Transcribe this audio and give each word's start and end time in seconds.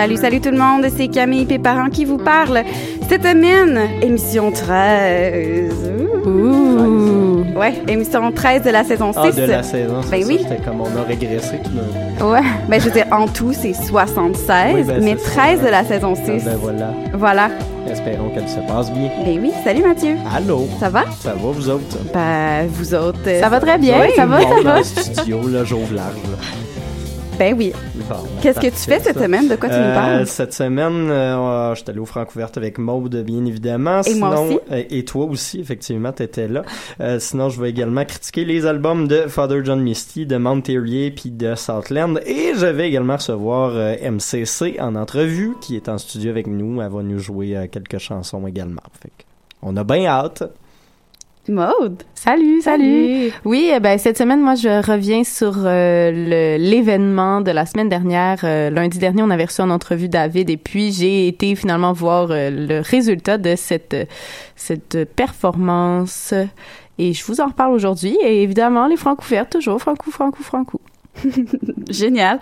Salut, 0.00 0.16
salut 0.16 0.40
tout 0.40 0.50
le 0.50 0.56
monde, 0.56 0.86
c'est 0.96 1.08
Camille 1.08 1.44
Péparent 1.44 1.90
qui 1.90 2.06
vous 2.06 2.16
parle. 2.16 2.62
Cette 3.10 3.22
semaine, 3.22 3.78
émission 4.00 4.50
13. 4.50 5.74
Ouh. 6.24 7.44
Ouais, 7.54 7.74
émission 7.86 8.32
13 8.32 8.62
de 8.62 8.70
la 8.70 8.82
saison 8.82 9.12
6. 9.12 9.18
Ah, 9.22 9.30
de 9.30 9.42
la 9.42 9.62
saison, 9.62 10.00
c'est 10.02 10.10
Ben 10.10 10.22
ça, 10.22 10.26
oui. 10.28 10.38
C'était 10.40 10.62
comme 10.64 10.80
on 10.80 10.86
a 10.98 11.02
régressé. 11.06 11.56
coup. 11.58 12.24
Ouais, 12.30 12.40
ben 12.66 12.80
je 12.80 12.86
veux 12.86 12.92
dire, 12.92 13.04
en 13.12 13.26
tout, 13.28 13.52
c'est 13.52 13.74
76, 13.74 14.74
Oui, 14.74 14.82
ben, 14.84 15.04
mais 15.04 15.16
c'est 15.18 15.30
13 15.32 15.60
ça. 15.60 15.66
de 15.66 15.70
la 15.70 15.84
saison 15.84 16.14
Ah, 16.16 16.24
6. 16.38 16.44
ben 16.46 16.56
voilà. 16.58 16.90
Voilà. 17.12 17.48
Espérons 17.90 18.30
qu'elle 18.30 18.48
se 18.48 18.60
passe 18.66 18.90
bien. 18.92 19.10
Ben 19.22 19.38
oui, 19.42 19.52
salut 19.64 19.82
Mathieu. 19.82 20.16
Allô? 20.34 20.66
Ça 20.80 20.88
va? 20.88 21.04
Ça 21.20 21.34
va, 21.34 21.50
vous 21.52 21.68
autres? 21.68 21.98
Ben, 22.14 22.66
vous 22.70 22.94
autres. 22.94 23.18
euh, 23.26 23.40
Ça 23.40 23.50
va 23.50 23.60
très 23.60 23.76
bien, 23.76 24.00
Oui, 24.00 24.12
ça 24.16 24.24
va, 24.24 24.40
ça 24.40 24.46
dans 24.48 24.62
va. 24.62 24.78
le 24.78 24.84
studio, 24.84 25.40
là, 25.46 25.62
j'ouvre 25.64 25.92
large. 25.94 26.14
là. 26.24 26.38
Ben 27.40 27.54
oui. 27.56 27.72
Bon, 28.06 28.16
Qu'est-ce 28.42 28.60
que 28.60 28.66
tu 28.66 28.72
fais 28.76 29.00
cette 29.00 29.16
ça. 29.16 29.22
semaine? 29.24 29.48
De 29.48 29.56
quoi 29.56 29.70
tu 29.70 29.74
nous 29.74 29.80
Euh, 29.80 29.94
parles? 29.94 30.26
Cette 30.26 30.52
semaine, 30.52 31.08
euh, 31.10 31.74
j'étais 31.74 31.88
allé 31.92 31.98
au 31.98 32.04
Francouverte 32.04 32.58
avec 32.58 32.76
Maude, 32.76 33.16
bien 33.24 33.46
évidemment. 33.46 34.02
Et 34.02 34.14
moi 34.14 34.36
Sinon, 34.36 34.44
aussi. 34.48 34.58
euh, 34.70 34.82
et 34.90 35.04
toi 35.06 35.24
aussi, 35.24 35.58
effectivement, 35.58 36.12
t'étais 36.12 36.48
là. 36.48 36.64
Euh, 37.00 37.18
sinon, 37.18 37.48
je 37.48 37.58
vais 37.58 37.70
également 37.70 38.04
critiquer 38.04 38.44
les 38.44 38.66
albums 38.66 39.08
de 39.08 39.22
Father 39.26 39.64
John 39.64 39.80
Misty, 39.80 40.26
de 40.26 40.36
Mount 40.36 40.60
Terrier, 40.60 41.10
puis 41.12 41.30
de 41.30 41.54
Southland. 41.54 42.20
Et 42.26 42.52
je 42.56 42.66
vais 42.66 42.88
également 42.88 43.16
recevoir 43.16 43.72
MCC 44.02 44.76
en 44.78 44.94
entrevue, 44.94 45.54
qui 45.62 45.76
est 45.76 45.88
en 45.88 45.96
studio 45.96 46.28
avec 46.30 46.46
nous. 46.46 46.82
Elle 46.82 46.92
va 46.92 47.02
nous 47.02 47.18
jouer 47.18 47.68
quelques 47.72 47.96
chansons 47.98 48.46
également. 48.46 48.82
Fait 49.02 49.08
que 49.08 49.24
on 49.62 49.76
a 49.78 49.84
bien 49.84 50.04
hâte. 50.04 50.42
Maude. 51.48 52.02
Salut, 52.14 52.60
salut. 52.60 53.30
Oui, 53.44 53.70
eh 53.74 53.80
ben 53.80 53.98
cette 53.98 54.18
semaine, 54.18 54.40
moi, 54.40 54.54
je 54.54 54.86
reviens 54.86 55.24
sur 55.24 55.54
euh, 55.56 56.58
l'événement 56.58 57.40
de 57.40 57.50
la 57.50 57.66
semaine 57.66 57.88
dernière. 57.88 58.40
Euh, 58.44 58.70
lundi 58.70 58.98
dernier, 58.98 59.22
on 59.22 59.30
avait 59.30 59.46
reçu 59.46 59.62
en 59.62 59.70
entrevue 59.70 60.08
David 60.08 60.50
et 60.50 60.56
puis 60.56 60.92
j'ai 60.92 61.28
été 61.28 61.54
finalement 61.56 61.92
voir 61.92 62.28
euh, 62.30 62.50
le 62.50 62.80
résultat 62.80 63.38
de 63.38 63.54
cette 63.56 63.96
cette 64.54 65.04
performance 65.16 66.34
et 66.98 67.14
je 67.14 67.24
vous 67.24 67.40
en 67.40 67.46
reparle 67.46 67.72
aujourd'hui. 67.72 68.16
Et 68.22 68.42
évidemment, 68.42 68.86
les 68.86 68.96
francs 68.96 69.18
ouverts, 69.24 69.48
toujours 69.48 69.80
franco, 69.80 70.10
franco, 70.10 70.42
franco. 70.42 70.80
Génial. 71.90 72.38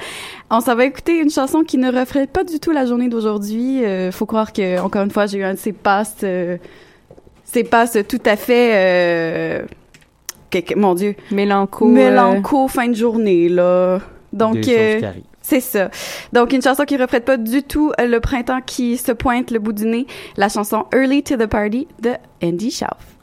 On 0.51 0.61
s'en 0.61 0.75
va 0.75 0.85
écouter 0.85 1.19
une 1.19 1.31
chanson 1.31 1.63
qui 1.63 1.79
ne 1.79 1.91
reflète 1.91 2.31
pas 2.31 2.45
du 2.45 2.59
tout 2.59 2.73
la 2.73 2.85
journée 2.85 3.09
d'aujourd'hui. 3.09 3.83
Faut 4.11 4.27
croire 4.27 4.53
que, 4.53 4.81
encore 4.81 5.03
une 5.03 5.11
fois, 5.11 5.27
j'ai 5.27 5.39
eu 5.39 5.45
un 5.45 5.55
de 5.55 5.59
ces 5.59 5.73
passes, 5.73 6.25
euh, 7.49 7.53
ces 7.53 7.65
passes 7.65 7.99
tout 8.09 8.21
à 8.27 8.37
fait, 8.37 8.73
euh, 8.75 9.63
que- 10.51 10.75
mon 10.77 10.95
Dieu, 10.95 11.15
Mélanco. 11.31 11.87
euh, 11.87 11.93
mélanco 11.93 12.69
fin 12.69 12.89
de 12.89 12.95
journée, 12.95 13.49
là. 13.49 14.01
Donc, 14.33 14.57
euh, 14.69 15.01
c'est 15.41 15.61
ça. 15.61 15.91
Donc, 16.33 16.53
une 16.53 16.61
chanson 16.63 16.85
qui 16.85 16.97
reflète 16.99 17.25
pas 17.25 17.39
du 17.39 17.63
tout 17.63 17.93
euh, 18.01 18.07
le 18.07 18.21
printemps 18.21 18.61
qui 18.65 18.97
se 18.99 19.13
pointe 19.13 19.51
le 19.51 19.59
bout 19.59 19.73
du 19.73 19.87
nez. 19.87 20.07
La 20.37 20.49
chanson 20.51 20.85
Early 20.95 21.23
to 21.23 21.37
the 21.37 21.47
Party 21.47 21.89
de 22.03 22.11
Andy 22.43 22.71
Schauf. 22.71 23.18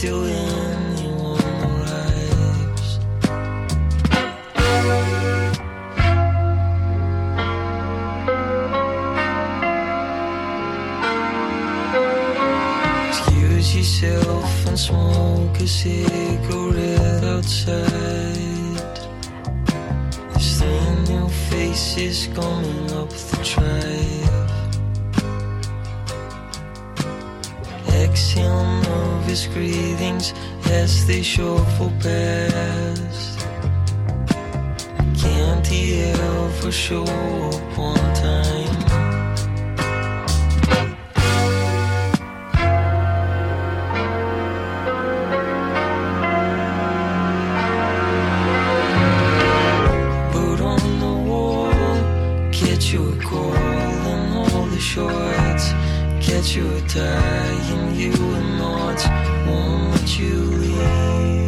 Till 0.00 0.24
anyone 0.24 1.42
arrives. 1.62 2.98
Excuse 13.08 13.76
yourself 13.76 14.66
and 14.68 14.78
smoke 14.78 15.60
a 15.60 15.66
cigarette 15.66 17.24
outside. 17.24 17.76
This 20.32 20.60
thing 20.60 21.28
faces 21.50 22.26
coming 22.28 22.90
up 22.92 23.10
the 23.10 23.36
drive. 23.44 24.29
Nervous 29.30 29.46
greetings 29.46 30.34
as 30.66 31.06
they 31.06 31.22
shuffle 31.22 31.92
past. 32.00 33.38
Can't 35.22 35.64
he 35.64 36.02
ever 36.02 36.72
show 36.72 37.04
up 37.04 37.78
on 37.78 38.14
time? 38.14 38.76
On 50.62 51.00
the 51.00 51.14
wall, 51.28 51.72
call 53.22 53.54
and 53.54 54.52
all 54.52 54.66
the 54.66 54.78
shorts, 54.78 55.72
get 56.20 56.54
you 56.54 56.80
tie 56.82 57.06
and 57.72 57.96
you 57.96 58.12
a 58.12 58.40
knot, 58.58 59.02
won't 59.46 59.90
let 59.92 60.18
you 60.18 60.34
leave. 60.34 61.39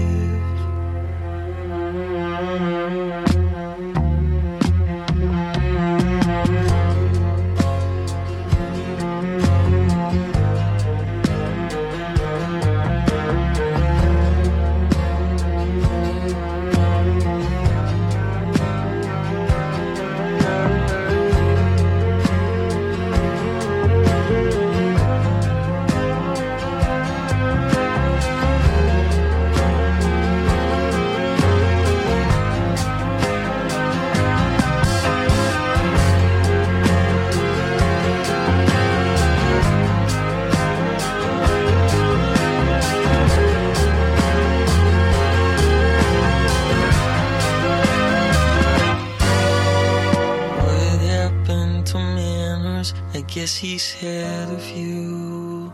Guess 53.52 53.60
he's 53.60 53.92
had 53.92 54.48
of 54.48 54.66
you. 54.70 55.70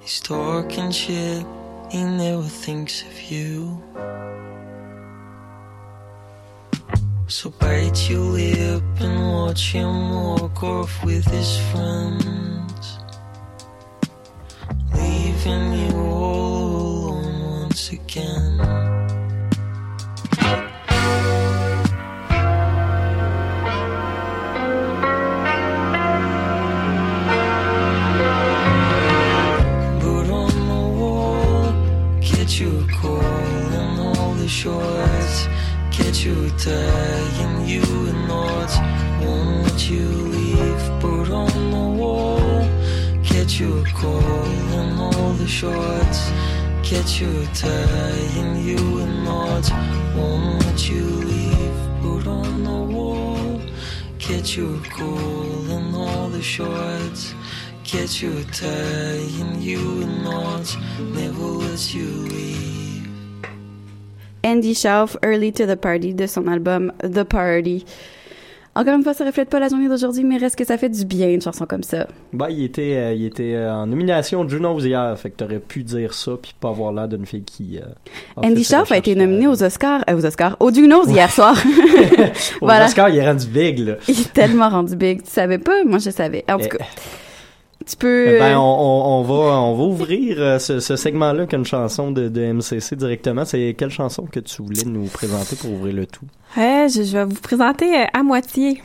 He's 0.00 0.20
talking 0.20 0.90
shit, 0.90 1.46
he 1.88 2.02
never 2.02 2.42
thinks 2.42 3.02
of 3.02 3.30
you. 3.30 3.80
So 7.28 7.50
bite 7.50 8.10
your 8.10 8.20
lip 8.20 8.82
and 8.98 9.32
watch 9.34 9.70
him 9.70 10.10
walk 10.10 10.64
off 10.64 11.04
with 11.04 11.26
his 11.26 11.58
friends. 11.70 12.98
Leaving 14.96 15.72
you 15.74 15.96
all 15.96 17.10
alone 17.10 17.60
once 17.60 17.92
again. 17.92 18.53
you 36.24 36.48
you 37.66 37.82
are 37.82 38.08
you 39.90 40.24
catch 43.44 43.60
your 43.60 43.84
and 44.72 44.98
all 44.98 45.32
the 45.34 45.46
tie 47.52 48.28
and 48.40 48.64
you 48.64 49.00
in 49.00 49.24
not. 49.24 49.70
Won't 50.16 50.88
you 50.88 51.04
leave? 51.04 51.78
Put 52.00 52.26
on 52.26 52.64
the 52.64 52.94
wall, 52.94 53.60
catch 54.18 54.56
your 54.56 54.78
call 54.96 55.70
and 55.70 55.94
all 55.94 56.28
the 56.30 56.42
shots. 56.42 57.34
Catch 57.84 58.22
your 58.22 58.42
tie 58.44 59.28
and 59.42 59.62
you 59.62 60.00
in 60.00 60.24
not. 60.24 60.74
Never 61.00 61.42
let 61.42 61.94
you 61.94 62.06
leave. 62.06 62.93
Andy 64.44 64.74
Schauf, 64.74 65.16
Early 65.24 65.52
to 65.52 65.64
the 65.66 65.76
Party, 65.76 66.14
de 66.14 66.26
son 66.26 66.46
album 66.46 66.92
The 67.02 67.22
Party. 67.24 67.84
Encore 68.76 68.94
une 68.94 69.04
fois, 69.04 69.14
ça 69.14 69.24
reflète 69.24 69.48
pas 69.48 69.60
la 69.60 69.68
journée 69.68 69.88
d'aujourd'hui, 69.88 70.24
mais 70.24 70.36
reste 70.36 70.56
que 70.56 70.64
ça 70.64 70.76
fait 70.76 70.88
du 70.88 71.04
bien, 71.04 71.28
une 71.28 71.40
chanson 71.40 71.64
comme 71.64 71.84
ça. 71.84 72.08
Ben, 72.32 72.48
il 72.50 72.64
était, 72.64 72.96
euh, 72.96 73.14
il 73.14 73.24
était 73.26 73.54
euh, 73.54 73.72
en 73.72 73.86
nomination 73.86 74.48
Junos 74.48 74.80
hier, 74.84 75.16
fait 75.16 75.30
que 75.30 75.36
t'aurais 75.36 75.60
pu 75.60 75.84
dire 75.84 76.12
ça 76.12 76.32
puis 76.42 76.52
pas 76.58 76.70
avoir 76.70 76.92
l'air 76.92 77.06
d'une 77.06 77.24
fille 77.24 77.44
qui. 77.44 77.78
euh, 77.78 77.86
Andy 78.36 78.64
Schauf 78.64 78.90
a 78.90 78.96
été 78.96 79.14
nominé 79.14 79.46
aux 79.46 79.62
Oscars, 79.62 80.02
aux 80.12 80.26
Oscars, 80.26 80.56
aux 80.58 80.72
Junos 80.74 81.06
hier 81.08 81.30
soir. 81.30 81.56
Au 82.60 82.66
voilà. 82.66 82.86
Oscar, 82.86 83.08
il 83.10 83.18
est 83.18 83.26
rendu 83.28 83.46
big, 83.46 83.78
là. 83.78 83.94
Il 84.08 84.20
est 84.20 84.32
tellement 84.32 84.68
rendu 84.68 84.96
big. 84.96 85.22
Tu 85.22 85.30
savais 85.30 85.58
pas? 85.58 85.84
Moi, 85.84 85.98
je 85.98 86.10
savais. 86.10 86.44
En 86.50 86.58
tout 86.58 86.64
Eh. 86.64 86.68
cas, 86.76 86.84
tu 87.86 87.96
peux... 87.96 88.38
Ben, 88.38 88.54
euh, 88.54 88.56
on, 88.56 88.60
on, 88.60 89.18
on 89.18 89.22
va, 89.22 89.34
on 89.60 89.74
va 89.74 89.82
ouvrir 89.84 90.36
euh, 90.38 90.58
ce, 90.58 90.80
ce 90.80 90.96
segment-là 90.96 91.46
qu'une 91.46 91.64
chanson 91.64 92.10
de, 92.10 92.28
de 92.28 92.52
MCC 92.52 92.96
directement. 92.96 93.44
C'est 93.44 93.74
quelle 93.76 93.90
chanson 93.90 94.24
que 94.24 94.40
tu 94.40 94.62
voulais 94.62 94.84
nous 94.84 95.06
présenter 95.06 95.56
pour 95.56 95.72
ouvrir 95.72 95.94
le 95.94 96.06
tout? 96.06 96.26
Ouais, 96.56 96.86
je, 96.88 97.02
je 97.02 97.18
vais 97.18 97.24
vous 97.24 97.40
présenter 97.40 98.02
euh, 98.02 98.06
à 98.12 98.22
moitié. 98.22 98.82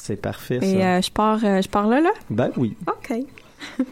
C'est 0.00 0.16
parfait, 0.16 0.60
ça. 0.60 0.66
Et 0.66 0.84
euh, 0.84 1.02
je 1.02 1.10
pars, 1.10 1.40
euh, 1.44 1.60
je 1.62 1.68
pars 1.68 1.88
là, 1.88 2.00
là? 2.00 2.10
Ben 2.30 2.50
oui. 2.56 2.76
OK. 2.86 3.12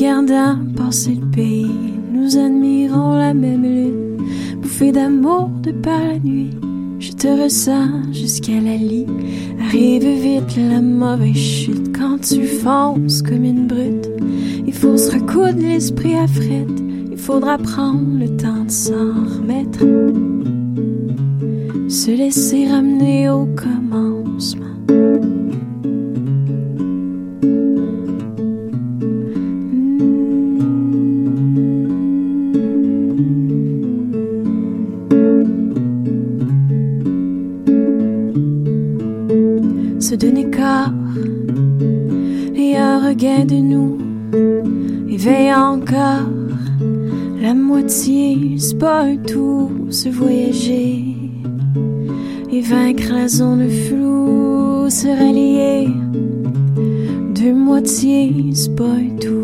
regardant 0.00 0.56
passer 0.76 1.14
le 1.20 1.30
pays, 1.30 1.70
nous 2.10 2.38
admirons 2.38 3.18
la 3.18 3.34
même 3.34 3.62
lune, 3.62 4.16
bouffée 4.62 4.92
d'amour 4.92 5.50
de 5.60 5.72
par 5.72 6.00
la 6.02 6.18
nuit. 6.18 6.56
Je 6.98 7.12
te 7.12 7.26
ressens 7.26 8.10
jusqu'à 8.10 8.60
la 8.62 8.76
lit. 8.76 9.06
Arrive 9.66 10.06
vite 10.06 10.56
la 10.56 10.80
mauvaise 10.80 11.36
chute 11.36 11.94
quand 11.94 12.18
tu 12.18 12.46
fonces 12.46 13.20
comme 13.20 13.44
une 13.44 13.66
brute. 13.66 14.08
Il 14.66 14.72
faut 14.72 14.96
se 14.96 15.10
recoudre 15.12 15.60
l'esprit 15.60 16.14
à 16.14 16.26
frette. 16.26 16.80
Il 17.10 17.18
faudra 17.18 17.58
prendre 17.58 18.18
le 18.18 18.34
temps 18.38 18.64
de 18.64 18.70
s'en 18.70 19.12
remettre. 19.36 19.80
Se 21.90 22.10
laisser 22.10 22.68
ramener 22.68 23.28
au 23.28 23.46
commencement. 23.54 25.39
Donner 40.20 40.50
corps 40.50 40.92
et 42.54 42.76
un 42.76 43.08
regain 43.08 43.46
de 43.46 43.54
nous. 43.54 43.98
Éveille 45.08 45.54
encore. 45.54 46.28
La 47.40 47.54
moitié, 47.54 48.56
c'est 48.58 48.78
pas 48.78 49.06
tout, 49.26 49.86
se 49.88 50.10
voyager. 50.10 51.16
Et 52.52 52.60
vaincre 52.60 53.14
la 53.14 53.28
zone 53.28 53.66
flou, 53.70 54.90
se 54.90 55.08
rallier. 55.08 55.88
Deux 57.34 57.54
moitiés, 57.54 58.50
c'est 58.52 58.76
pas 58.76 59.00
tout. 59.22 59.39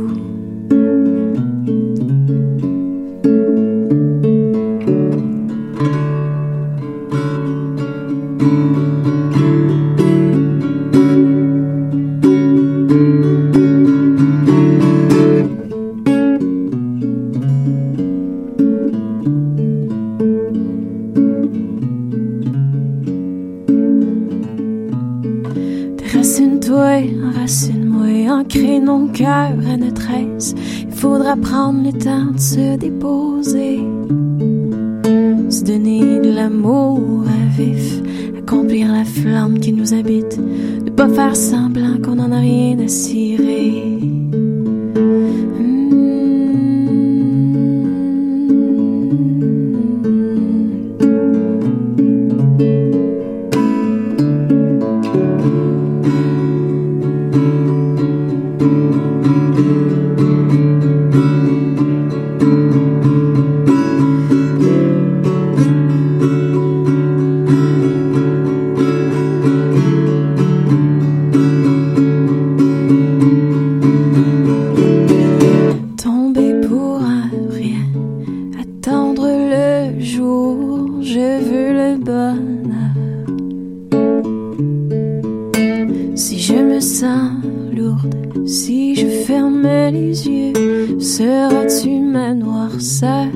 Si 86.17 86.39
je 86.39 86.55
me 86.55 86.81
sens 86.81 87.31
lourde, 87.77 88.47
si 88.47 88.95
je 88.95 89.07
ferme 89.07 89.69
les 89.93 90.27
yeux, 90.27 90.99
seras-tu 90.99 92.01
ma 92.01 92.33
noirceur? 92.33 93.27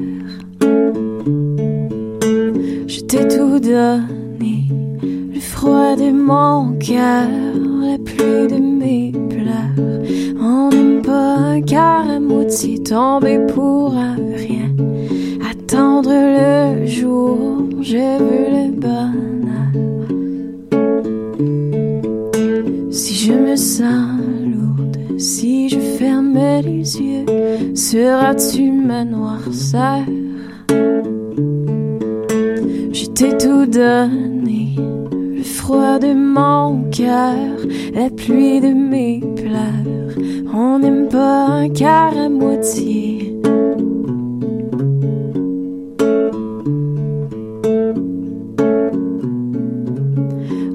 Je 2.86 3.00
t'ai 3.02 3.28
tout 3.28 3.60
donné, 3.60 4.64
le 5.02 5.40
froid 5.40 5.94
de 5.94 6.10
mon 6.10 6.72
cœur, 6.78 7.28
la 7.82 7.98
pluie 7.98 8.48
de 8.48 8.58
mes 8.58 9.12
pleurs. 9.28 10.40
On 10.40 10.70
n'aime 10.70 11.02
pas 11.02 11.60
un 11.78 12.18
moitié 12.18 12.82
tombé 12.82 13.40
pour 13.54 13.92
rien. 13.92 14.74
Attendre 15.50 16.12
le 16.12 16.86
jour, 16.86 17.62
je 17.82 18.18
veux 18.18 18.48
le 18.56 18.70
bonheur. 18.72 19.39
Me 23.56 24.54
lourde, 24.54 25.18
si 25.18 25.68
je 25.68 25.80
ferme 25.80 26.38
les 26.62 27.00
yeux, 27.00 27.26
seras-tu 27.74 28.70
ma 28.70 29.04
noirceur? 29.04 30.04
Je 32.92 33.06
t'ai 33.06 33.36
tout 33.36 33.66
donné, 33.66 34.76
le 35.36 35.42
froid 35.42 35.98
de 35.98 36.14
mon 36.14 36.84
cœur, 36.90 37.34
la 37.92 38.08
pluie 38.10 38.60
de 38.60 38.72
mes 38.72 39.20
pleurs. 39.34 40.14
On 40.54 40.78
n'aime 40.78 41.08
pas 41.08 41.46
un 41.46 41.68
cœur 41.70 42.16
à 42.16 42.28
moitié. 42.28 43.36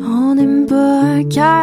On 0.07 0.35
n'aime 0.35 0.65
pas 0.65 1.01
un 1.01 1.23
cœur 1.23 1.54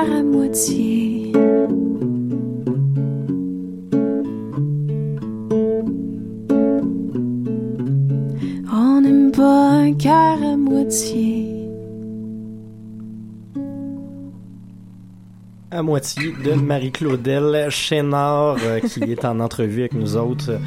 à 15.71 15.83
moitié 15.83 16.35
de 16.45 16.53
Marie-Claudel 16.53 17.71
Chénard 17.71 18.59
euh, 18.63 18.81
qui 18.81 19.03
est 19.05 19.25
en 19.25 19.41
entrevue 19.41 19.81
avec 19.81 19.95
nous 19.95 20.19
autres 20.19 20.59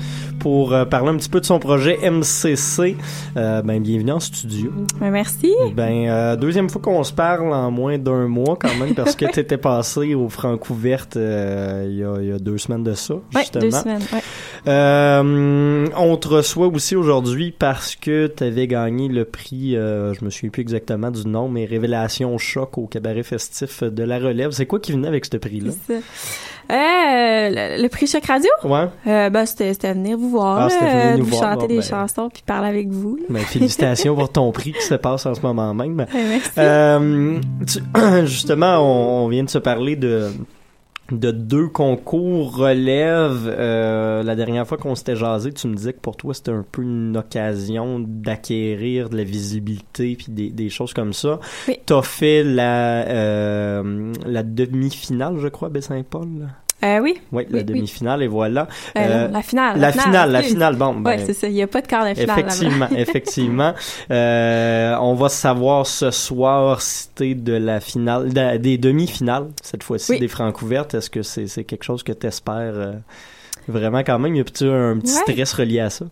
pour 0.46 0.74
euh, 0.74 0.86
parler 0.86 1.10
un 1.10 1.18
petit 1.18 1.28
peu 1.28 1.40
de 1.40 1.46
son 1.46 1.58
projet 1.58 1.98
MCC. 2.08 2.96
Euh, 3.36 3.64
ben 3.64 3.82
bienvenue 3.82 4.12
en 4.12 4.20
studio. 4.20 4.72
Ben, 5.00 5.10
merci. 5.10 5.52
Ben 5.76 6.08
euh, 6.08 6.36
deuxième 6.36 6.70
fois 6.70 6.80
qu'on 6.84 7.04
se 7.04 7.14
parle 7.14 7.52
en 7.52 7.72
moins 7.72 7.98
d'un 7.98 8.28
mois 8.28 8.56
quand 8.56 8.76
même 8.76 8.94
parce 8.94 9.16
que 9.16 9.26
t'étais 9.32 9.58
passé 9.58 10.14
au 10.14 10.30
Francouverte 10.30 11.16
il 11.16 11.96
y, 11.96 12.04
a, 12.04 12.22
il 12.22 12.28
y 12.28 12.32
a 12.32 12.38
deux 12.38 12.60
semaines 12.60 12.84
de 12.84 12.94
ça 12.94 13.16
Ouais, 13.16 13.22
justement. 13.38 13.64
deux 13.64 13.72
semaines. 13.72 14.04
Ouais. 14.14 15.92
On 15.98 16.18
te 16.18 16.28
reçoit 16.28 16.68
aussi 16.68 16.96
aujourd'hui 16.96 17.52
parce 17.52 17.96
que 17.96 18.28
tu 18.28 18.44
avais 18.44 18.68
gagné 18.68 19.08
le 19.08 19.26
prix, 19.26 19.72
je 19.72 20.24
me 20.24 20.30
souviens 20.30 20.52
plus 20.52 20.62
exactement 20.62 21.10
du 21.10 21.28
nom, 21.28 21.50
mais 21.50 21.66
Révélation 21.66 22.38
Choc 22.38 22.78
au 22.78 22.86
cabaret 22.86 23.24
festif 23.24 23.82
de 23.82 24.04
la 24.04 24.20
Relève. 24.20 24.52
C'est 24.52 24.68
quoi 24.68 24.80
qui 24.80 24.92
venait 24.92 25.08
avec 25.08 25.26
ce 25.26 25.38
prix-là? 25.38 25.72
Ça. 26.70 26.76
Euh, 26.76 27.50
le, 27.78 27.82
le 27.84 27.90
prix 27.90 28.08
Choc 28.08 28.26
Radio? 28.26 28.50
Ouais. 28.64 28.88
Euh, 29.08 29.30
ben, 29.30 29.46
c'était, 29.46 29.74
venir 29.94 30.18
vous 30.18 30.30
voir, 30.30 30.70
Ah, 30.72 31.12
venir 31.12 31.24
vous 31.26 31.30
voir. 31.32 31.44
chanter 31.44 31.62
Bon, 31.62 31.68
des 31.68 31.76
ben. 31.78 31.84
chansons 31.84 32.30
puis 32.30 32.44
parler 32.46 32.70
avec 32.70 32.88
vous. 32.90 33.20
Ben, 33.30 33.40
félicitations 33.44 34.16
pour 34.16 34.32
ton 34.32 34.52
prix 34.52 34.74
qui 34.74 34.82
se 34.84 34.96
passe 34.96 35.26
en 35.26 35.34
ce 35.36 35.42
moment 35.42 35.74
même. 35.74 35.96
Merci. 36.14 36.50
Euh, 36.58 37.40
tu- 37.68 38.26
justement, 38.28 38.78
on, 38.80 39.26
on 39.26 39.28
vient 39.28 39.44
de 39.44 39.50
se 39.50 39.58
parler 39.60 39.96
de 39.96 40.30
de 41.12 41.32
deux 41.32 41.68
concours 41.68 42.56
relève. 42.56 43.48
Euh, 43.48 44.24
la 44.24 44.36
dernière 44.36 44.68
fois 44.68 44.78
qu'on 44.78 44.96
s'était 44.96 45.16
jasé, 45.16 45.54
tu 45.54 45.68
me 45.68 45.76
disais 45.76 45.94
que 45.94 46.00
pour 46.00 46.18
toi 46.18 46.34
c'était 46.34 46.52
un 46.52 46.66
peu 46.70 46.82
une 46.82 47.16
occasion 47.18 48.00
d'acquérir 48.00 49.10
de 49.10 49.18
la 49.18 49.24
visibilité 49.24 50.16
puis 50.16 50.28
des, 50.30 50.50
des 50.50 50.70
choses 50.70 50.94
comme 50.94 51.14
ça. 51.14 51.40
Oui. 51.68 51.78
T'as 51.86 52.02
fait 52.02 52.44
la 52.44 53.08
euh, 53.08 54.14
la 54.26 54.44
demi-finale, 54.44 55.38
je 55.40 55.48
crois, 55.48 55.70
Baie-Saint-Paul. 55.70 56.50
Euh, 56.86 57.00
oui. 57.00 57.16
Oui, 57.32 57.46
la 57.50 57.58
oui. 57.60 57.64
demi-finale 57.66 58.22
et 58.24 58.28
voilà. 58.28 58.68
Euh, 58.98 59.02
Euh, 59.02 59.28
la 59.30 59.42
finale. 59.42 59.80
La 59.80 59.92
finale, 59.92 60.32
la 60.32 60.42
finale. 60.44 60.76
Bon, 60.76 60.94
ben, 60.96 61.20
c'est 61.26 61.34
ça. 61.34 61.48
Il 61.48 61.54
n'y 61.54 61.64
a 61.64 61.68
pas 61.68 61.82
de 61.82 61.88
quart 61.88 62.08
de 62.08 62.14
finale. 62.14 62.40
Effectivement, 62.40 62.88
effectivement. 62.96 63.74
Euh, 64.12 64.96
on 65.02 65.14
va 65.16 65.30
savoir 65.30 65.86
ce 65.88 66.12
soir 66.12 66.82
si 66.82 67.10
t'es 67.10 67.34
de 67.36 67.54
la 67.54 67.80
finale, 67.80 68.32
de- 68.34 68.58
des 68.58 68.78
demi-finales 68.78 69.48
cette 69.64 69.84
fois-ci 69.84 70.20
des 70.20 70.28
francs 70.28 70.62
ouvertes. 70.62 70.94
Est-ce 70.94 71.10
que 71.10 71.24
c'est 71.24 71.64
quelque 71.64 71.84
chose 71.84 72.04
que 72.04 72.12
t'espères 72.12 72.56
euh, 72.76 72.94
vraiment 73.68 74.00
quand 74.00 74.20
même 74.20 74.36
Y 74.36 74.40
a-t-il 74.42 74.70
un 74.70 74.98
petit 75.00 75.14
Ouais. 75.16 75.22
stress 75.34 75.54
relié 75.54 75.80
à 75.80 75.90
ça 75.90 76.06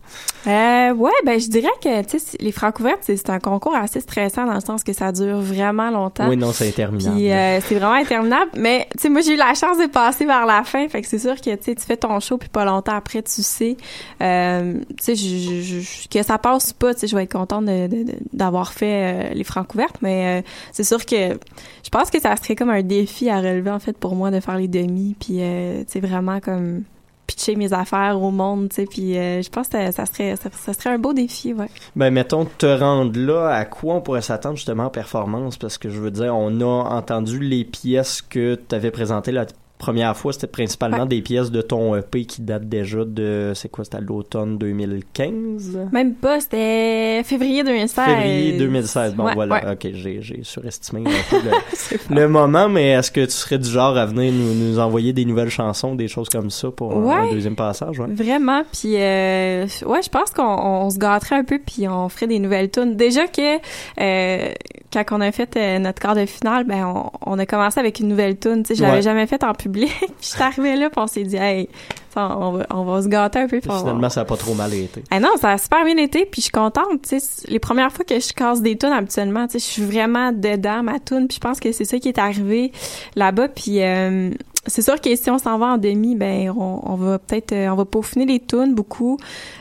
Euh, 0.48 0.94
ouais, 0.94 1.12
ben 1.26 1.40
je 1.40 1.48
dirais 1.48 1.68
que 1.82 2.02
tu 2.04 2.20
sais 2.20 2.38
les 2.40 2.52
Francouvertes, 2.52 3.00
c'est 3.02 3.18
c'est 3.18 3.30
un 3.30 3.40
concours 3.40 3.76
assez 3.76 4.00
stressant 4.02 4.46
dans 4.46 4.54
le 4.56 4.60
sens 4.62 4.84
que 4.84 4.94
ça 4.94 5.12
dure 5.12 5.40
vraiment 5.40 5.90
longtemps. 5.92 6.28
Oui, 6.30 6.36
non, 6.38 6.52
c'est 6.52 6.68
interminable. 6.68 7.16
Puis 7.16 7.32
euh, 7.32 7.60
c'est 7.62 7.76
vraiment 7.76 7.94
interminable. 7.96 8.52
Mais 8.58 8.88
tu 8.92 9.02
sais, 9.04 9.10
moi 9.10 9.22
j'ai 9.22 9.34
eu 9.34 9.38
la 9.38 9.54
chance 9.54 9.78
de 9.78 9.88
passer 9.88 10.26
vers 10.26 10.46
la 10.46 10.64
fin, 10.64 10.88
fait 10.90 11.02
que 11.02 11.08
c'est 11.08 11.20
sûr 11.20 11.36
que 11.36 11.56
tu 11.56 11.64
sais, 11.64 11.76
tu 11.76 11.86
fais 11.86 11.98
ton 11.98 12.20
show 12.20 12.38
puis 12.38 12.50
pas 12.50 12.66
longtemps 12.66 12.96
après 12.96 13.22
tu 13.22 13.42
sais, 13.42 13.78
euh, 14.22 14.74
tu 15.04 15.16
sais, 15.16 16.08
que 16.12 16.24
ça 16.24 16.38
passe 16.38 16.72
ou 16.72 16.74
pas, 16.76 16.94
tu 16.94 17.02
sais, 17.02 17.08
je 17.08 17.16
vais 17.16 17.24
être 17.24 17.32
contente 17.34 17.66
de- 17.66 17.88
de- 17.88 18.04
de- 18.04 18.18
d'avoir 18.34 18.74
fait 18.74 19.30
euh, 19.32 19.34
les 19.34 19.44
Francouvertes. 19.44 19.98
Mais 20.02 20.40
euh, 20.40 20.48
c'est 20.72 20.84
sûr 20.84 21.06
que 21.06 21.16
je 21.34 21.90
pense 21.92 22.10
que 22.10 22.20
ça 22.20 22.36
serait 22.36 22.56
comme 22.56 22.70
un 22.70 22.82
défi 22.84 23.30
à 23.30 23.38
relever 23.38 23.72
en 23.72 23.80
fait 23.80 23.98
pour 23.98 24.16
moi 24.16 24.32
de 24.32 24.40
faire 24.40 24.58
les 24.58 24.68
demi, 24.68 25.16
puis 25.20 25.38
euh, 25.40 25.84
tu 25.86 25.94
sais 25.94 26.00
vraiment 26.00 26.40
comme 26.40 26.84
pitcher 27.28 27.56
mes 27.56 27.74
affaires 27.74 28.22
au 28.22 28.32
monde, 28.32 28.70
tu 28.70 28.76
sais, 28.76 28.86
puis 28.86 29.18
euh, 29.18 29.42
je 29.42 29.50
pense 29.50 29.68
que 29.68 29.92
ça 29.92 30.06
serait 30.06 30.36
ça, 30.36 30.74
serait 30.74 30.92
un 30.92 31.00
beau 31.00 31.14
défi, 31.14 31.54
ouais. 31.54 31.70
Ben, 31.96 32.12
mettons, 32.12 32.46
te 32.46 32.66
rendre 32.66 33.18
là, 33.20 33.50
à 33.50 33.66
quoi 33.66 33.96
on 33.96 34.02
pourrait 34.02 34.22
s'attendre 34.22 34.56
justement 34.56 34.86
en 34.86 34.90
performance? 34.90 35.58
Parce 35.58 35.78
que 35.78 35.90
je 35.90 36.00
veux 36.00 36.12
dire, 36.12 36.36
on 36.36 36.62
a 36.62 36.90
entendu 36.96 37.40
les 37.40 37.64
pièces 37.64 38.22
que 38.22 38.56
tu 38.56 38.76
avais 38.76 38.92
présentées 38.92 39.32
la 39.32 39.46
première 39.84 40.16
fois, 40.16 40.32
c'était 40.34 40.48
principalement 40.48 41.00
Ouais. 41.04 41.08
des 41.08 41.22
pièces 41.22 41.52
de 41.52 41.62
ton 41.62 41.96
EP 41.96 42.26
qui 42.26 42.42
datent 42.42 42.70
déjà 42.70 43.04
de, 43.06 43.52
c'est 43.54 43.70
quoi, 43.70 43.84
c'était 43.84 44.00
l'automne 44.02 44.58
2015? 44.58 45.78
Même 45.92 46.14
pas, 46.16 46.40
c'était 46.40 47.22
février 47.24 47.64
2016. 47.64 48.06
Février 48.06 48.58
2016. 48.58 49.16
Bon, 49.16 49.26
Ouais, 49.26 49.34
voilà. 49.36 49.56
ouais. 49.56 49.72
Ok, 49.74 49.88
j'ai, 49.94 50.22
surestimé 50.44 51.02
un 51.02 51.30
peu 51.30 51.38
le, 51.44 51.98
le 52.16 52.28
moment, 52.28 52.70
mais 52.70 52.92
est-ce 52.92 53.12
que 53.12 53.26
tu 53.26 53.32
serais 53.32 53.58
du 53.60 53.70
genre 53.70 53.98
à 53.98 54.06
venir 54.06 54.32
nous, 54.32 54.54
nous 54.54 54.80
envoyer 54.80 55.12
des 55.14 55.26
nouvelles 55.26 55.50
chansons, 55.50 55.96
des 55.96 56.08
choses 56.08 56.30
comme 56.30 56.50
ça 56.50 56.70
pour 56.72 56.94
un- 57.12 57.30
deuxième 57.32 57.56
passage? 57.56 58.00
Vraiment, 58.00 58.64
puis 58.72 58.96
euh, 58.96 59.66
ouais, 59.86 60.02
je 60.02 60.10
pense 60.10 60.30
qu'on 60.32 60.44
on 60.44 60.90
se 60.90 60.98
gâterait 60.98 61.36
un 61.36 61.44
peu 61.44 61.60
puis 61.60 61.88
on 61.88 62.08
ferait 62.10 62.28
des 62.28 62.40
nouvelles 62.40 62.70
tunes. 62.72 62.96
Déjà 62.96 63.28
que 63.28 63.58
euh, 64.00 64.50
quand 64.94 65.04
on 65.12 65.22
a 65.22 65.32
fait 65.32 65.56
euh, 65.58 65.80
notre 65.80 66.00
quart 66.00 66.16
de 66.16 66.26
finale, 66.26 66.64
ben 66.66 66.86
on, 66.86 67.10
on 67.26 67.40
a 67.40 67.46
commencé 67.46 67.80
avec 67.80 68.00
une 68.00 68.08
nouvelle 68.08 68.38
tune. 68.38 68.64
Tu 68.64 68.70
sais, 68.70 68.76
je 68.76 68.84
l'avais 68.84 69.02
jamais 69.02 69.26
faite 69.28 69.44
en 69.44 69.54
public. 69.54 69.73
puis 69.88 70.08
je 70.22 70.26
suis 70.26 70.42
arrivée 70.42 70.76
là, 70.76 70.90
puis 70.90 71.02
on 71.02 71.08
s'est 71.08 71.24
dit, 71.24 71.36
hey, 71.36 71.70
on 72.16 72.52
va, 72.52 72.66
on 72.70 72.84
va 72.84 73.02
se 73.02 73.08
gâter 73.08 73.40
un 73.40 73.48
peu. 73.48 73.60
puis 73.60 73.70
on 73.72 73.80
finalement, 73.80 74.10
ça 74.10 74.22
a 74.22 74.26
pas 74.26 74.38
trop 74.38 74.54
mal 74.54 74.74
été. 74.74 75.04
ah 75.12 75.20
non, 75.20 75.30
ça 75.40 75.52
a 75.52 75.58
super 75.58 75.84
bien 75.84 75.98
été, 75.98 76.26
puis 76.26 76.42
je 76.42 76.44
suis 76.44 76.52
contente. 76.52 77.12
Les 77.48 77.60
premières 77.60 77.92
fois 77.92 78.06
que 78.06 78.20
je 78.20 78.34
casse 78.34 78.62
des 78.62 78.78
tunes 78.78 78.94
habituellement, 78.94 79.48
je 79.52 79.58
suis 79.58 79.84
vraiment 79.84 80.32
dedans 80.32 80.84
ma 80.84 81.00
tune, 81.00 81.28
puis 81.28 81.36
je 81.36 81.40
pense 81.40 81.60
que 81.60 81.72
c'est 81.72 81.86
ça 81.86 82.00
qui 82.00 82.10
est 82.10 82.20
arrivé 82.20 82.72
là-bas. 83.16 83.48
Puis 83.50 83.82
euh, 83.82 84.32
c'est 84.66 84.82
sûr 84.82 85.00
que 85.02 85.16
si 85.16 85.30
on 85.30 85.38
s'en 85.38 85.58
va 85.58 85.68
en 85.74 85.78
demi, 85.78 86.16
ben 86.16 86.50
on, 86.52 86.80
on 86.84 86.96
va 86.96 87.20
peut-être, 87.20 87.52
euh, 87.52 87.68
on 87.70 87.76
va 87.76 87.86
peaufiner 87.86 88.26
les 88.26 88.40
tunes 88.40 88.74
beaucoup. 88.76 89.18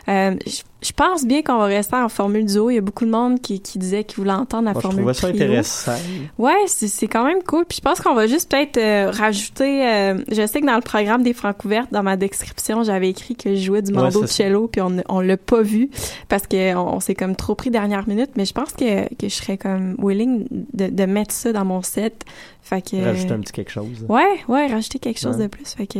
Euh, 0.08 0.34
je- 0.46 0.62
je 0.84 0.90
pense 0.92 1.24
bien 1.24 1.42
qu'on 1.42 1.58
va 1.58 1.66
rester 1.66 1.94
en 1.94 2.08
formule 2.08 2.44
duo. 2.44 2.68
Il 2.68 2.74
y 2.74 2.78
a 2.78 2.80
beaucoup 2.80 3.04
de 3.04 3.10
monde 3.12 3.40
qui, 3.40 3.60
qui 3.60 3.78
disait 3.78 4.02
qu'ils 4.02 4.16
voulaient 4.16 4.32
entendre 4.32 4.64
la 4.64 4.72
Moi, 4.72 4.80
je 4.82 4.88
formule 4.88 5.00
trouvais 5.02 5.14
ça 5.14 5.28
trio. 5.28 5.42
intéressant. 5.44 5.92
Ouais, 6.38 6.56
c'est 6.66 6.88
c'est 6.88 7.06
quand 7.06 7.24
même 7.24 7.40
cool. 7.44 7.64
Puis 7.66 7.76
je 7.76 7.82
pense 7.88 8.00
qu'on 8.00 8.14
va 8.14 8.26
juste 8.26 8.50
peut-être 8.50 8.78
euh, 8.78 9.08
rajouter. 9.12 9.86
euh, 9.86 10.18
je 10.28 10.44
sais 10.44 10.60
que 10.60 10.66
dans 10.66 10.74
le 10.74 10.80
programme 10.80 11.22
des 11.22 11.34
francs 11.34 11.64
ouvertes, 11.64 11.92
dans 11.92 12.02
ma 12.02 12.16
description, 12.16 12.82
j'avais 12.82 13.10
écrit 13.10 13.36
que 13.36 13.54
je 13.54 13.60
jouais 13.64 13.80
du 13.82 13.92
Ouais, 13.92 14.02
mando 14.02 14.22
ça. 14.22 14.26
cello, 14.26 14.66
puis 14.66 14.80
on 14.80 14.96
on 15.08 15.20
l'a 15.20 15.36
pas 15.36 15.62
vu 15.62 15.88
parce 16.28 16.48
que 16.48 16.74
on, 16.74 16.94
on 16.96 16.98
s'est 17.00 17.14
comme 17.14 17.36
trop 17.36 17.54
pris 17.54 17.70
dernière 17.70 18.08
minute. 18.08 18.30
Mais 18.34 18.44
je 18.44 18.52
pense 18.52 18.72
que 18.72 19.06
que 19.14 19.28
je 19.28 19.34
serais 19.34 19.58
comme 19.58 19.94
willing 20.00 20.48
de, 20.50 20.88
de 20.88 21.04
mettre 21.04 21.32
ça 21.32 21.52
dans 21.52 21.64
mon 21.64 21.82
set. 21.82 22.24
Fait 22.62 22.80
que 22.82 22.96
Rajouter 23.04 23.32
un 23.32 23.40
petit 23.40 23.52
quelque 23.52 23.70
chose. 23.72 24.06
Ouais, 24.08 24.40
ouais, 24.48 24.66
rajouter 24.68 24.98
quelque 24.98 25.18
chose 25.20 25.36
Ouais. 25.36 25.42
de 25.44 25.48
plus. 25.48 25.74
Fait 25.74 25.86
que 25.86 25.98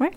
ouais. 0.00 0.10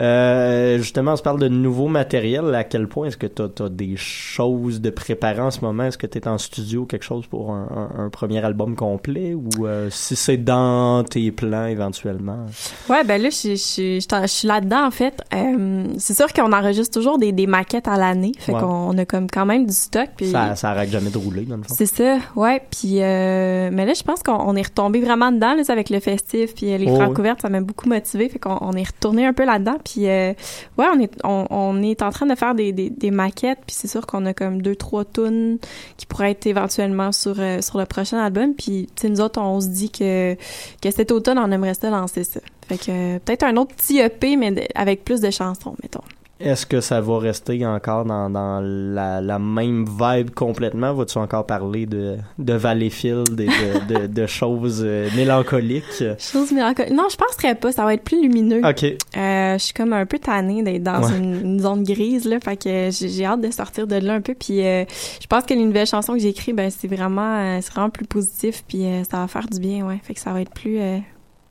Euh, 0.00 0.78
justement, 0.78 1.12
on 1.12 1.16
se 1.16 1.22
parle 1.22 1.40
de 1.40 1.48
nouveau 1.48 1.88
matériel. 1.88 2.54
À 2.54 2.64
quel 2.64 2.88
point 2.88 3.06
est-ce 3.08 3.16
que 3.16 3.26
tu 3.26 3.42
as, 3.42 3.68
des 3.68 3.96
choses 3.96 4.80
de 4.80 4.90
préparer 4.90 5.40
en 5.40 5.50
ce 5.50 5.60
moment? 5.60 5.84
Est-ce 5.84 5.98
que 5.98 6.06
tu 6.06 6.18
es 6.18 6.28
en 6.28 6.38
studio 6.38 6.84
quelque 6.84 7.04
chose 7.04 7.26
pour 7.26 7.50
un, 7.52 7.90
un- 7.98 8.04
un 8.04 8.08
premier 8.10 8.44
album 8.44 8.76
complet? 8.76 9.34
Ou 9.34 9.66
euh, 9.66 9.88
si 9.90 10.16
c'est 10.16 10.36
dans 10.36 11.02
tes 11.04 11.30
plans 11.32 11.66
éventuellement? 11.66 12.46
Ouais, 12.88 13.04
ben 13.04 13.20
là, 13.20 13.30
je, 13.30 13.36
je, 13.50 13.54
je, 13.56 14.00
je, 14.00 14.22
je 14.22 14.26
suis 14.26 14.48
là-dedans, 14.48 14.86
en 14.86 14.90
fait. 14.90 15.20
Euh, 15.34 15.84
c'est 15.98 16.14
sûr 16.14 16.32
qu'on 16.32 16.52
enregistre 16.52 16.92
toujours 16.98 17.18
des, 17.18 17.32
des 17.32 17.46
maquettes 17.46 17.88
à 17.88 17.96
l'année. 17.96 18.32
Fait 18.38 18.52
Ouais. 18.52 18.60
qu'on 18.60 18.96
a 18.96 19.04
comme 19.04 19.28
quand 19.30 19.46
même 19.46 19.66
du 19.66 19.72
stock. 19.74 20.08
Puis 20.16 20.30
Ça, 20.30 20.54
ça 20.56 20.70
arrête 20.70 20.90
jamais 20.90 21.10
de 21.10 21.18
rouler, 21.18 21.42
dans 21.42 21.56
le 21.56 21.62
fond. 21.62 21.74
C'est 21.76 21.86
ça, 21.86 22.18
ouais. 22.36 22.62
Puis, 22.70 22.96
mais 22.96 23.84
là, 23.86 23.92
je 23.94 24.02
pense 24.02 24.22
qu'on 24.22 24.32
on 24.38 24.54
est 24.56 24.62
retombé 24.66 25.00
vraiment 25.00 25.32
dedans, 25.32 25.54
là, 25.54 25.62
avec 25.68 25.90
le 25.90 26.00
festif, 26.00 26.54
puis 26.54 26.66
les 26.76 26.86
Oh, 26.88 26.94
francs 26.96 27.12
oui. 27.14 27.20
ouvertes, 27.20 27.40
ça 27.42 27.48
m'a 27.48 27.60
beaucoup 27.60 27.88
motivé. 27.88 28.28
Fait 28.28 28.38
qu'on 28.38 28.58
on 28.60 28.72
est 28.72 28.86
retourné 28.86 29.26
un 29.26 29.32
peu 29.32 29.45
là-dedans. 29.46 29.78
Puis, 29.84 30.08
euh, 30.08 30.32
ouais, 30.78 30.86
on 30.92 31.00
est, 31.00 31.12
on, 31.24 31.82
est 31.82 32.02
en 32.02 32.10
train 32.10 32.26
de 32.26 32.34
faire 32.34 32.54
des, 32.54 32.72
des, 32.72 33.10
maquettes. 33.10 33.60
Puis 33.66 33.76
c'est 33.78 33.88
sûr 33.88 34.06
qu'on 34.06 34.26
a 34.26 34.34
comme 34.34 34.60
deux, 34.60 34.76
trois 34.76 35.04
tunes 35.04 35.58
qui 35.96 36.06
pourraient 36.06 36.32
être 36.32 36.46
éventuellement 36.46 37.12
sur, 37.12 37.36
euh, 37.38 37.60
sur 37.62 37.78
le 37.78 37.86
prochain 37.86 38.18
album. 38.18 38.54
Puis, 38.54 38.88
tu 38.94 39.02
sais, 39.02 39.08
nous 39.08 39.20
autres, 39.20 39.40
on 39.40 39.60
se 39.60 39.68
dit 39.68 39.90
que, 39.90 40.34
que 40.82 40.90
cet 40.90 41.10
automne, 41.12 41.38
on 41.38 41.50
aimerait 41.50 41.74
ça 41.74 41.90
lancer 41.90 42.24
ça. 42.24 42.40
Fait 42.68 42.78
que 42.78 42.90
euh, 42.90 43.18
peut-être 43.24 43.44
un 43.44 43.56
autre 43.56 43.74
petit 43.74 43.98
EP, 43.98 44.36
mais 44.36 44.68
avec 44.74 45.04
plus 45.04 45.20
de 45.20 45.30
chansons, 45.30 45.76
mettons. 45.82 46.02
Est-ce 46.38 46.66
que 46.66 46.82
ça 46.82 47.00
va 47.00 47.18
rester 47.18 47.64
encore 47.64 48.04
dans, 48.04 48.28
dans 48.28 48.60
la, 48.62 49.22
la 49.22 49.38
même 49.38 49.86
vibe 49.86 50.30
complètement? 50.30 50.92
Vas-tu 50.92 51.16
encore 51.16 51.46
parler 51.46 51.86
de, 51.86 52.16
de 52.38 52.52
Valleyfield 52.52 53.40
et 53.40 53.46
de, 53.46 53.94
de, 54.00 54.06
de 54.06 54.26
choses 54.26 54.82
euh, 54.84 55.08
mélancoliques? 55.16 56.04
Chose 56.18 56.52
mélancolique. 56.52 56.92
Non, 56.92 57.04
je 57.10 57.16
penserais 57.16 57.54
pas. 57.54 57.72
Ça 57.72 57.84
va 57.84 57.94
être 57.94 58.04
plus 58.04 58.20
lumineux. 58.20 58.60
Ok. 58.68 58.84
Euh, 58.84 59.54
je 59.54 59.58
suis 59.64 59.72
comme 59.72 59.94
un 59.94 60.04
peu 60.04 60.18
tannée 60.18 60.62
d'être 60.62 60.82
dans 60.82 61.02
Ouais. 61.02 61.16
une, 61.18 61.40
une 61.42 61.60
zone 61.60 61.84
grise 61.84 62.26
là, 62.26 62.38
fait 62.40 62.56
que 62.56 62.90
j'ai 62.90 63.24
hâte 63.24 63.40
de 63.40 63.50
sortir 63.50 63.86
de 63.86 63.96
là 63.96 64.14
un 64.14 64.20
peu. 64.20 64.34
Puis 64.34 64.64
euh, 64.66 64.84
je 65.20 65.26
pense 65.26 65.44
que 65.44 65.54
les 65.54 65.64
nouvelles 65.64 65.86
chansons 65.86 66.12
que 66.14 66.18
j'ai 66.18 66.28
écrites, 66.28 66.54
ben 66.56 66.70
c'est 66.70 66.88
vraiment, 66.88 67.38
euh, 67.38 67.58
c'est 67.62 67.72
vraiment 67.72 67.90
plus 67.90 68.06
positif. 68.06 68.62
Puis 68.68 68.84
ça 69.10 69.18
va 69.18 69.26
faire 69.28 69.46
du 69.48 69.58
bien, 69.58 69.86
ouais. 69.86 69.98
Fait 70.02 70.12
que 70.14 70.20
ça 70.20 70.32
va 70.32 70.40
être 70.42 70.52
plus, 70.52 70.78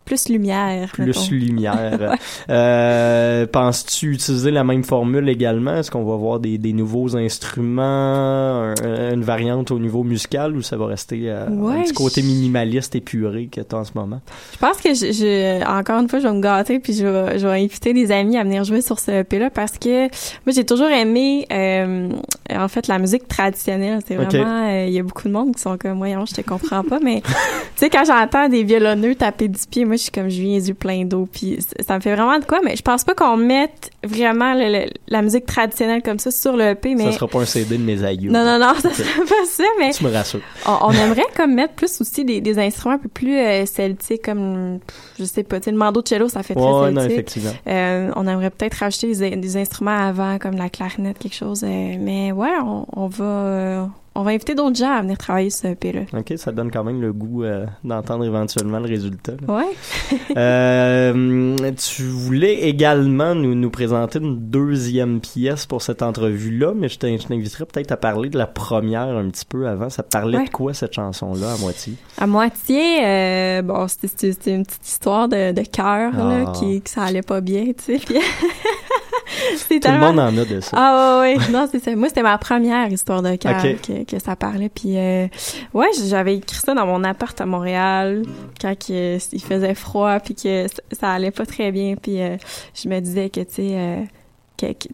plus 0.06 0.30
lumière. 0.30 0.90
Plus 0.94 1.06
mettons. 1.08 1.28
lumière. 1.32 2.16
Euh, 2.50 3.46
Penses-tu 3.48 4.14
utiliser 4.14 4.52
la 4.52 4.64
même 4.64 4.84
formule 4.84 5.28
également? 5.30 5.76
Est-ce 5.78 5.90
qu'on 5.92 6.04
va 6.06 6.16
voir 6.16 6.40
des, 6.40 6.58
des 6.58 6.74
nouveaux 6.74 7.16
instruments, 7.18 8.74
un- 8.82 9.14
une 9.14 9.24
variante 9.24 9.72
au 9.72 9.80
niveau 9.80 10.04
musical 10.04 10.56
ou 10.56 10.62
ça 10.62 10.78
va 10.78 10.88
rester 10.88 11.24
euh, 11.30 11.48
un 11.48 11.52
Ouais, 11.58 11.84
petit 11.84 11.94
côté 11.94 12.22
minimaliste 12.22 12.96
épuré 12.96 13.48
que 13.48 13.62
tu 13.62 13.76
as 13.76 13.80
en 13.80 13.84
ce 13.84 13.92
moment? 13.96 14.22
Je 14.54 14.58
pense 14.58 14.78
que 14.78 14.94
je, 14.94 15.12
je- 15.12 15.64
encore 15.68 16.00
une 16.02 16.10
fois, 16.10 16.20
je 16.20 16.28
vais 16.28 16.34
me 16.34 16.42
gâter 16.42 16.80
puis 16.80 16.94
je 16.94 17.06
vais, 17.06 17.40
je 17.40 17.48
vais 17.48 17.64
inviter 17.64 17.94
des 17.94 18.12
amis 18.12 18.38
à 18.38 18.44
venir 18.44 18.64
jouer 18.64 18.82
sur 18.82 19.00
ce 19.00 19.12
EP-là 19.12 19.50
parce 19.50 19.78
que 19.78 20.04
moi, 20.04 20.54
j'ai 20.54 20.66
toujours 20.66 20.90
aimé, 20.90 21.46
euh, 21.52 22.10
en 22.54 22.68
fait, 22.68 22.88
la 22.88 23.00
musique 23.00 23.28
traditionnelle. 23.28 24.00
C'est 24.08 24.16
vraiment, 24.16 24.68
euh, 24.70 24.86
il 24.88 24.94
y 24.94 25.00
a 25.00 25.04
beaucoup 25.04 25.28
de 25.28 25.34
monde 25.34 25.56
qui 25.56 25.62
sont 25.62 25.78
comme, 25.78 25.98
voyons, 25.98 26.26
je 26.26 26.34
te 26.36 26.42
comprends 26.42 26.84
pas, 26.84 27.00
mais 27.02 27.22
tu 27.22 27.32
sais, 27.76 27.90
quand 27.90 28.04
j'entends 28.06 28.50
des 28.50 28.64
violonneux 28.64 29.16
taper 29.16 29.48
du 29.48 29.60
pied, 29.70 29.86
moi, 29.86 29.95
je 29.98 30.04
suis 30.04 30.12
comme, 30.12 30.30
je 30.30 30.42
viens 30.42 30.60
yeux 30.60 30.74
pleins 30.74 31.06
d'eau 31.06 31.28
puis 31.32 31.58
ça 31.86 31.96
me 31.96 32.00
fait 32.02 32.16
vraiment 32.16 32.38
de 32.40 32.46
quoi, 32.46 32.60
mais 32.64 32.76
je 32.76 32.82
pense 32.82 33.04
pas 33.04 33.14
qu'on 33.14 33.38
mette 33.38 33.92
vraiment 34.04 34.54
le- 34.54 34.72
le- 34.86 34.90
la 35.08 35.22
musique 35.22 35.46
traditionnelle 35.46 36.02
comme 36.04 36.20
ça 36.20 36.32
sur 36.32 36.56
le 36.56 36.70
EP, 36.72 36.96
mais... 36.96 37.06
Ça 37.06 37.12
sera 37.14 37.28
pas 37.28 37.40
un 37.40 37.46
CD 37.46 37.78
de 37.78 37.84
mes 37.84 38.04
aïeux. 38.04 38.32
Non, 38.32 38.44
non, 38.46 38.60
non, 38.60 38.74
ça 38.82 38.90
Ok. 38.90 38.94
serait 38.96 39.22
pas 39.26 39.46
ça, 39.48 39.64
mais 39.80 39.92
Tu 39.92 40.04
me 40.04 40.12
rassures. 40.12 40.42
on, 40.68 40.78
on 40.88 40.92
aimerait 40.92 41.26
comme 41.36 41.54
mettre 41.54 41.74
plus 41.74 42.02
aussi 42.02 42.24
des, 42.26 42.42
des 42.42 42.60
instruments 42.60 42.96
un 42.96 43.00
peu 43.00 43.10
plus 43.10 43.38
euh, 43.38 43.66
celtiques, 43.66 44.24
comme, 44.26 44.80
je 45.20 45.24
sais 45.24 45.44
pas, 45.44 45.60
tu 45.60 45.66
sais, 45.66 45.72
le 45.72 45.78
mando 45.78 46.02
de 46.02 46.08
cello, 46.08 46.28
ça 46.30 46.44
fait 46.44 46.54
très 46.56 46.64
Ouais, 46.64 46.92
non, 46.92 47.02
effectivement. 47.04 47.52
Euh, 47.68 48.12
on 48.16 48.28
aimerait 48.28 48.50
peut-être 48.52 48.76
rajouter 48.76 49.14
des, 49.16 49.36
des 49.36 49.58
instruments 49.58 49.98
avant, 50.08 50.38
comme 50.40 50.56
la 50.56 50.70
clarinette, 50.70 51.18
quelque 51.20 51.36
chose. 51.36 51.64
euh, 51.64 51.96
mais 52.00 52.32
ouais, 52.32 52.54
on, 52.64 52.86
on 52.96 53.08
va... 53.08 53.90
on 54.16 54.24
va 54.24 54.32
inviter 54.32 54.56
d'autres 54.56 54.78
gens 54.78 54.92
à 54.92 55.02
venir 55.02 55.18
travailler 55.18 55.50
sur 55.50 55.64
ce 55.64 55.68
EP-là. 55.68 56.02
Ok, 56.18 56.34
ça 56.38 56.52
donne 56.52 56.72
quand 56.72 56.84
même 56.84 57.02
le 57.02 57.12
goût 57.14 57.44
euh, 57.44 57.66
d'entendre 57.84 58.24
éventuellement 58.26 58.80
le 58.80 58.88
résultat. 58.88 59.34
Ouais. 59.48 59.66
Euh, 60.38 61.56
tu 61.78 62.04
voulais 62.04 62.62
également 62.68 63.34
nous, 63.36 63.56
nous 63.56 63.70
présenter 63.70 64.20
une 64.20 64.38
deuxième 64.50 65.20
pièce 65.20 65.66
pour 65.66 65.82
cette 65.82 66.02
entrevue-là, 66.02 66.74
mais 66.76 66.90
je 66.90 66.98
t'in- 67.00 67.18
je 67.18 67.26
t'inviterais 67.28 67.66
peut-être 67.66 67.92
à 67.92 67.98
parler 67.98 68.30
de 68.30 68.38
la 68.38 68.48
première 68.48 69.08
un 69.08 69.30
petit 69.30 69.46
peu 69.46 69.68
avant. 69.68 69.90
Ça 69.90 70.04
parlait 70.04 70.38
Ouais. 70.38 70.46
de 70.46 70.50
quoi 70.50 70.74
cette 70.74 70.94
chanson-là 70.94 71.54
à 71.54 71.58
moitié? 71.58 71.94
À 72.18 72.28
moitié, 72.28 73.04
euh, 73.06 73.62
bon, 73.62 73.88
c'était- 73.88 74.32
une 74.54 74.66
petite 74.66 74.88
histoire 74.88 75.28
de, 75.28 75.52
de 75.52 75.62
cœur, 75.62 76.12
Ah. 76.18 76.52
qui, 76.58 76.82
que 76.82 76.90
ça 76.90 77.04
allait 77.04 77.22
pas 77.22 77.42
bien, 77.42 77.66
tu 77.66 77.98
sais. 77.98 78.00
Puis 78.06 78.16
c'est 79.58 79.80
Tout 79.80 79.92
le 79.92 80.00
monde 80.00 80.20
en 80.20 80.38
a 80.38 80.46
de 80.46 80.60
ça. 80.62 80.72
Ah 80.74 81.20
ouais, 81.22 81.38
ouais. 81.38 81.52
non, 81.52 81.68
c'est 81.72 81.80
ça. 81.84 81.96
Moi, 81.96 82.08
c'était 82.10 82.24
ma 82.24 82.38
première 82.38 82.92
histoire 82.92 83.22
de 83.22 83.36
cœur 83.36 83.56
Ok. 83.64 83.82
que, 83.82 84.04
que 84.06 84.20
ça 84.20 84.36
parlait. 84.36 84.70
Puis 84.70 84.98
euh, 84.98 85.28
ouais, 85.74 85.88
j'avais 86.08 86.38
écrit 86.38 86.58
ça 86.58 86.74
dans 86.74 86.86
mon 86.86 87.04
appart 87.04 87.40
à 87.42 87.46
Montréal 87.46 88.24
quand 88.62 88.76
que, 88.78 89.18
il 89.34 89.42
faisait 89.42 89.76
froid 89.76 90.20
puis 90.20 90.36
que 90.36 90.68
ça- 90.92 91.12
allait 91.12 91.32
pas 91.32 91.46
très 91.46 91.72
bien. 91.72 91.96
Puis 92.02 92.22
euh, 92.22 92.38
je 92.74 92.88
me 92.90 93.00
disais 93.00 93.30
que 93.30 93.42
tu 93.42 93.54
sais, 93.56 93.72
euh, 93.74 94.02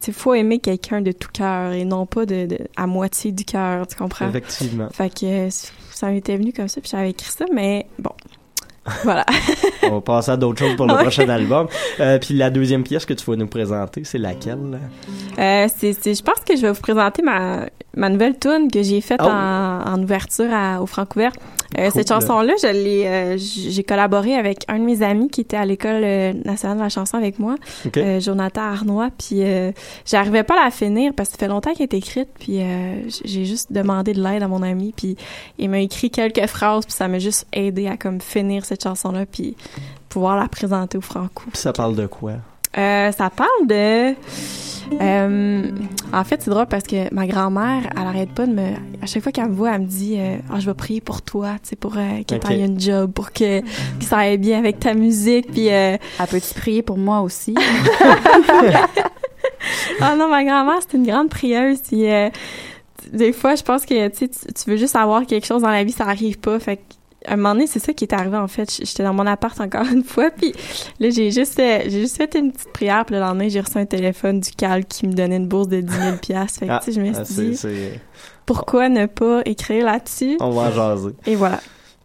sais, 0.00 0.12
faut 0.12 0.34
aimer 0.34 0.58
quelqu'un 0.58 1.00
de 1.00 1.12
tout 1.12 1.28
cœur 1.32 1.72
et 1.72 1.84
non 1.84 2.06
pas 2.06 2.26
de, 2.26 2.46
de 2.46 2.58
à 2.76 2.86
moitié 2.86 3.32
du 3.32 3.44
cœur, 3.44 3.86
tu 3.86 3.96
comprends? 3.96 4.28
Effectivement. 4.28 4.88
Fait 4.92 5.08
que 5.12 5.48
ça 5.90 6.08
m'était 6.10 6.36
venu 6.36 6.52
comme 6.52 6.68
ça 6.68 6.80
puis 6.80 6.90
j'avais 6.90 7.10
écrit 7.10 7.30
ça, 7.30 7.44
mais 7.54 7.86
bon, 7.98 8.10
voilà. 9.04 9.24
On 9.84 9.90
va 9.96 10.00
passer 10.00 10.32
à 10.32 10.36
d'autres 10.36 10.58
choses 10.58 10.74
pour 10.76 10.86
le 10.86 10.94
Ouais. 10.94 11.02
prochain 11.02 11.28
album. 11.28 11.68
Euh, 12.00 12.18
puis 12.18 12.34
la 12.34 12.50
deuxième 12.50 12.82
pièce 12.82 13.04
que 13.06 13.14
tu 13.14 13.24
vas 13.24 13.36
nous 13.36 13.46
présenter, 13.46 14.02
c'est 14.04 14.18
laquelle? 14.18 14.80
Euh, 15.38 15.68
c'est, 15.76 15.92
c'est- 15.92 16.14
je 16.14 16.22
pense 16.22 16.40
que 16.44 16.56
je 16.56 16.62
vais 16.62 16.72
vous 16.72 16.80
présenter 16.80 17.22
ma, 17.22 17.66
ma 17.96 18.08
nouvelle 18.08 18.38
tune 18.38 18.70
que 18.70 18.82
j'ai 18.82 19.00
faite 19.00 19.20
Oh. 19.22 19.26
en, 19.28 19.82
en 19.86 20.02
ouverture 20.02 20.52
à, 20.52 20.80
au 20.82 20.86
Francouvert. 20.86 21.32
Euh, 21.78 21.84
Cool. 21.84 21.92
Cette 21.92 22.08
chanson-là, 22.08 22.52
je 22.60 22.66
l'ai, 22.66 23.06
euh, 23.06 23.36
j'ai 23.38 23.82
collaboré 23.82 24.34
avec 24.34 24.64
un 24.68 24.78
de 24.78 24.84
mes 24.84 25.02
amis 25.02 25.30
qui 25.30 25.40
était 25.40 25.56
à 25.56 25.64
l'école 25.64 26.02
euh, 26.04 26.32
nationale 26.44 26.76
de 26.76 26.82
la 26.82 26.88
chanson 26.90 27.16
avec 27.16 27.38
moi, 27.38 27.54
Ok. 27.86 27.96
euh, 27.96 28.20
Jonathan 28.20 28.60
Arnois. 28.60 29.08
Puis 29.16 29.42
euh, 29.42 29.72
j'arrivais 30.04 30.42
pas 30.42 30.60
à 30.60 30.64
la 30.66 30.70
finir 30.70 31.12
parce 31.16 31.30
que 31.30 31.36
ça 31.36 31.38
fait 31.38 31.48
longtemps 31.48 31.72
qu'elle 31.72 31.84
est 31.84 31.94
écrite. 31.94 32.28
Puis 32.38 32.60
euh, 32.60 32.96
j'ai 33.24 33.46
juste 33.46 33.72
demandé 33.72 34.12
de 34.12 34.22
l'aide 34.22 34.42
à 34.42 34.48
mon 34.48 34.62
ami. 34.62 34.92
Puis 34.94 35.16
il 35.58 35.70
m'a 35.70 35.78
écrit 35.80 36.10
quelques 36.10 36.46
phrases. 36.46 36.84
Puis 36.84 36.94
ça 36.94 37.08
m'a 37.08 37.18
juste 37.18 37.46
aidé 37.54 37.86
à 37.88 37.96
comme 37.96 38.20
finir 38.20 38.66
cette 38.66 38.82
chanson-là. 38.82 39.24
Puis 39.24 39.56
pouvoir 40.10 40.36
la 40.36 40.48
présenter 40.48 40.98
au 40.98 41.02
Franco. 41.02 41.44
Puis 41.52 41.58
ça 41.60 41.72
parle 41.72 41.96
de 41.96 42.06
quoi? 42.06 42.32
Euh, 42.76 43.12
ça 43.12 43.30
parle 43.30 43.66
de. 43.66 44.14
Euh, 45.00 45.70
en 46.12 46.24
fait, 46.24 46.42
c'est 46.42 46.50
drôle 46.50 46.66
parce 46.66 46.84
que 46.84 47.12
ma 47.14 47.26
grand-mère, 47.26 47.82
elle 47.96 48.06
arrête 48.06 48.30
pas 48.30 48.46
de 48.46 48.52
me. 48.52 48.72
À 49.00 49.06
chaque 49.06 49.22
fois 49.22 49.32
qu'elle 49.32 49.48
me 49.48 49.54
voit, 49.54 49.74
elle 49.74 49.82
me 49.82 49.86
dit 49.86 50.16
euh, 50.18 50.36
Ah, 50.50 50.60
je 50.60 50.66
vais 50.66 50.74
prier 50.74 51.00
pour 51.00 51.22
toi, 51.22 51.52
tu 51.62 51.70
sais, 51.70 51.76
pour 51.76 51.96
euh, 51.96 52.22
que 52.28 52.34
Ok. 52.34 52.40
t'ailles 52.40 52.64
une 52.64 52.78
job, 52.80 53.12
pour 53.12 53.32
que, 53.32 53.60
que 53.60 54.04
ça 54.04 54.18
aille 54.18 54.38
bien 54.38 54.58
avec 54.58 54.78
ta 54.80 54.94
musique. 54.94 55.50
Puis. 55.52 55.70
Euh... 55.70 55.96
Elle 56.20 56.26
peut-tu 56.26 56.54
prier 56.54 56.82
pour 56.82 56.98
moi 56.98 57.20
aussi? 57.22 57.54
ah 60.00 60.16
non, 60.16 60.28
ma 60.28 60.44
grand-mère, 60.44 60.80
c'est 60.80 60.96
une 60.96 61.06
grande 61.06 61.28
prieuse. 61.30 61.80
Puis, 61.80 62.10
euh, 62.10 62.28
des 63.12 63.32
fois, 63.32 63.54
je 63.54 63.62
pense 63.62 63.84
que 63.86 64.08
tu, 64.08 64.16
sais, 64.16 64.28
tu 64.28 64.52
tu 64.52 64.70
veux 64.70 64.76
juste 64.76 64.96
avoir 64.96 65.24
quelque 65.26 65.46
chose 65.46 65.62
dans 65.62 65.70
la 65.70 65.84
vie, 65.84 65.92
ça 65.92 66.04
arrive 66.04 66.38
pas. 66.38 66.58
Fait 66.58 66.76
que, 66.76 66.82
à 67.26 67.34
un 67.34 67.36
moment 67.36 67.54
donné, 67.54 67.66
c'est 67.66 67.78
ça 67.78 67.92
qui 67.92 68.04
est 68.04 68.12
arrivé 68.12 68.36
en 68.36 68.48
fait. 68.48 68.70
J'étais 68.84 69.02
dans 69.02 69.14
mon 69.14 69.26
appart 69.26 69.58
encore 69.60 69.86
une 69.92 70.04
fois, 70.04 70.30
puis 70.30 70.52
là 71.00 71.10
j'ai 71.10 71.30
juste 71.30 71.56
j'ai 71.58 72.00
juste 72.00 72.16
fait 72.16 72.34
une 72.34 72.52
petite 72.52 72.72
prière, 72.72 73.04
puis 73.04 73.14
le 73.14 73.20
lendemain 73.20 73.48
j'ai 73.48 73.60
reçu 73.60 73.78
un 73.78 73.86
téléphone 73.86 74.40
du 74.40 74.50
Cal 74.52 74.84
qui 74.84 75.06
me 75.06 75.12
donnait 75.12 75.36
une 75.36 75.48
bourse 75.48 75.68
de 75.68 75.80
10 75.80 75.92
000 75.92 76.16
piastres. 76.16 76.60
Fait 76.60 76.66
que 76.66 76.72
Ah, 76.72 76.80
tu 76.82 76.92
sais, 76.92 77.00
je 77.00 77.04
me 77.04 77.16
ah, 77.16 77.24
suis 77.24 77.34
dit 77.50 77.56
c'est- 77.56 78.00
pourquoi 78.46 78.88
ne 78.88 79.06
pas 79.06 79.42
écrire 79.44 79.84
là-dessus? 79.86 80.36
On 80.40 80.50
va 80.50 80.62
en 80.62 80.72
jaser. 80.72 81.10
Et 81.26 81.34
voilà. 81.36 81.60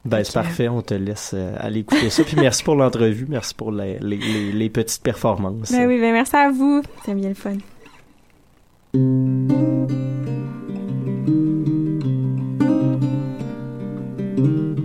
Ben, 0.05 0.23
c'est 0.23 0.33
parfait, 0.33 0.69
on 0.69 0.81
te 0.81 0.93
laisse 0.93 1.31
euh, 1.33 1.53
aller 1.59 1.81
écouter 1.81 2.09
ça. 2.09 2.23
Puis 2.25 2.37
merci 2.39 2.63
pour 2.63 2.75
l'entrevue, 2.75 3.25
merci 3.27 3.53
pour 3.53 3.71
les, 3.71 3.99
les, 3.99 4.15
les, 4.17 4.51
les 4.53 4.69
petites 4.69 5.03
performances. 5.03 5.71
Ben 5.71 5.85
oui, 5.87 5.99
ben 5.99 6.13
merci 6.13 6.35
à 6.35 6.49
vous. 6.49 6.81
C'est 7.05 7.13
bien 7.13 7.29
le 7.29 7.35
fun. 7.35 7.57
Mes 14.37 14.76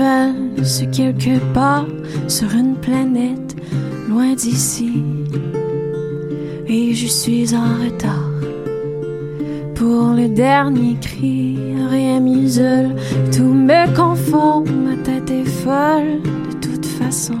amis 0.00 0.50
veulent 0.56 0.64
se 0.64 0.84
quelque 0.84 1.38
part 1.52 1.86
sur 2.28 2.54
une 2.54 2.76
planète 2.76 3.56
loin 4.08 4.34
d'ici. 4.34 5.02
Et 6.66 6.94
je 6.94 7.06
suis 7.06 7.54
en 7.54 7.84
retard 7.84 8.30
pour 9.74 10.14
le 10.14 10.28
dernier 10.28 10.96
cri. 11.00 11.58
Rien 11.90 12.20
m'isole, 12.20 12.94
tout 13.32 13.42
me 13.42 13.94
confond. 13.94 14.64
Ma 14.64 14.96
tête 15.02 15.30
est 15.30 15.44
folle 15.44 16.22
de 16.22 16.66
toute 16.66 16.86
façon. 16.86 17.34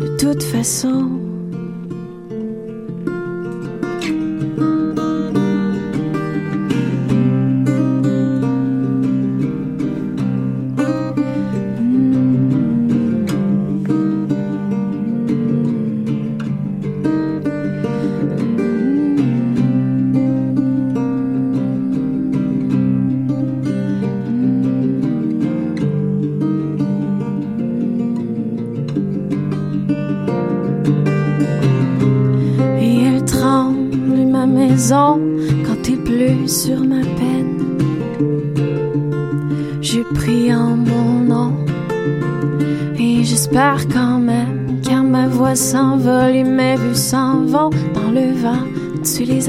De 0.00 0.16
toute 0.18 0.42
façon. 0.42 1.27
Tu 49.18 49.24
les 49.24 49.48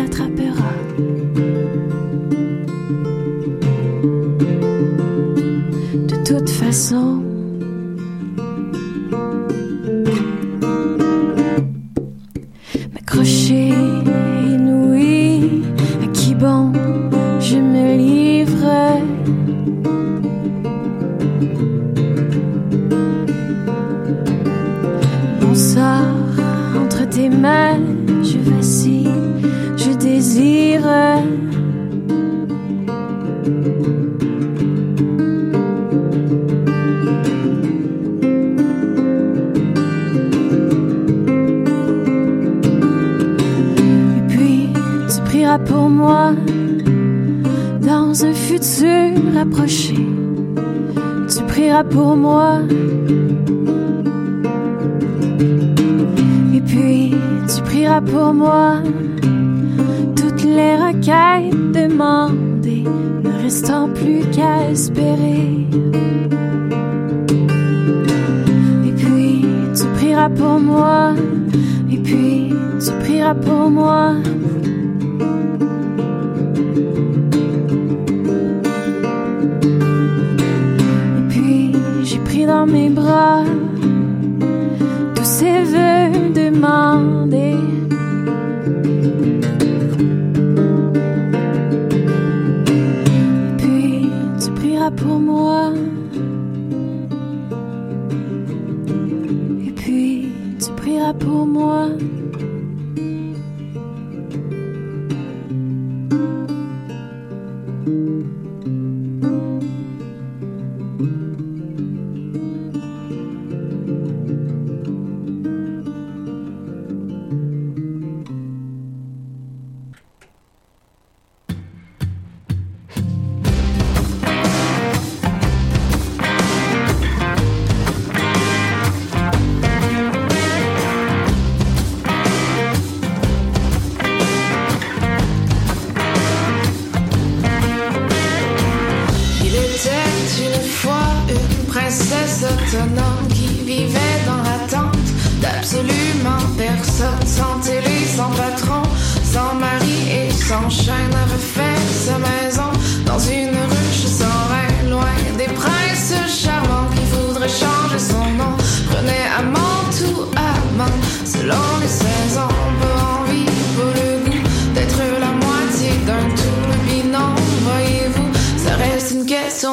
pour 45.58 45.90
moi 45.90 46.34
dans 47.82 48.24
un 48.24 48.34
futur 48.34 49.12
rapproché. 49.34 49.96
Tu 51.28 51.44
prieras 51.48 51.84
pour 51.84 52.16
moi. 52.16 52.60
Et 56.54 56.62
puis 56.62 57.16
tu 57.48 57.62
prieras 57.64 58.02
pour 58.02 58.34
moi. 58.34 58.76
Toutes 60.16 60.44
les 60.44 60.76
requêtes 60.76 61.72
demandées, 61.72 62.86
ne 63.24 63.44
restant 63.44 63.90
plus 63.90 64.22
qu'à 64.32 64.70
espérer. 64.70 65.66
Et 68.88 68.92
puis 68.92 69.46
tu 69.76 69.86
prieras 69.96 70.30
pour 70.30 70.60
moi. 70.60 71.14
Et 71.92 71.98
puis 71.98 72.54
tu 72.84 72.92
prieras 73.04 73.36
pour 73.36 73.72
moi. 73.72 74.14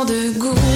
De 0.04 0.30
goût. 0.38 0.75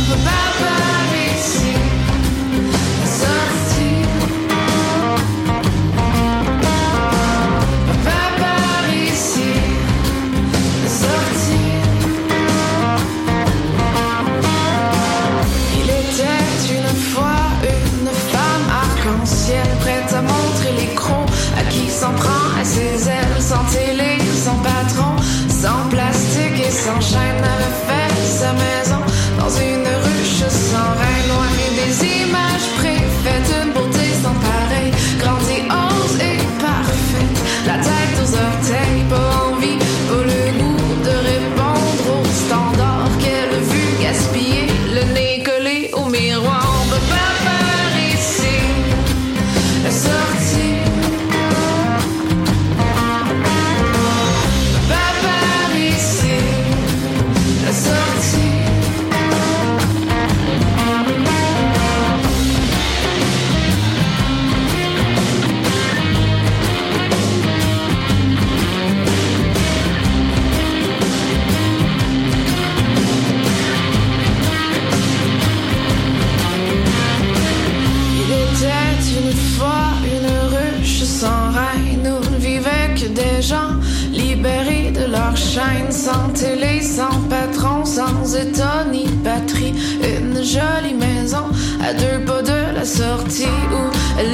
Sortie 92.91 93.45
où 93.73 93.83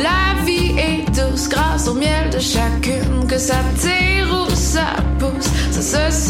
la 0.03 0.43
vie 0.45 0.75
est 0.79 1.05
douce 1.11 1.49
grâce 1.49 1.89
au 1.89 1.95
miel 1.95 2.31
de 2.31 2.39
chacune. 2.39 3.27
Que 3.29 3.39
ça 3.39 3.57
tire 3.79 4.29
ou 4.33 4.51
ça 4.55 4.97
pousse, 5.19 5.51
ça 5.71 6.11
se 6.11 6.29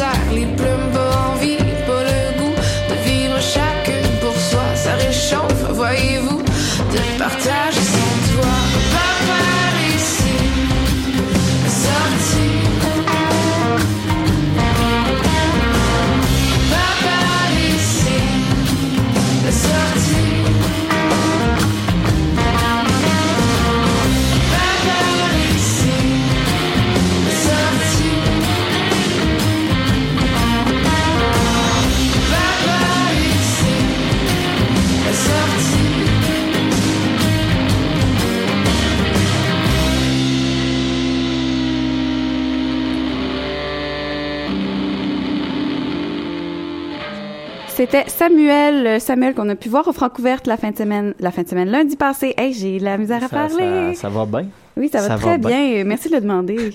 C'était 47.88 48.10
Samuel, 48.10 48.84
euh, 48.84 48.98
Samuel 48.98 49.32
qu'on 49.34 49.48
a 49.48 49.54
pu 49.54 49.68
voir 49.68 49.86
au 49.86 49.92
Francouverte 49.92 50.48
la 50.48 50.56
fin 50.56 50.72
de 50.72 50.76
semaine, 50.76 51.14
la 51.20 51.30
fin 51.30 51.42
de 51.42 51.48
semaine 51.48 51.70
lundi 51.70 51.94
passé. 51.94 52.34
Hey, 52.36 52.52
j'ai 52.52 52.80
la 52.80 52.98
misère 52.98 53.18
à 53.22 53.28
Ça, 53.28 53.36
parler. 53.36 53.94
ça, 53.94 54.00
ça 54.02 54.08
va 54.08 54.26
bien? 54.26 54.46
Oui, 54.76 54.88
ça 54.92 54.98
va 55.02 55.06
ça 55.06 55.14
très 55.14 55.30
va 55.30 55.38
bien. 55.38 55.72
bien. 55.74 55.84
Merci 55.84 56.08
de 56.08 56.14
le 56.16 56.20
demander. 56.20 56.70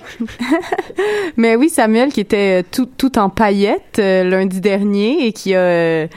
Mais 1.37 1.57
oui, 1.57 1.67
Samuel 1.67 2.13
qui 2.13 2.21
était 2.21 2.61
euh, 2.61 2.63
tout, 2.71 2.87
tout 2.97 3.19
en 3.19 3.29
paillettes 3.29 3.99
euh, 3.99 4.23
lundi 4.23 4.61
dernier 4.61 5.27
et 5.27 5.33
qui 5.33 5.53
a, 5.53 6.07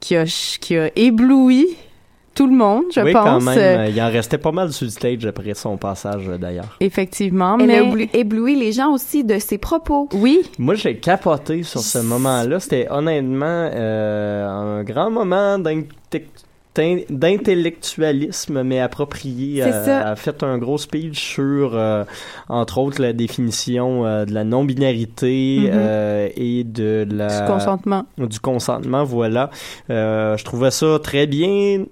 qui 0.00 0.16
a, 0.16 0.26
ch- 0.26 0.58
qui 0.60 0.76
a 0.76 0.90
ébloui 0.96 1.68
tout 2.40 2.46
le 2.46 2.56
monde, 2.56 2.84
je 2.94 3.00
oui, 3.02 3.12
pense. 3.12 3.24
quand 3.24 3.40
même. 3.42 3.58
Euh, 3.58 3.88
Il 3.90 4.00
en 4.00 4.08
restait 4.10 4.38
pas 4.38 4.50
mal 4.50 4.72
sur 4.72 4.86
le 4.86 4.90
stage 4.90 5.26
après 5.26 5.52
son 5.52 5.76
passage, 5.76 6.26
euh, 6.26 6.38
d'ailleurs. 6.38 6.74
Effectivement, 6.80 7.58
Elle 7.60 7.66
mais... 7.66 7.78
a 7.78 7.82
ébloui, 7.82 8.10
ébloui 8.14 8.56
les 8.56 8.72
gens 8.72 8.92
aussi 8.94 9.24
de 9.24 9.38
ses 9.38 9.58
propos. 9.58 10.08
Oui. 10.14 10.40
Moi, 10.58 10.74
j'ai 10.74 10.96
capoté 10.96 11.62
sur 11.64 11.80
ce 11.80 11.98
moment-là. 11.98 12.58
C'était 12.58 12.86
honnêtement 12.90 13.44
euh, 13.74 14.46
un 14.48 14.82
grand 14.84 15.10
moment 15.10 15.58
d'inte- 15.58 15.84
d'in- 16.74 17.02
d'intellectualisme, 17.10 18.62
mais 18.62 18.80
approprié. 18.80 19.62
C'est 19.62 19.68
Euh, 19.74 19.84
ça. 19.84 20.00
Elle 20.00 20.06
a 20.08 20.16
fait 20.16 20.42
un 20.42 20.56
gros 20.56 20.78
speech 20.78 21.20
sur, 21.20 21.72
euh, 21.74 22.04
entre 22.48 22.78
autres, 22.78 23.02
la 23.02 23.12
définition 23.12 24.06
euh, 24.06 24.24
de 24.24 24.32
la 24.32 24.44
non-binarité 24.44 25.58
Mhm. 25.64 25.70
euh, 25.74 26.28
et 26.36 26.64
de 26.64 27.06
la... 27.10 27.40
Du 27.42 27.46
consentement. 27.52 28.06
Du 28.16 28.40
consentement, 28.40 29.04
voilà. 29.04 29.50
Euh, 29.90 30.36
je 30.38 30.44
trouvais 30.44 30.70
ça 30.70 30.98
très 31.02 31.26
bien 31.26 31.84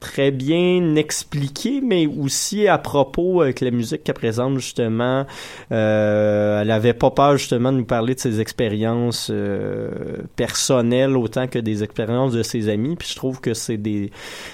très 0.00 0.30
bien 0.30 0.94
expliqué, 0.96 1.80
mais 1.82 2.06
aussi 2.06 2.66
à 2.66 2.78
propos 2.78 3.42
avec 3.42 3.60
la 3.60 3.70
musique 3.70 4.02
qu'elle 4.02 4.14
présente 4.14 4.56
justement. 4.58 5.26
Euh, 5.72 6.62
elle 6.62 6.70
avait 6.70 6.94
pas 6.94 7.10
peur 7.10 7.36
justement 7.36 7.70
de 7.70 7.76
nous 7.78 7.84
parler 7.84 8.14
de 8.14 8.20
ses 8.20 8.40
expériences 8.40 9.28
euh, 9.30 9.90
personnelles 10.36 11.16
autant 11.16 11.46
que 11.46 11.58
des 11.58 11.82
expériences 11.82 12.32
de 12.32 12.42
ses 12.42 12.68
amis. 12.68 12.96
Puis 12.96 13.08
je 13.10 13.16
trouve 13.16 13.40
que 13.40 13.54
c'est 13.54 13.76
des, 13.76 14.10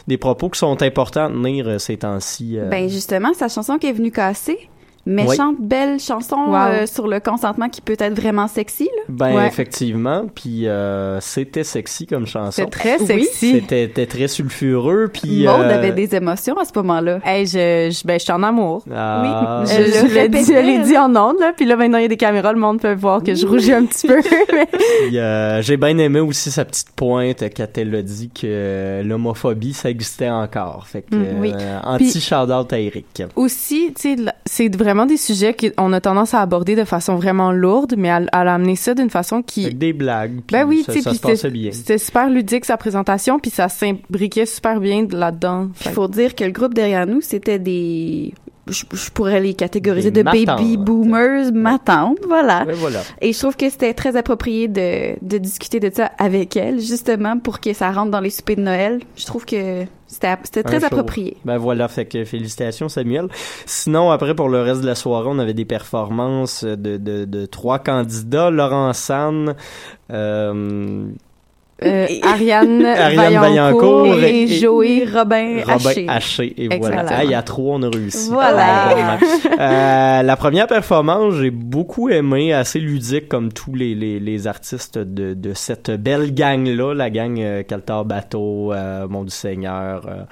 des 0.08 0.16
propos 0.18 0.48
qui 0.50 0.58
sont 0.58 0.82
importants 0.82 1.26
à 1.26 1.28
tenir 1.30 1.68
euh, 1.68 1.78
ces 1.78 1.96
temps-ci. 1.98 2.58
euh. 2.58 2.68
Ben 2.68 2.88
justement, 2.88 3.32
sa 3.34 3.48
chanson 3.48 3.78
qui 3.78 3.86
est 3.86 3.92
venue 3.92 4.10
casser, 4.10 4.58
méchante 5.06 5.56
belle 5.60 6.00
chanson 6.00 6.36
Wow. 6.48 6.56
euh, 6.56 6.86
sur 6.86 7.06
le 7.06 7.20
consentement 7.20 7.68
qui 7.68 7.80
peut 7.80 7.96
être 7.98 8.14
vraiment 8.20 8.48
sexy 8.48 8.84
là. 8.84 9.05
Ben 9.08 9.34
Ouais. 9.36 9.46
effectivement, 9.46 10.26
puis 10.34 10.66
euh, 10.68 11.20
c'était 11.20 11.64
sexy 11.64 12.06
comme 12.06 12.26
chanson. 12.26 12.50
C'est 12.62 12.70
très 12.70 12.98
sexy. 12.98 13.52
C'était 13.52 13.86
c'était 13.86 14.06
très 14.06 14.28
sulfureux, 14.28 15.08
puis 15.12 15.44
Maud 15.46 15.60
euh, 15.60 15.74
avait 15.78 15.92
des 15.92 16.14
émotions 16.14 16.56
à 16.58 16.64
ce 16.64 16.70
moment-là. 16.76 17.20
Hey, 17.24 17.46
je, 17.46 17.90
je, 17.92 18.06
ben, 18.06 18.18
je 18.18 18.24
suis 18.24 18.32
en 18.32 18.42
amour. 18.42 18.82
ah, 18.94 19.62
Oui, 19.64 19.70
Je, 19.70 19.74
je 19.76 19.82
l'ai 19.82 20.08
dit, 20.08 20.14
répétait, 20.18 20.44
je 20.44 20.66
l'ai 20.66 20.78
dit 20.80 20.92
là. 20.94 21.04
en 21.04 21.16
ondes, 21.16 21.40
là. 21.40 21.52
Puis 21.56 21.66
là, 21.66 21.76
maintenant, 21.76 21.98
il 21.98 22.02
y 22.02 22.04
a 22.06 22.08
des 22.08 22.16
caméras, 22.16 22.52
le 22.52 22.58
monde 22.58 22.80
peut 22.80 22.94
voir 22.94 23.22
que 23.22 23.34
je 23.34 23.46
rougis 23.46 23.72
un 23.72 23.84
petit 23.86 24.06
peu. 24.06 24.20
euh, 25.14 25.62
j'ai 25.62 25.76
bien 25.76 25.96
aimé 25.98 26.20
aussi 26.20 26.50
sa 26.50 26.64
petite 26.64 26.90
pointe 26.90 27.42
quand 27.56 27.78
elle 27.78 27.94
a 27.94 28.02
dit 28.02 28.30
que 28.30 29.02
l'homophobie, 29.04 29.72
ça 29.72 29.90
existait 29.90 30.30
encore. 30.30 30.86
Fait 30.86 31.02
que, 31.02 31.14
Mm, 31.16 31.22
euh, 31.22 31.40
oui. 31.40 31.52
anti-shout-out 31.84 32.72
à 32.72 32.78
Eric. 32.78 33.22
Aussi, 33.36 33.92
tu 33.94 34.16
sais, 34.16 34.16
la- 34.16 34.34
c'est 34.44 34.74
vraiment 34.76 35.06
des 35.06 35.16
sujets 35.16 35.54
qu'on 35.54 35.92
a 35.92 36.00
tendance 36.00 36.34
à 36.34 36.40
aborder 36.40 36.74
de 36.76 36.84
façon 36.84 37.16
vraiment 37.16 37.52
lourde, 37.52 37.94
mais 37.96 38.08
elle, 38.08 38.28
elle 38.32 38.48
a 38.48 38.54
amené 38.54 38.76
ça 38.76 38.94
d'une 38.96 39.10
façon 39.10 39.42
qui... 39.42 39.66
Avec 39.66 39.78
des 39.78 39.92
blagues. 39.92 40.32
puis 40.46 40.56
Ben 40.56 40.64
oui, 40.66 40.82
ça, 40.84 40.92
tu 40.92 40.98
sais, 40.98 41.04
ça 41.04 41.14
se 41.14 41.20
passait 41.20 41.50
bien. 41.50 41.70
c'était 41.72 41.98
super 41.98 42.28
ludique 42.28 42.64
sa 42.64 42.76
présentation, 42.76 43.38
puis 43.38 43.50
ça 43.50 43.68
s'imbriquait 43.68 44.46
super 44.46 44.80
bien 44.80 45.04
de- 45.04 45.16
là-dedans. 45.16 45.68
Il 45.84 45.92
faut 45.92 46.08
dire 46.08 46.34
que 46.34 46.42
le 46.44 46.50
groupe 46.50 46.74
derrière 46.74 47.06
nous, 47.06 47.20
c'était 47.20 47.58
des 47.60 48.34
je, 48.68 48.84
je 48.92 49.10
pourrais 49.10 49.40
les 49.40 49.54
catégoriser 49.54 50.10
Des 50.10 50.22
de 50.22 50.24
baby 50.24 50.76
boomers, 50.76 51.52
voilà. 52.26 52.64
Ouais, 52.64 52.72
voilà. 52.74 53.00
Et 53.20 53.32
je 53.32 53.38
trouve 53.38 53.56
que 53.56 53.68
c'était 53.70 53.94
très 53.94 54.16
approprié 54.16 54.68
de, 54.68 55.16
de 55.22 55.38
discuter 55.38 55.80
de 55.80 55.90
ça 55.94 56.10
avec 56.18 56.56
elle, 56.56 56.80
justement, 56.80 57.38
pour 57.38 57.60
que 57.60 57.72
ça 57.72 57.90
rentre 57.92 58.10
dans 58.10 58.20
les 58.20 58.30
soupers 58.30 58.56
de 58.56 58.62
Noël. 58.62 59.00
Je 59.16 59.26
trouve 59.26 59.44
que 59.44 59.84
c'était 60.08 60.36
c'était 60.44 60.62
très 60.62 60.80
show. 60.80 60.86
approprié. 60.86 61.36
Ben 61.44 61.58
voilà, 61.58 61.88
fait 61.88 62.06
que 62.06 62.24
félicitations 62.24 62.88
Samuel. 62.88 63.28
Sinon, 63.66 64.10
après, 64.10 64.34
pour 64.34 64.48
le 64.48 64.62
reste 64.62 64.80
de 64.82 64.86
la 64.86 64.94
soirée, 64.94 65.28
on 65.30 65.38
avait 65.38 65.54
des 65.54 65.64
performances 65.64 66.64
de, 66.64 66.96
de, 66.96 67.24
de 67.24 67.46
trois 67.46 67.78
candidats. 67.78 68.50
Laurent 68.50 68.92
San, 68.92 69.54
euh, 70.10 71.06
Euh, 71.84 72.06
Ariane, 72.22 72.86
Ariane 72.86 73.38
Vaillancourt, 73.38 74.06
et, 74.22 74.44
et- 74.44 74.46
Joey 74.46 75.04
Robin, 75.04 75.58
Robin 75.66 75.74
Haché. 75.90 76.06
Haché. 76.08 76.54
Et 76.56 76.78
voilà. 76.78 77.04
Ah, 77.10 77.22
il 77.24 77.30
y 77.30 77.34
a 77.34 77.42
trois, 77.42 77.74
on 77.76 77.82
a 77.82 77.90
réussi. 77.90 78.30
Voilà. 78.30 78.88
Vraiment. 78.94 79.18
Euh, 79.60 80.22
la 80.22 80.36
première 80.36 80.66
performance, 80.66 81.34
j'ai 81.34 81.50
beaucoup 81.50 82.08
aimé, 82.08 82.54
assez 82.54 82.78
ludique 82.80 83.28
comme 83.28 83.52
tous 83.52 83.74
les, 83.74 83.94
les, 83.94 84.20
les 84.20 84.46
artistes 84.46 84.96
de, 84.98 85.34
de 85.34 85.52
cette 85.52 85.90
belle 85.90 86.32
gang-là, 86.32 86.94
la 86.94 87.10
gang 87.10 87.38
euh, 87.38 87.62
Caltar 87.62 88.06
Bateau, 88.06 88.72
euh, 88.72 89.06
Mon 89.08 89.24
du 89.24 89.30
Seigneur, 89.30 90.06
euh, 90.08 90.22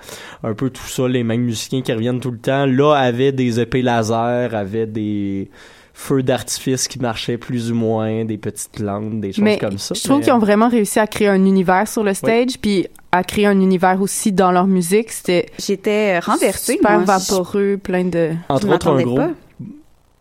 un 0.48 0.54
peu 0.54 0.70
tout 0.70 0.86
ça, 0.86 1.06
les 1.08 1.24
mêmes 1.24 1.42
musiciens 1.42 1.82
qui 1.82 1.92
reviennent 1.92 2.20
tout 2.20 2.30
le 2.30 2.38
temps. 2.38 2.64
Là, 2.64 2.94
avaient 2.94 3.32
des 3.32 3.60
épées 3.60 3.82
laser, 3.82 4.54
avaient 4.54 4.86
des 4.86 5.50
feux 5.96 6.22
d'artifice 6.24 6.88
qui 6.88 6.98
marchaient 6.98 7.38
plus 7.38 7.70
ou 7.70 7.74
moins, 7.76 8.24
des 8.24 8.36
petites 8.36 8.80
lampes, 8.80 9.20
des 9.20 9.32
choses 9.32 9.44
Mais 9.44 9.58
comme 9.58 9.78
ça. 9.78 9.94
je 9.94 10.02
trouve 10.02 10.18
Mais, 10.18 10.24
qu'ils 10.24 10.32
ont 10.32 10.38
vraiment 10.38 10.68
réussi 10.68 10.98
à 10.98 11.06
créer 11.06 11.28
un 11.28 11.44
univers 11.44 11.86
sur 11.88 12.02
le 12.02 12.12
stage, 12.14 12.58
puis 12.60 12.86
à 13.12 13.22
créer 13.22 13.46
un 13.46 13.60
univers 13.60 14.02
aussi 14.02 14.32
dans 14.32 14.50
leur 14.50 14.66
musique. 14.66 15.12
C'était 15.12 15.46
J'étais 15.58 16.18
renversée. 16.18 16.72
super 16.74 16.98
moi. 17.00 17.04
vaporeux, 17.04 17.78
plein 17.82 18.04
de... 18.04 18.30
Entre 18.48 18.68
autres, 18.68 18.88
un 18.88 19.02
gros. 19.02 19.16
pas. 19.16 19.30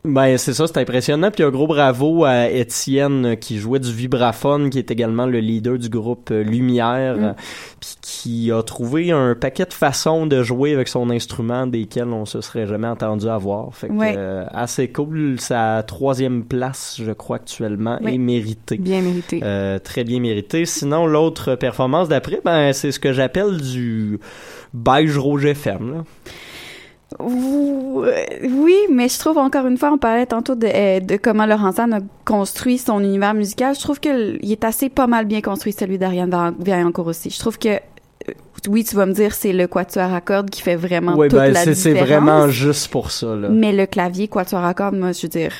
Ben, 0.05 0.37
c'est 0.37 0.53
ça, 0.53 0.67
c'est 0.67 0.77
impressionnant. 0.79 1.31
Puis 1.31 1.43
un 1.45 1.49
gros 1.49 1.65
bravo 1.65 2.25
à 2.25 2.49
Étienne 2.49 3.25
euh, 3.25 3.35
qui 3.35 3.57
jouait 3.57 3.79
du 3.79 3.91
vibraphone, 3.93 4.69
qui 4.69 4.77
est 4.77 4.91
également 4.91 5.25
le 5.25 5.39
leader 5.39 5.77
du 5.79 5.87
groupe 5.87 6.29
euh, 6.31 6.43
Lumière, 6.43 7.15
Mm. 7.17 7.23
euh, 7.23 7.33
puis 7.79 7.89
qui 8.23 8.51
a 8.53 8.63
trouvé 8.63 9.11
un 9.11 9.35
paquet 9.35 9.65
de 9.65 9.73
façons 9.73 10.25
de 10.25 10.43
jouer 10.43 10.73
avec 10.73 10.87
son 10.87 11.09
instrument 11.09 11.67
desquelles 11.67 12.07
on 12.07 12.25
se 12.25 12.39
serait 12.39 12.65
jamais 12.65 12.87
entendu 12.87 13.27
avoir. 13.27 13.75
Fait 13.75 13.89
que, 13.89 13.93
Ouais. 13.93 14.13
euh, 14.15 14.45
assez 14.53 14.87
cool. 14.89 15.41
Sa 15.41 15.83
troisième 15.85 16.45
place, 16.45 17.01
je 17.03 17.11
crois, 17.11 17.35
actuellement, 17.35 17.97
est 17.99 18.17
méritée. 18.17 18.77
Bien 18.77 19.01
mérité. 19.01 19.41
Euh, 19.43 19.77
très 19.77 20.05
bien 20.05 20.21
mérité. 20.21 20.65
Sinon, 20.65 21.05
l'autre 21.05 21.55
performance 21.55 22.07
d'après, 22.07 22.39
ben, 22.45 22.71
c'est 22.71 22.93
ce 22.93 22.99
que 23.01 23.11
j'appelle 23.11 23.57
du 23.59 24.19
beige 24.73 25.17
rouge 25.17 25.45
FM, 25.45 25.91
là. 25.93 26.03
Euh, 27.19 28.11
Oui, 28.49 28.75
mais 28.89 29.09
je 29.09 29.19
trouve 29.19 29.37
encore 29.37 29.67
une 29.67 29.77
fois, 29.77 29.91
on 29.91 29.97
parlait 29.97 30.25
tantôt 30.25 30.55
de, 30.55 30.99
de 31.05 31.17
comment 31.17 31.45
Laurent 31.45 31.71
San 31.71 31.93
a 31.93 31.99
construit 32.25 32.77
son 32.77 32.99
univers 33.01 33.33
musical. 33.33 33.75
Je 33.75 33.81
trouve 33.81 33.99
qu'il 33.99 34.39
est 34.41 34.63
assez 34.63 34.89
pas 34.89 35.07
mal 35.07 35.25
bien 35.25 35.41
construit, 35.41 35.73
celui 35.73 35.97
d'Ariane 35.97 36.29
Vaillan- 36.29 36.55
Vaillancourt 36.59 37.07
aussi. 37.07 37.29
Je 37.29 37.39
trouve 37.39 37.57
que, 37.59 37.79
oui, 38.69 38.83
tu 38.83 38.95
vas 38.95 39.05
me 39.05 39.13
dire, 39.13 39.33
c'est 39.33 39.51
le 39.53 39.67
quatuor 39.67 40.13
à 40.13 40.21
cordes 40.21 40.49
qui 40.49 40.61
fait 40.61 40.75
vraiment 40.75 41.15
Ouais, 41.15 41.27
toute 41.27 41.39
ben, 41.39 41.51
la 41.51 41.63
c'est, 41.63 41.73
c'est 41.75 41.93
différence. 41.93 42.07
vraiment 42.09 42.47
juste 42.49 42.87
pour 42.89 43.11
ça, 43.11 43.35
là. 43.35 43.49
Mais 43.49 43.73
le 43.73 43.85
clavier 43.85 44.27
quatuor 44.27 44.63
à 44.63 44.73
cordes, 44.73 44.95
moi, 44.95 45.11
je 45.11 45.23
veux 45.23 45.27
dire, 45.29 45.51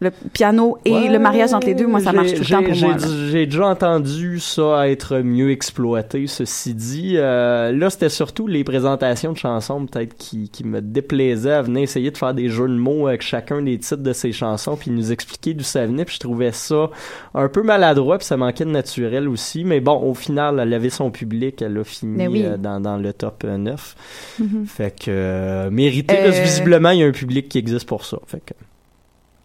le 0.00 0.10
piano 0.32 0.78
et 0.84 0.92
Ouais, 0.92 1.08
le 1.08 1.18
mariage 1.18 1.52
entre 1.52 1.66
les 1.66 1.74
deux, 1.74 1.86
moi, 1.88 1.98
ça 2.00 2.12
marche 2.12 2.32
tout 2.34 2.40
le 2.40 2.46
temps 2.46 2.60
j'ai- 2.72 2.80
pour 2.80 2.88
moi. 2.88 2.96
J'ai 3.30 3.46
déjà 3.46 3.66
entendu 3.66 4.38
ça 4.38 4.88
être 4.88 5.18
mieux 5.18 5.50
exploité, 5.50 6.26
ceci 6.28 6.72
dit. 6.74 7.14
Euh, 7.16 7.72
là, 7.72 7.90
c'était 7.90 8.08
surtout 8.08 8.46
les 8.46 8.62
présentations 8.62 9.32
de 9.32 9.36
chansons, 9.38 9.86
peut-être, 9.86 10.16
qui, 10.16 10.50
qui 10.50 10.64
me 10.64 10.80
déplaisaient 10.80 11.52
à 11.54 11.62
venir 11.62 11.82
essayer 11.82 12.10
de 12.12 12.16
faire 12.16 12.32
des 12.32 12.48
jeux 12.48 12.68
de 12.68 12.76
mots 12.76 13.08
avec 13.08 13.22
chacun 13.22 13.60
des 13.60 13.76
titres 13.78 14.02
de 14.02 14.12
ces 14.12 14.30
chansons, 14.32 14.76
puis 14.76 14.90
nous 14.92 15.10
expliquer 15.10 15.54
d'où 15.54 15.64
ça 15.64 15.84
venait, 15.86 16.04
puis 16.04 16.14
je 16.14 16.20
trouvais 16.20 16.52
ça 16.52 16.90
un 17.34 17.48
peu 17.48 17.62
maladroit, 17.62 18.18
puis 18.18 18.26
ça 18.26 18.36
manquait 18.36 18.64
de 18.64 18.70
naturel 18.70 19.28
aussi. 19.28 19.64
Mais 19.64 19.80
bon, 19.80 20.00
au 20.00 20.14
final, 20.14 20.60
elle 20.60 20.72
avait 20.74 20.90
son 20.90 21.10
public, 21.10 21.60
elle 21.60 21.76
a 21.76 21.82
fini 21.84 22.28
oui. 22.28 22.44
euh, 22.44 22.56
dans, 22.56 22.78
dans 22.80 22.98
le 22.98 23.12
top 23.12 23.42
euh, 23.44 23.56
9. 23.58 23.96
Mhm. 24.38 24.64
Fait 24.66 24.94
que, 24.96 25.06
euh, 25.08 25.70
mérité, 25.70 26.14
parce 26.14 26.36
que 26.36 26.40
Euh, 26.40 26.44
visiblement, 26.44 26.90
il 26.90 27.00
y 27.00 27.02
a 27.02 27.06
un 27.06 27.10
public 27.12 27.48
qui 27.48 27.58
existe 27.58 27.86
pour 27.88 28.04
ça. 28.04 28.18
Fait 28.26 28.38
que, 28.44 28.54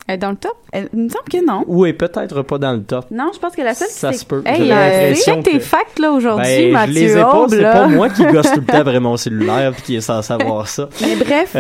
Elle 0.08 0.16
est 0.16 0.18
dans 0.18 0.32
le 0.32 0.36
top? 0.36 0.56
Elle- 0.74 0.90
il 0.94 1.04
me 1.04 1.10
semble 1.10 1.24
que 1.32 1.46
non. 1.46 1.64
ou 1.66 1.86
est 1.86 1.94
peut-être 1.94 2.42
pas 2.42 2.58
dans 2.58 2.74
le 2.74 2.84
top. 2.84 3.06
Non, 3.10 3.32
je 3.34 3.40
pense 3.40 3.56
que 3.56 3.62
la 3.62 3.74
seule 3.74 3.88
qui 3.88 3.94
Ça 3.94 4.12
se 4.12 4.26
peut. 4.26 4.42
Hey, 4.46 4.70
euh, 4.70 5.14
check 5.16 5.44
tes 5.44 5.54
que- 5.54 5.60
facts, 5.60 5.98
là, 6.00 6.12
aujourd'hui, 6.12 6.44
Ben, 6.46 6.74
Mathieu 6.74 6.94
je 6.94 7.00
les 7.00 7.12
ai 7.18 7.22
pas, 7.22 7.46
c'est 7.50 7.62
pas 7.62 7.88
moi 7.88 8.10
qui 8.10 8.24
gosse 8.26 8.52
tout 8.52 8.60
le 8.60 8.66
temps 8.66 8.78
après 8.82 9.00
mon 9.00 9.16
cellulaire 9.16 9.72
puis 9.72 9.82
qui 9.84 9.96
est 9.96 10.02
censé 10.02 10.28
savoir 10.28 10.68
ça. 10.68 10.90
Mais 11.02 11.16
bref, 11.16 11.54
euh, 11.56 11.60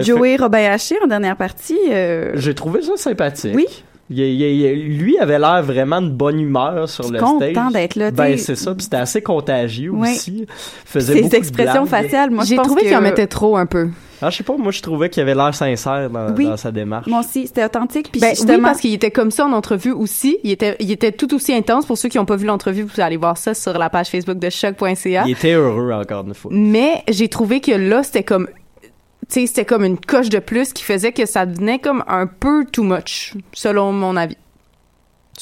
Euh, 0.00 0.02
Joey 0.04 0.36
Robayashi, 0.36 0.94
en 1.02 1.08
dernière 1.08 1.36
partie, 1.36 1.78
euh, 1.90 2.30
J'ai 2.36 2.54
trouvé 2.54 2.80
ça 2.82 2.92
sympathique. 2.96 3.54
Oui. 3.56 3.66
Il, 4.12 4.18
il- 4.20 4.40
il- 4.42 4.98
lui 4.98 5.18
avait 5.18 5.38
l'air 5.38 5.62
vraiment 5.62 6.00
de 6.02 6.10
bonne 6.10 6.40
humeur 6.40 6.88
sur 6.88 7.10
le 7.10 7.18
content 7.20 7.50
stage. 7.50 7.72
d'être 7.72 7.94
là, 7.96 8.10
Ben 8.10 8.36
c'est 8.38 8.56
ça, 8.56 8.72
puis 8.74 8.82
c'était 8.84 8.96
assez 8.96 9.22
contagieux 9.22 9.90
Oui. 9.92 10.10
aussi. 10.12 10.46
Faisait 10.84 11.12
ses 11.14 11.20
beaucoup 11.22 11.32
de 11.32 11.36
expressions 11.38 11.86
faciales, 11.86 12.30
moi, 12.30 12.42
je 12.44 12.50
J'ai 12.50 12.56
trouvé 12.56 12.82
qu'il 12.82 12.96
en 12.96 13.00
mettait 13.02 13.26
trop 13.28 13.56
un 13.56 13.66
peu. 13.66 13.88
Ah, 14.22 14.30
je 14.30 14.36
sais 14.38 14.44
pas, 14.44 14.56
moi 14.56 14.70
je 14.72 14.82
trouvais 14.82 15.08
qu'il 15.08 15.22
avait 15.22 15.34
l'air 15.34 15.54
sincère 15.54 16.10
dans, 16.10 16.34
Oui. 16.34 16.46
dans 16.46 16.56
sa 16.56 16.70
démarche. 16.70 17.06
Moi 17.06 17.20
aussi, 17.20 17.46
c'était 17.46 17.64
authentique. 17.64 18.10
Puis 18.12 18.20
Ben, 18.20 18.28
oui, 18.28 18.36
justement, 18.36 18.62
parce 18.68 18.80
qu'il 18.80 18.92
était 18.94 19.10
comme 19.10 19.30
ça 19.30 19.46
en 19.46 19.52
entrevue 19.52 19.92
aussi. 19.92 20.38
Il 20.44 20.50
était, 20.50 20.76
il 20.80 20.90
était 20.90 21.12
tout 21.12 21.32
aussi 21.34 21.54
intense. 21.54 21.86
Pour 21.86 21.96
ceux 21.98 22.08
qui 22.08 22.18
n'ont 22.18 22.24
pas 22.26 22.36
vu 22.36 22.46
l'entrevue, 22.46 22.82
vous 22.82 22.88
pouvez 22.88 23.02
aller 23.02 23.16
voir 23.16 23.36
ça 23.36 23.54
sur 23.54 23.76
la 23.78 23.88
page 23.90 24.08
Facebook 24.08 24.38
de 24.38 24.50
choc.ca. 24.50 25.24
Il 25.26 25.32
était 25.32 25.52
heureux 25.52 25.92
encore 25.92 26.26
une 26.26 26.34
fois. 26.34 26.50
Mais 26.54 27.02
j'ai 27.08 27.28
trouvé 27.28 27.60
que 27.60 27.72
là, 27.72 28.02
c'était 28.02 28.22
comme, 28.24 28.48
tu 28.82 28.88
sais, 29.28 29.46
c'était 29.46 29.64
comme 29.64 29.84
une 29.84 29.98
coche 29.98 30.28
de 30.28 30.38
plus 30.38 30.72
qui 30.72 30.82
faisait 30.84 31.12
que 31.12 31.24
ça 31.26 31.46
devenait 31.46 31.78
comme 31.78 32.04
un 32.08 32.26
peu 32.26 32.64
too 32.70 32.82
much, 32.82 33.34
selon 33.52 33.92
mon 33.92 34.16
avis. 34.16 34.36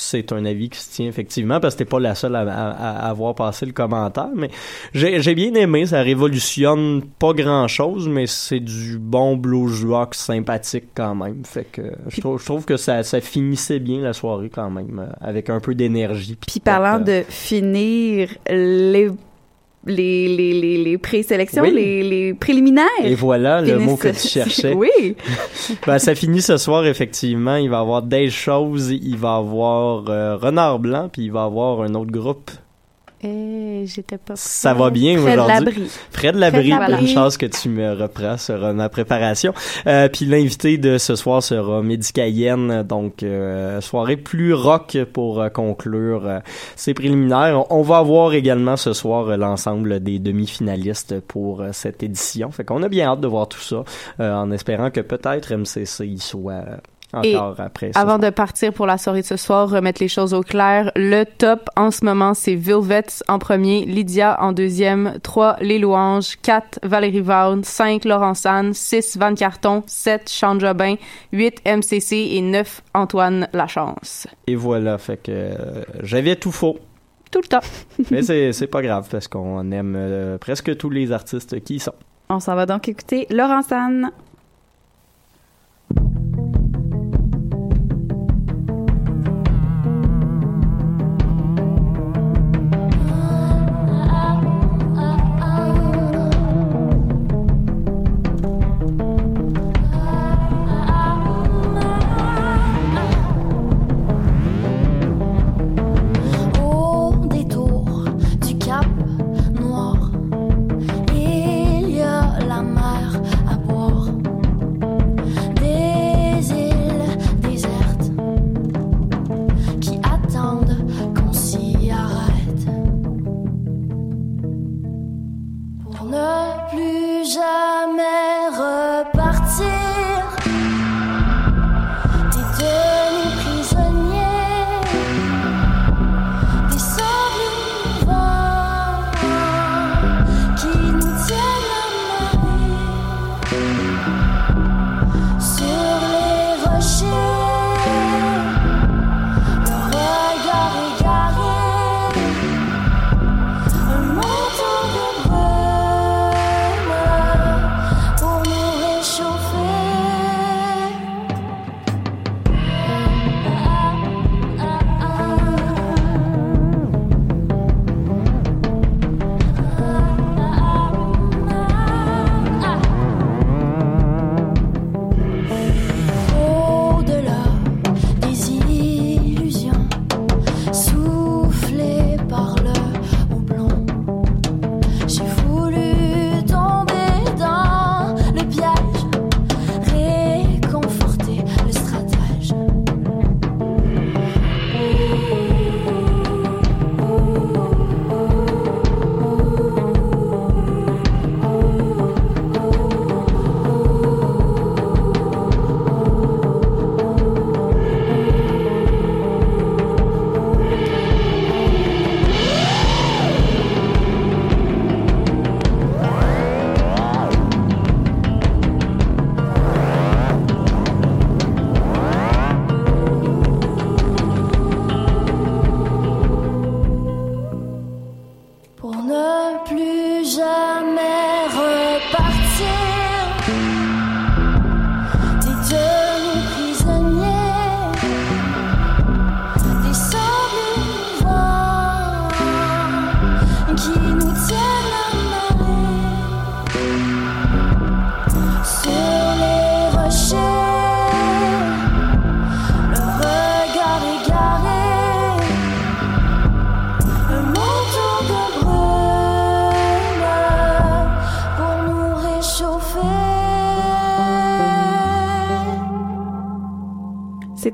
C'est 0.00 0.32
un 0.32 0.44
avis 0.44 0.68
qui 0.70 0.78
se 0.78 0.92
tient 0.92 1.06
effectivement 1.08 1.58
parce 1.58 1.74
que 1.74 1.78
t'es 1.80 1.84
pas 1.84 1.98
la 1.98 2.14
seule 2.14 2.36
à, 2.36 2.40
à- 2.42 2.70
à 2.70 3.08
avoir 3.10 3.34
passé 3.34 3.66
le 3.66 3.72
commentaire, 3.72 4.28
mais 4.34 4.48
j'ai 4.94 5.34
bien 5.34 5.52
aimé, 5.54 5.86
ça 5.86 6.02
révolutionne 6.02 7.02
pas 7.18 7.32
grand 7.32 7.66
chose, 7.66 8.08
mais 8.08 8.26
c'est 8.28 8.60
du 8.60 8.96
bon 8.98 9.36
blues 9.36 9.84
rock 9.84 10.14
sympathique 10.14 10.84
quand 10.94 11.16
même. 11.16 11.44
Fait 11.44 11.64
que 11.64 11.82
je 12.08 12.20
trouve, 12.20 12.38
je 12.40 12.44
trouve 12.44 12.64
que 12.64 12.76
ça, 12.76 13.02
ça 13.02 13.20
finissait 13.20 13.80
bien 13.80 14.00
la 14.00 14.12
soirée 14.12 14.50
quand 14.50 14.70
même, 14.70 15.00
euh, 15.00 15.12
avec 15.20 15.50
un 15.50 15.58
peu 15.58 15.74
d'énergie. 15.74 16.36
Puis 16.46 16.60
parlant 16.60 17.00
euh, 17.00 17.22
de 17.22 17.24
finir 17.28 18.28
les 18.48 19.10
les 19.86 20.28
les 20.28 20.52
les, 20.60 20.84
les 20.84 20.98
présélections, 20.98 21.62
Oui. 21.62 21.72
les 21.72 22.02
les 22.02 22.34
préliminaires. 22.34 22.86
Et 23.04 23.14
voilà 23.14 23.60
le 23.60 23.78
mot 23.78 23.96
que 23.96 24.08
tu 24.08 24.28
cherchais. 24.36 24.74
oui. 24.74 24.88
Ben, 25.86 25.98
ça 25.98 26.14
finit 26.14 26.42
ce 26.42 26.56
soir, 26.56 26.86
effectivement. 26.86 27.56
Il 27.56 27.70
va 27.70 27.78
y 27.78 27.80
avoir 27.80 28.02
des 28.02 28.30
choses. 28.30 28.90
Il 28.90 29.16
va 29.16 29.36
y 29.36 29.38
avoir 29.38 30.04
euh, 30.08 30.36
Renard 30.36 30.78
Blanc, 30.78 31.08
puis 31.12 31.24
il 31.24 31.32
va 31.32 31.42
y 31.42 31.44
avoir 31.44 31.82
un 31.82 31.94
autre 31.94 32.10
groupe. 32.10 32.50
Eh, 33.24 33.82
j'étais 33.86 34.16
pas. 34.18 34.34
Ça 34.36 34.74
va 34.74 34.90
bien 34.90 35.18
Fred 35.18 35.40
aujourd'hui? 35.40 35.90
Fred 36.12 36.36
Labrie, 36.36 36.70
Fred 36.70 36.78
Labrie. 36.80 37.00
une 37.02 37.08
chance 37.08 37.36
que 37.36 37.46
tu 37.46 37.68
me 37.68 37.92
reprends 38.00 38.36
sur 38.38 38.64
euh, 38.64 38.72
ma 38.72 38.88
préparation. 38.88 39.52
Euh, 39.88 40.08
puis 40.08 40.24
l'invité 40.24 40.78
de 40.78 40.98
ce 40.98 41.16
soir 41.16 41.42
sera 41.42 41.82
Médicayenne, 41.82 42.84
donc 42.84 43.24
euh, 43.24 43.80
soirée 43.80 44.16
plus 44.16 44.54
rock 44.54 44.96
pour 45.12 45.40
euh, 45.40 45.48
conclure 45.48 46.26
euh, 46.26 46.38
ces 46.76 46.94
préliminaires. 46.94 47.64
On, 47.70 47.78
on 47.80 47.82
va 47.82 47.98
avoir 47.98 48.34
également 48.34 48.76
ce 48.76 48.92
soir 48.92 49.28
euh, 49.28 49.36
l'ensemble 49.36 49.98
des 50.00 50.20
demi-finalistes 50.20 51.18
pour 51.20 51.62
euh, 51.62 51.70
cette 51.72 52.04
édition. 52.04 52.52
Fait 52.52 52.64
qu'on 52.64 52.84
a 52.84 52.88
bien 52.88 53.08
hâte 53.08 53.20
de 53.20 53.26
voir 53.26 53.48
tout 53.48 53.60
ça, 53.60 53.82
euh, 54.20 54.32
en 54.32 54.52
espérant 54.52 54.90
que 54.90 55.00
peut-être 55.00 55.52
MCC 55.56 56.06
y 56.06 56.18
soit 56.20 56.62
Et 57.22 57.36
encore 57.36 57.60
après. 57.60 57.92
ce 57.92 57.98
Avant 57.98 58.18
de 58.18 58.30
partir 58.30 58.72
pour 58.72 58.86
la 58.86 58.98
soirée 58.98 59.22
de 59.22 59.26
ce 59.26 59.36
soir, 59.36 59.70
remettre 59.70 60.02
les 60.02 60.08
choses 60.08 60.34
au 60.34 60.42
clair. 60.42 60.92
Le 60.94 61.24
top 61.24 61.68
en 61.76 61.90
ce 61.90 62.04
moment, 62.04 62.34
c'est 62.34 62.54
Vilvets 62.54 63.22
en 63.28 63.38
premier, 63.38 63.84
Lydia 63.86 64.36
en 64.40 64.52
deuxième, 64.52 65.18
3 65.22 65.56
Les 65.60 65.78
Louanges, 65.78 66.36
4 66.42 66.80
Valérie 66.82 67.20
Vaughan, 67.20 67.62
5 67.62 68.04
Laurent 68.04 68.34
San, 68.34 68.74
6 68.74 69.16
Van 69.18 69.34
Carton, 69.34 69.82
7 69.86 70.28
Sean 70.28 70.58
Jobin, 70.58 70.96
8 71.32 71.62
MCC 71.66 72.12
et 72.32 72.42
9 72.42 72.82
Antoine 72.94 73.48
Lachance. 73.52 74.26
Et 74.46 74.54
voilà, 74.54 74.98
fait 74.98 75.16
que 75.16 75.32
euh, 75.32 75.84
j'avais 76.02 76.36
tout 76.36 76.52
faux. 76.52 76.78
Tout 77.30 77.40
le 77.42 77.48
temps. 77.48 77.60
Mais 78.10 78.22
c'est 78.22 78.52
c'est 78.52 78.66
pas 78.66 78.82
grave 78.82 79.08
parce 79.10 79.28
qu'on 79.28 79.70
aime 79.70 79.94
euh, 79.96 80.38
presque 80.38 80.76
tous 80.76 80.90
les 80.90 81.12
artistes 81.12 81.62
qui 81.62 81.76
y 81.76 81.80
sont. 81.80 81.92
On 82.30 82.40
s'en 82.40 82.54
va 82.54 82.66
donc 82.66 82.88
écouter 82.88 83.26
Laurent 83.30 83.62
San. 83.62 84.10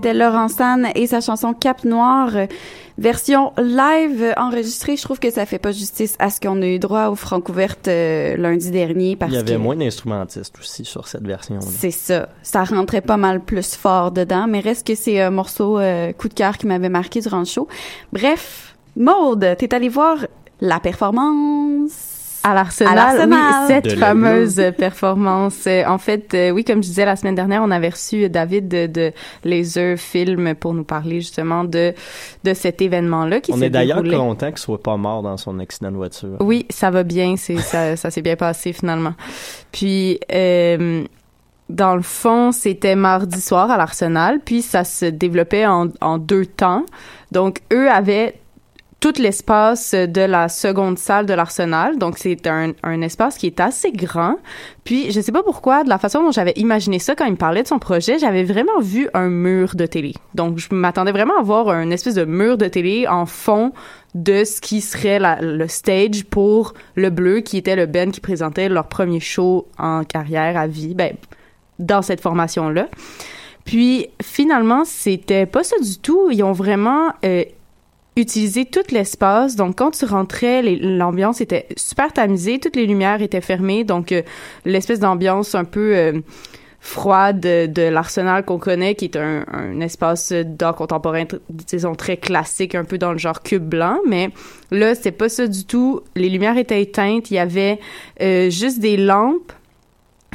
C'était 0.05 0.19
Laurent 0.19 0.49
San 0.49 0.87
et 0.95 1.07
sa 1.07 1.23
chanson 1.23 1.55
Cap 1.55 1.83
Noir, 1.85 2.29
version 2.99 3.55
live 3.57 4.35
enregistrée. 4.37 4.99
Je 4.99 5.03
trouve 5.03 5.19
que 5.19 5.31
ça 5.31 5.47
fait 5.47 5.59
pas 5.59 5.73
justice 5.73 6.15
à 6.19 6.29
ce 6.29 6.41
qu'on 6.41 6.61
a 6.61 6.67
eu 6.67 6.79
droit 6.79 7.07
au 7.07 7.15
Francouverte 7.15 7.89
euh, 7.89 8.37
lundi 8.37 8.71
dernier 8.71 9.17
parce 9.17 9.33
Il 9.33 9.37
y 9.37 9.39
avait 9.39 9.55
que 9.55 9.59
moins 9.59 9.77
d'instrumentistes 9.77 10.59
aussi 10.59 10.85
sur 10.85 11.09
cette 11.09 11.27
version. 11.27 11.59
c'est 11.63 11.91
ça. 11.91 12.29
Ça 12.43 12.65
rentrait 12.65 13.01
pas 13.01 13.17
mal 13.17 13.41
plus 13.41 13.77
fort 13.77 14.11
dedans, 14.11 14.47
mais 14.47 14.61
reste 14.61 14.87
que 14.87 14.95
c'est 14.95 15.23
un 15.23 15.31
morceau 15.31 15.79
euh, 15.79 16.13
coup 16.13 16.29
de 16.29 16.35
cœur 16.35 16.59
qui 16.59 16.67
m'avait 16.67 16.91
marqué 16.91 17.23
durant 17.23 17.39
le 17.39 17.47
show. 17.47 17.67
Bref, 18.13 18.77
Maude, 18.97 19.57
t'es 19.59 19.75
allé 19.75 19.89
voir 19.89 20.19
la 20.61 20.81
performance 20.81 22.14
À 22.45 22.55
l'Arsenal, 22.55 23.29
oui, 23.29 23.37
cette 23.69 23.99
fameuse 23.99 24.61
performance. 24.79 25.65
Euh, 25.67 25.83
En 25.87 25.97
fait, 25.99 26.35
euh, 26.35 26.51
oui, 26.51 26.63
comme 26.63 26.83
je 26.83 26.89
disais 26.89 27.07
la 27.07 27.17
semaine 27.17 27.35
dernière, 27.35 27.63
on 27.63 27.71
avait 27.71 27.89
reçu 27.89 28.29
David 28.29 28.69
de, 28.69 28.87
de 28.87 29.13
Laser 29.45 29.99
Film 29.99 30.55
pour 30.55 30.75
nous 30.75 30.85
parler 30.85 31.21
justement 31.21 31.65
de 31.65 31.95
de 32.45 32.55
cet 32.55 32.83
événement-là 32.83 33.41
qui 33.41 33.53
On 33.53 33.63
est 33.63 33.71
d'ailleurs 33.71 34.03
content 34.03 34.49
qu'il 34.49 34.59
soit 34.59 34.83
pas 34.83 34.97
mort 34.99 35.23
dans 35.23 35.39
son 35.39 35.59
accident 35.59 35.91
de 35.91 35.97
voiture. 35.97 36.37
Oui, 36.41 36.67
ça 36.69 36.91
va 36.91 37.03
bien, 37.03 37.37
c'est 37.37 37.57
ça, 37.57 37.97
ça 38.05 38.11
s'est 38.11 38.23
bien 38.23 38.37
passé 38.37 38.73
finalement. 38.75 39.15
Puis 39.73 40.21
euh, 40.33 41.05
dans 41.71 41.97
le 41.97 42.03
fond, 42.03 42.53
c'était 42.53 42.95
mardi 42.95 43.41
soir 43.41 43.71
à 43.71 43.79
l'Arsenal, 43.79 44.41
puis 44.45 44.61
ça 44.61 44.85
se 44.85 45.07
développait 45.07 45.67
en, 45.67 45.89
en 46.03 46.19
deux 46.19 46.45
temps. 46.45 46.85
Donc 47.33 47.61
eux 47.73 47.91
avaient 47.91 48.35
tout 49.05 49.21
l'espace 49.21 49.93
de 49.93 50.23
la 50.23 50.49
seconde 50.49 50.99
salle 50.99 51.27
de 51.27 51.35
l'Arsenal. 51.35 51.99
Donc, 51.99 52.17
c'est 52.17 52.47
un, 52.47 52.73
un 52.83 53.03
espace 53.03 53.37
qui 53.37 53.47
est 53.47 53.61
assez 53.61 53.93
grand. 53.93 54.37
Puis, 54.83 55.13
je 55.13 55.21
sais 55.21 55.31
pas 55.31 55.43
pourquoi, 55.43 55.85
de 55.85 55.91
la 55.91 55.99
façon 55.99 56.23
dont 56.23 56.31
j'avais 56.31 56.55
imaginé 56.57 56.99
ça 56.99 57.15
quand 57.15 57.27
il 57.27 57.33
me 57.33 57.37
parlait 57.37 57.63
de 57.63 57.69
son 57.69 57.79
projet, 57.79 58.19
j'avais 58.19 58.45
vraiment 58.45 58.81
vu 58.81 59.11
un 59.13 59.29
mur 59.29 59.75
de 59.75 59.85
télé. 59.85 60.15
Donc, 60.35 60.57
je 60.57 60.69
m'attendais 60.71 61.13
vraiment 61.13 61.39
à 61.39 61.43
voir 61.43 61.69
un 61.69 61.91
espèce 61.91 62.15
de 62.15 62.25
mur 62.25 62.57
de 62.57 62.67
télé 62.67 63.07
en 63.07 63.27
fond 63.27 63.75
de 64.15 64.43
ce 64.43 64.63
qui 64.63 64.81
serait 64.81 65.21
le 65.43 65.69
stage 65.69 66.25
pour 66.25 66.73
le 66.95 67.11
Bleu, 67.11 67.41
qui 67.41 67.59
était 67.59 67.77
le 67.77 67.85
band 67.85 68.11
qui 68.11 68.23
présentait 68.23 68.71
leur 68.71 68.87
premier 68.87 69.21
show 69.21 69.69
en 69.77 70.05
carrière 70.05 70.57
à 70.57 70.67
vie, 70.67 70.95
ben, 70.95 71.13
dans 71.79 72.01
cette 72.01 72.23
formation-là. 72.23 72.89
Puis 73.67 74.09
finalement, 74.23 74.87
c'était 74.87 75.45
pas 75.45 75.63
ça 75.63 75.77
du 75.79 75.99
tout. 75.99 76.31
Ils 76.31 76.43
ont 76.43 76.53
vraiment 76.53 77.13
euh, 77.23 77.45
utilisé 78.17 78.65
tout 78.65 78.83
l'espace. 78.91 79.57
Donc 79.57 79.77
quand 79.77 79.91
tu 79.93 80.05
rentrais, 80.05 80.63
l'ambiance 80.63 81.41
était 81.41 81.67
super 81.77 82.13
tamisée, 82.13 82.59
toutes 82.59 82.77
les 82.77 82.87
lumières 82.87 83.23
étaient 83.23 83.41
fermées, 83.41 83.85
donc 83.85 84.13
euh, 84.13 84.23
l'espèce 84.65 85.01
d'ambiance 85.01 85.55
un 85.55 85.65
peu 85.65 85.97
euh, 85.97 86.21
froide 86.81 87.41
de, 87.41 87.83
l'arsenal 87.89 88.45
qu'on 88.45 88.59
connaît, 88.59 88.95
qui 88.95 89.07
est 89.07 89.17
un, 89.17 89.81
espace 89.81 90.33
d'art 90.33 90.77
contemporain, 90.77 91.25
disons 91.49 91.95
très 91.95 92.19
classique, 92.19 92.75
un 92.75 92.85
peu 92.85 92.99
dans 92.99 93.13
le 93.13 93.19
genre 93.19 93.43
cube 93.43 93.65
blanc, 93.65 93.99
mais 94.07 94.31
là 94.71 94.95
c'était 94.95 95.11
pas 95.11 95.29
ça 95.29 95.47
du 95.47 95.65
tout. 95.65 96.03
Les 96.15 96.29
lumières 96.29 96.59
étaient 96.59 96.83
éteintes, 96.83 97.31
il 97.31 97.35
y 97.35 97.39
avait 97.39 97.81
euh, 98.21 98.51
juste 98.51 98.81
des 98.81 98.97
lampes 98.97 99.53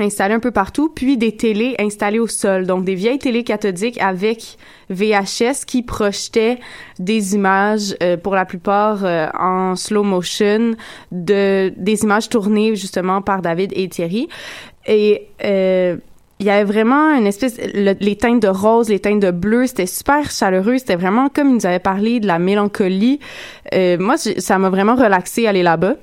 installées 0.02 0.36
un 0.36 0.40
peu 0.40 0.52
partout, 0.52 0.90
puis 0.94 1.18
des 1.18 1.36
télés 1.36 1.76
installées 1.80 2.20
au 2.20 2.28
sol. 2.28 2.66
Donc, 2.66 2.84
des 2.86 2.96
vieilles 2.96 3.20
télés 3.20 3.44
cathodiques 3.44 4.00
avec 4.02 4.58
VHS 4.90 5.66
qui 5.66 5.84
projetaient 5.84 6.60
des 7.00 7.36
images, 7.36 7.96
euh, 8.02 8.18
pour 8.18 8.36
la 8.36 8.46
plupart 8.46 9.06
euh, 9.06 9.28
en 9.38 9.76
slow 9.76 10.04
motion, 10.04 10.76
de 11.12 11.74
des 11.78 12.04
images 12.04 12.30
tournées 12.30 12.76
justement 12.76 13.22
par 13.22 13.42
David 13.42 13.72
et 13.76 13.88
Thierry. 13.90 14.28
Et 14.88 15.28
euh, 15.44 15.98
il 16.40 16.46
y 16.46 16.50
avait 16.50 16.64
vraiment 16.64 17.14
une 17.16 17.28
espèce 17.28 17.60
le- 17.74 17.96
les 18.00 18.16
teintes 18.16 18.42
de 18.42 18.48
rose, 18.48 18.88
les 18.90 19.00
teintes 19.00 19.20
de 19.20 19.30
bleu, 19.32 19.68
c'était 19.68 19.86
super 19.86 20.32
chaleureux, 20.32 20.78
c'était 20.78 20.96
vraiment 20.96 21.28
comme 21.30 21.50
ils 21.50 21.56
nous 21.56 21.66
avaient 21.66 21.80
parlé 21.80 22.20
de 22.22 22.28
la 22.28 22.40
mélancolie. 22.40 23.20
Euh, 23.74 23.98
moi, 24.00 24.16
ça 24.18 24.58
m'a 24.58 24.70
vraiment 24.70 24.96
relaxé 24.96 25.48
aller 25.48 25.64
là-bas. 25.64 25.96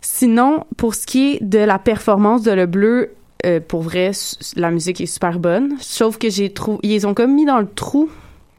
Sinon, 0.00 0.64
pour 0.76 0.94
ce 0.94 1.06
qui 1.06 1.34
est 1.34 1.42
de 1.42 1.58
la 1.58 1.78
performance 1.78 2.42
de 2.42 2.52
Le 2.52 2.66
Bleu, 2.66 3.14
euh, 3.46 3.60
pour 3.60 3.82
vrai, 3.82 4.12
la 4.56 4.70
musique 4.70 5.00
est 5.00 5.06
super 5.06 5.38
bonne. 5.38 5.76
Sauf 5.80 6.18
que 6.18 6.30
j'ai 6.30 6.52
trouvé, 6.52 6.78
ils 6.82 7.06
ont 7.06 7.14
comme 7.14 7.34
mis 7.34 7.44
dans 7.44 7.58
le 7.58 7.68
trou 7.68 8.08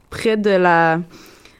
près 0.10 0.38
de 0.38 0.50
la, 0.50 1.00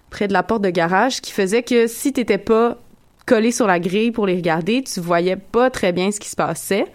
près 0.10 0.28
de 0.28 0.34
la 0.34 0.44
porte 0.44 0.62
de 0.62 0.70
garage, 0.70 1.22
qui 1.22 1.32
faisait 1.32 1.64
que 1.64 1.88
si 1.88 2.14
t'étais 2.14 2.38
pas 2.38 2.78
collé 3.26 3.52
sur 3.52 3.68
la 3.68 3.80
grille 3.80 4.12
pour 4.12 4.26
les 4.26 4.36
regarder, 4.36 4.84
tu 4.84 5.00
voyais 5.00 5.36
pas 5.36 5.70
très 5.70 5.92
bien 5.92 6.12
ce 6.12 6.20
qui 6.20 6.30
se 6.30 6.36
passait. 6.36 6.86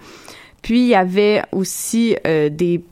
Puis 0.63 0.81
il 0.81 0.87
y 0.87 0.95
avait 0.95 1.43
aussi 1.53 2.17
euh, 2.27 2.49
des 2.49 2.83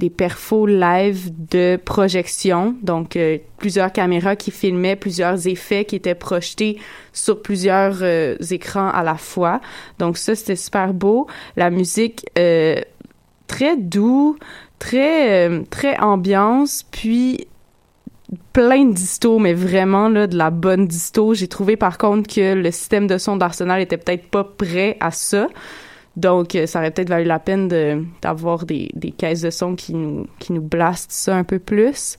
des 0.00 0.10
perfos 0.10 0.66
live 0.66 1.30
de 1.50 1.78
projection, 1.84 2.74
donc 2.82 3.16
euh, 3.16 3.38
plusieurs 3.58 3.92
caméras 3.92 4.34
qui 4.34 4.50
filmaient 4.50 4.96
plusieurs 4.96 5.46
effets 5.46 5.84
qui 5.84 5.94
étaient 5.94 6.14
projetés 6.14 6.78
sur 7.12 7.42
plusieurs 7.42 7.98
euh, 8.00 8.34
écrans 8.50 8.88
à 8.88 9.04
la 9.04 9.16
fois. 9.16 9.60
Donc 9.98 10.16
ça, 10.16 10.34
c'était 10.34 10.56
super 10.56 10.94
beau. 10.94 11.26
La 11.56 11.68
musique 11.68 12.26
euh, 12.38 12.80
très 13.46 13.76
doux, 13.76 14.38
très 14.78 15.50
ambiance, 16.00 16.86
puis 16.90 17.46
plein 18.52 18.86
de 18.86 18.94
disto, 18.94 19.38
mais 19.38 19.52
vraiment 19.52 20.08
là 20.08 20.26
de 20.26 20.36
la 20.36 20.50
bonne 20.50 20.86
disto. 20.86 21.34
J'ai 21.34 21.48
trouvé 21.48 21.76
par 21.76 21.98
contre 21.98 22.32
que 22.34 22.54
le 22.54 22.70
système 22.70 23.06
de 23.06 23.18
son 23.18 23.36
d'Arsenal 23.36 23.82
était 23.82 23.98
peut-être 23.98 24.28
pas 24.28 24.44
prêt 24.44 24.96
à 25.00 25.10
ça. 25.10 25.48
Donc, 26.16 26.54
euh, 26.54 26.66
ça 26.66 26.80
aurait 26.80 26.90
peut-être 26.90 27.08
valu 27.08 27.24
la 27.24 27.38
peine 27.38 27.68
de- 27.68 28.04
d'avoir 28.22 28.66
des, 28.66 28.90
des 28.94 29.10
caisses 29.12 29.42
de 29.42 29.50
son 29.50 29.76
qui 29.76 29.94
nous, 29.94 30.26
qui 30.38 30.52
nous 30.52 30.60
blastent 30.62 31.12
ça 31.12 31.36
un 31.36 31.44
peu 31.44 31.58
plus. 31.58 32.16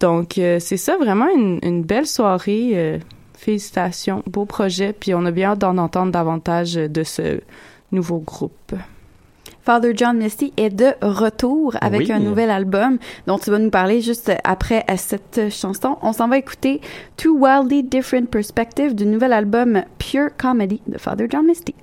Donc, 0.00 0.38
euh, 0.38 0.58
c'est 0.60 0.76
ça, 0.78 0.96
vraiment 0.96 1.28
une, 1.34 1.58
une 1.62 1.82
belle 1.82 2.06
soirée. 2.06 2.70
euh, 2.74 2.98
félicitations, 3.36 4.22
beau 4.26 4.46
projet. 4.46 4.94
Puis, 4.98 5.12
on 5.14 5.26
a 5.26 5.30
bien 5.30 5.50
hâte 5.50 5.58
d'en 5.58 5.76
entendre 5.76 6.10
davantage 6.12 6.74
de 6.74 7.02
ce 7.02 7.40
nouveau 7.92 8.18
groupe. 8.18 8.72
Father 9.62 9.92
John 9.94 10.16
Misty 10.18 10.52
est 10.56 10.70
de 10.70 10.92
retour 11.02 11.74
avec 11.80 12.00
Oui. 12.02 12.12
un 12.12 12.18
nouvel 12.20 12.50
album 12.50 12.98
dont 13.26 13.38
tu 13.38 13.50
vas 13.50 13.58
nous 13.58 13.70
parler 13.70 14.00
juste 14.00 14.32
après 14.44 14.84
cette 14.96 15.50
chanson. 15.50 15.96
On 16.02 16.12
s'en 16.12 16.28
va 16.28 16.38
écouter 16.38 16.80
Two 17.16 17.36
Wildly 17.38 17.82
Different 17.82 18.26
Perspectives 18.30 18.94
du 18.94 19.04
nouvel 19.06 19.32
album 19.32 19.82
Pure 19.98 20.30
Comedy 20.38 20.80
de 20.86 20.96
Father 20.98 21.26
John 21.30 21.46
Misty. 21.46 21.74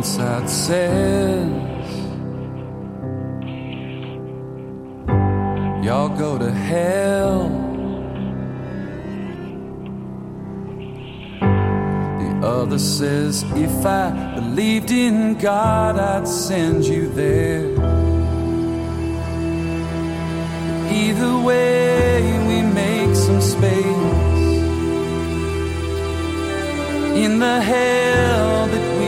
One 0.00 0.06
side 0.06 0.48
says, 0.48 1.46
Y'all 5.84 6.08
go 6.08 6.38
to 6.38 6.50
hell. 6.50 7.50
The 12.18 12.40
other 12.42 12.78
says, 12.78 13.44
If 13.54 13.84
I 13.84 14.36
believed 14.36 14.90
in 14.90 15.34
God, 15.36 15.98
I'd 15.98 16.26
send 16.26 16.86
you 16.86 17.10
there. 17.10 17.66
Either 20.90 21.38
way, 21.40 22.22
we 22.48 22.62
make 22.62 23.14
some 23.14 23.42
space 23.42 23.84
in 27.22 27.38
the 27.38 27.60
hell 27.60 28.66
that 28.66 28.99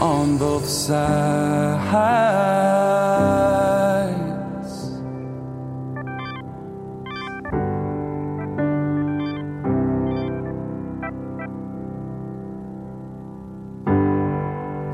on 0.00 0.38
both 0.38 0.66
sides. 0.66 1.00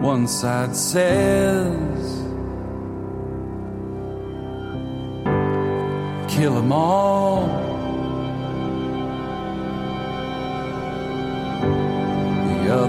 One 0.00 0.26
side 0.26 0.74
says, 0.74 2.22
kill 6.28 6.54
them 6.54 6.72
all. 6.72 7.75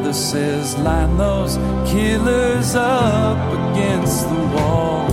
brother 0.07 0.19
says, 0.19 0.77
line 0.77 1.17
those 1.17 1.57
killers 1.91 2.75
up 2.75 3.37
against 3.59 4.29
the 4.29 4.41
wall. 4.55 5.11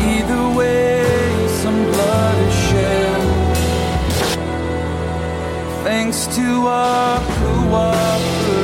Either 0.00 0.48
way, 0.56 1.04
some 1.62 1.84
blood 1.84 2.38
is 2.48 2.54
shed. 2.68 3.22
Thanks 5.84 6.26
to 6.36 6.66
our 6.66 7.20
cooperation 7.42 8.54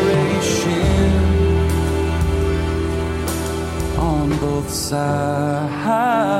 on 3.98 4.28
both 4.38 4.70
sides 4.70 6.30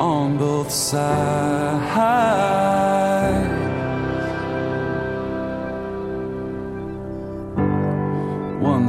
on 0.00 0.36
both 0.36 0.70
sides. 0.70 2.41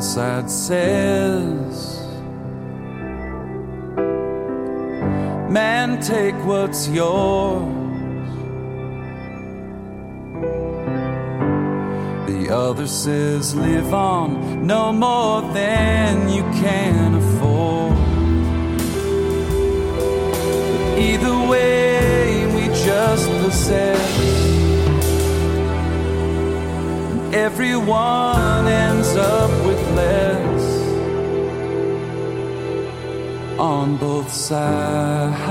Side 0.04 0.52
says, 0.52 2.02
Man, 5.50 6.02
take 6.02 6.36
what's 6.46 6.90
yours. 6.90 7.64
The 12.28 12.50
other 12.54 12.88
says, 12.88 13.56
Live 13.56 13.94
on 13.94 14.68
no 14.68 14.92
more 14.92 15.42
than 15.54 16.28
you 16.28 16.44
can 16.62 17.16
afford. 17.16 17.98
Either 21.00 21.48
way, 21.48 22.46
we 22.56 22.68
just 22.84 23.30
possess. 23.42 24.44
Everyone 27.34 28.68
ends 28.68 29.16
up 29.16 29.63
on 33.64 33.98
both 33.98 34.32
sides. 34.32 35.42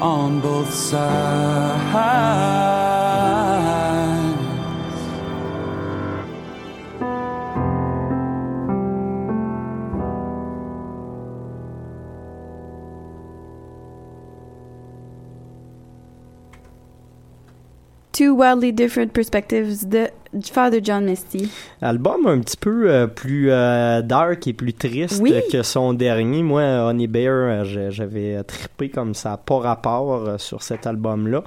On 0.00 0.40
both 0.40 0.72
sides. 0.72 1.74
Two 18.14 18.32
Wildly 18.32 18.70
Different 18.70 19.12
Perspectives 19.12 19.80
de 20.34 20.44
Father 20.46 20.80
John 20.82 21.04
Misty. 21.04 21.48
Album 21.80 22.26
un 22.26 22.40
petit 22.40 22.56
peu 22.56 22.90
euh, 22.90 23.06
plus 23.06 23.50
euh, 23.50 24.02
dark 24.02 24.46
et 24.46 24.52
plus 24.52 24.72
triste 24.74 25.20
Oui. 25.22 25.32
que 25.50 25.62
son 25.62 25.92
dernier. 25.94 26.42
Moi, 26.42 26.62
Honey 26.62 27.06
Bear, 27.06 27.32
euh, 27.64 27.90
j'avais 27.90 28.42
trippé 28.44 28.88
comme 28.88 29.14
ça, 29.14 29.36
pas 29.44 29.58
rapport 29.58 30.38
sur 30.40 30.62
cet 30.62 30.86
album-là. 30.86 31.42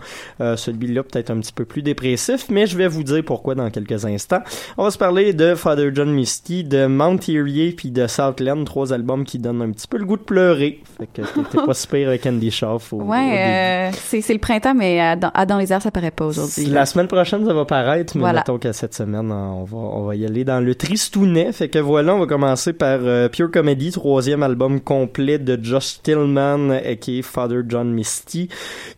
Celui-là, 0.56 1.04
peut-être 1.04 1.32
un 1.32 1.40
petit 1.40 1.54
peu 1.54 1.66
plus 1.66 1.82
dépressif, 1.82 2.46
mais 2.50 2.66
je 2.68 2.78
vais 2.78 2.88
vous 2.88 3.04
dire 3.04 3.24
pourquoi 3.26 3.56
dans 3.56 3.70
quelques 3.70 4.06
instants. 4.06 4.42
On 4.78 4.84
va 4.84 4.92
se 4.92 4.98
parler 4.98 5.34
de 5.34 5.56
Father 5.56 5.92
John 5.94 6.12
Misty, 6.12 6.64
de 6.64 6.86
Mount 6.88 7.20
Erie, 7.28 7.72
puis 7.72 7.92
de 7.92 8.08
Southland, 8.08 8.64
trois 8.66 8.94
albums 8.94 9.24
qui 9.26 9.40
donnent 9.40 9.62
un 9.62 9.72
petit 9.72 9.88
peu 9.88 9.98
le 9.98 10.06
goût 10.06 10.18
de 10.18 10.22
pleurer. 10.24 10.82
Fait 10.98 11.08
que 11.08 11.22
t'étais 11.22 11.58
pas 11.66 11.74
super 11.74 12.08
avec 12.10 12.24
Candy 12.24 12.52
Schaff 12.52 12.94
au. 12.94 13.02
Ouais, 13.04 13.90
c'est 13.94 14.22
c'est 14.22 14.34
le 14.34 14.40
printemps, 14.40 14.74
mais 14.76 15.00
à, 15.00 15.16
dans, 15.16 15.32
à 15.34 15.46
dans 15.46 15.58
les 15.58 15.72
airs, 15.74 15.82
ça 15.82 15.92
paraît 15.92 16.12
pas 16.12 16.26
aujourd'hui. 16.26 16.66
La 16.68 16.86
semaine 16.86 17.08
prochaine, 17.08 17.46
ça 17.46 17.54
va 17.54 17.66
paraître, 17.66 18.14
mais 18.16 18.22
Voilà. 18.22 18.40
mettons 18.40 18.58
que 18.58 18.72
cette 18.78 18.94
semaine, 18.94 19.32
on 19.32 19.64
va, 19.64 19.78
on 19.78 20.06
va 20.06 20.16
y 20.16 20.26
aller 20.26 20.44
dans 20.44 20.60
le 20.60 20.76
tristounet. 20.76 21.52
Fait 21.52 21.68
que 21.68 21.80
voilà, 21.80 22.16
on 22.16 22.20
va 22.20 22.26
commencer 22.28 22.74
par 22.74 23.00
euh, 23.02 23.28
Pure 23.28 23.50
Comedy, 23.52 23.92
troisième 23.92 24.44
album 24.44 24.80
complet 24.80 25.40
de 25.40 25.58
Josh 25.62 26.00
Tillman, 26.04 26.70
aka 26.70 27.22
Father 27.24 27.62
John 27.68 27.92
Misty, 27.92 28.50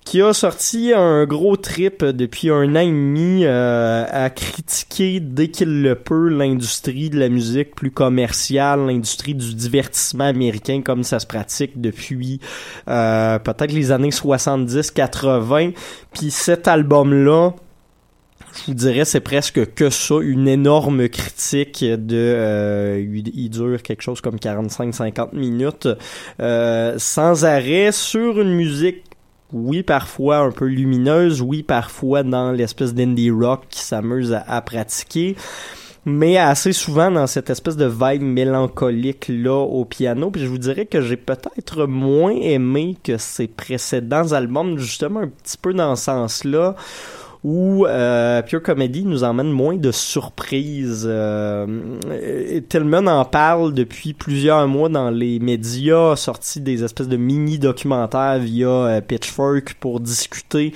qui 0.03 0.21
a 0.21 0.33
sorti 0.33 0.91
un 0.93 1.25
gros 1.25 1.55
trip 1.55 2.03
depuis 2.03 2.49
un 2.49 2.75
an 2.75 2.79
et 2.79 2.87
demi 2.87 3.45
euh, 3.45 4.05
à 4.09 4.29
critiquer 4.29 5.21
dès 5.21 5.47
qu'il 5.47 5.81
le 5.81 5.95
peut 5.95 6.27
l'industrie 6.27 7.09
de 7.09 7.17
la 7.17 7.29
musique 7.29 7.73
plus 7.73 7.91
commerciale, 7.91 8.85
l'industrie 8.85 9.33
du 9.33 9.55
divertissement 9.55 10.25
américain 10.25 10.81
comme 10.83 11.03
ça 11.03 11.19
se 11.19 11.27
pratique 11.27 11.79
depuis 11.79 12.41
euh, 12.89 13.39
peut-être 13.39 13.71
les 13.71 13.91
années 13.91 14.09
70-80. 14.09 15.73
Puis 16.13 16.31
cet 16.31 16.67
album-là, 16.67 17.53
je 18.53 18.65
vous 18.67 18.73
dirais, 18.73 19.05
c'est 19.05 19.19
presque 19.19 19.73
que 19.73 19.89
ça, 19.89 20.15
une 20.21 20.47
énorme 20.47 21.07
critique 21.09 21.83
de... 21.83 22.15
euh, 22.15 23.05
il, 23.33 23.49
dure 23.49 23.81
quelque 23.81 24.01
chose 24.01 24.21
comme 24.21 24.37
45-50 24.37 25.35
minutes, 25.35 25.87
euh, 26.41 26.95
sans 26.97 27.45
arrêt, 27.45 27.91
sur 27.91 28.39
une 28.41 28.53
musique 28.55 29.03
oui, 29.51 29.81
parfois 29.81 30.37
un 30.37 30.51
peu 30.51 30.65
lumineuse, 30.65 31.41
oui, 31.41 31.63
parfois 31.63 32.21
dans 32.21 32.51
l'espèce 32.51 32.93
d'indie 32.93 33.31
rock 33.31 33.63
qui 33.69 33.81
s'amuse 33.81 34.31
à, 34.31 34.43
à 34.47 34.61
pratiquer, 34.61 35.35
mais 36.05 36.37
assez 36.37 36.71
souvent 36.71 37.09
dans 37.09 37.25
cette 37.25 37.49
espèce 37.49 37.75
de 37.75 37.85
vibe 37.85 38.21
mélancolique 38.21 39.25
là 39.27 39.55
au 39.55 39.85
piano. 39.85 40.29
Puis 40.29 40.43
je 40.43 40.47
vous 40.47 40.59
dirais 40.59 40.85
que 40.85 41.01
j'ai 41.01 41.17
peut-être 41.17 41.87
moins 41.87 42.31
aimé 42.31 42.95
que 43.03 43.17
ses 43.17 43.47
précédents 43.47 44.31
albums, 44.33 44.77
justement 44.77 45.21
un 45.21 45.29
petit 45.29 45.57
peu 45.57 45.73
dans 45.73 45.95
ce 45.95 46.05
sens-là 46.05 46.75
où 47.43 47.85
euh, 47.85 48.41
Pure 48.41 48.61
Comedy 48.61 49.05
nous 49.05 49.23
emmène 49.23 49.49
moins 49.49 49.77
de 49.77 49.91
surprises. 49.91 51.05
Euh, 51.07 51.65
et 52.21 52.61
Tillman 52.61 53.07
en 53.07 53.23
parle 53.23 53.73
depuis 53.73 54.13
plusieurs 54.13 54.67
mois 54.67 54.89
dans 54.89 55.09
les 55.09 55.39
médias, 55.39 56.17
sorti 56.17 56.59
des 56.59 56.83
espèces 56.83 57.07
de 57.07 57.15
mini-documentaires 57.15 58.39
via 58.39 58.67
euh, 58.67 59.01
Pitchfork 59.01 59.75
pour 59.79 60.01
discuter 60.01 60.73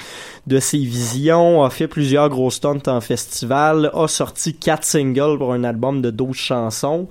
de 0.48 0.60
ses 0.60 0.78
visions, 0.78 1.64
a 1.64 1.70
fait 1.70 1.88
plusieurs 1.88 2.30
gros 2.30 2.52
stunts 2.52 2.88
en 2.88 3.02
festival, 3.02 3.92
a 3.94 4.08
sorti 4.08 4.54
quatre 4.54 4.86
singles 4.86 5.38
pour 5.38 5.54
un 5.54 5.66
album 5.66 6.02
de 6.02 6.12
12 6.12 6.36
chansons. 6.36 7.08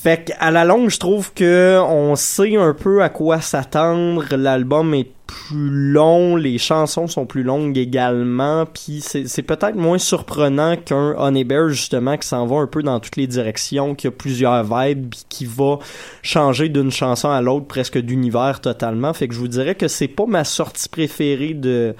Fait 0.00 0.26
qu'à 0.26 0.52
la 0.52 0.64
longue, 0.64 0.90
je 0.90 0.98
trouve 1.00 1.32
que 1.32 1.80
on 1.80 2.14
sait 2.14 2.56
un 2.56 2.72
peu 2.72 3.02
à 3.02 3.08
quoi 3.08 3.40
s'attendre. 3.40 4.24
L'album 4.30 4.94
est 4.94 5.10
plus 5.26 5.92
long, 5.92 6.36
les 6.36 6.56
chansons 6.56 7.08
sont 7.08 7.26
plus 7.26 7.42
longues 7.42 7.76
également, 7.76 8.64
puis 8.64 9.02
c'est 9.02 9.42
peut-être 9.42 9.74
moins 9.74 9.98
surprenant 9.98 10.76
qu'un 10.76 11.16
Honey 11.18 11.42
Bear 11.42 11.68
justement 11.68 12.16
qui 12.16 12.28
s'en 12.28 12.46
va 12.46 12.58
un 12.58 12.68
peu 12.68 12.84
dans 12.84 13.00
toutes 13.00 13.16
les 13.16 13.26
directions, 13.26 13.96
qui 13.96 14.06
a 14.06 14.12
plusieurs 14.12 14.62
vibes, 14.62 15.10
puis 15.10 15.24
qui 15.28 15.44
va 15.46 15.80
changer 16.22 16.68
d'une 16.68 16.92
chanson 16.92 17.28
à 17.28 17.42
l'autre 17.42 17.66
presque 17.66 17.98
d'univers 17.98 18.60
totalement. 18.60 19.12
Fait 19.12 19.26
que 19.26 19.34
je 19.34 19.40
vous 19.40 19.48
dirais 19.48 19.74
que 19.74 19.88
c'est 19.88 20.08
pas 20.08 20.26
ma 20.26 20.44
sortie 20.44 20.88
préférée 20.88 21.54
de 21.54 21.96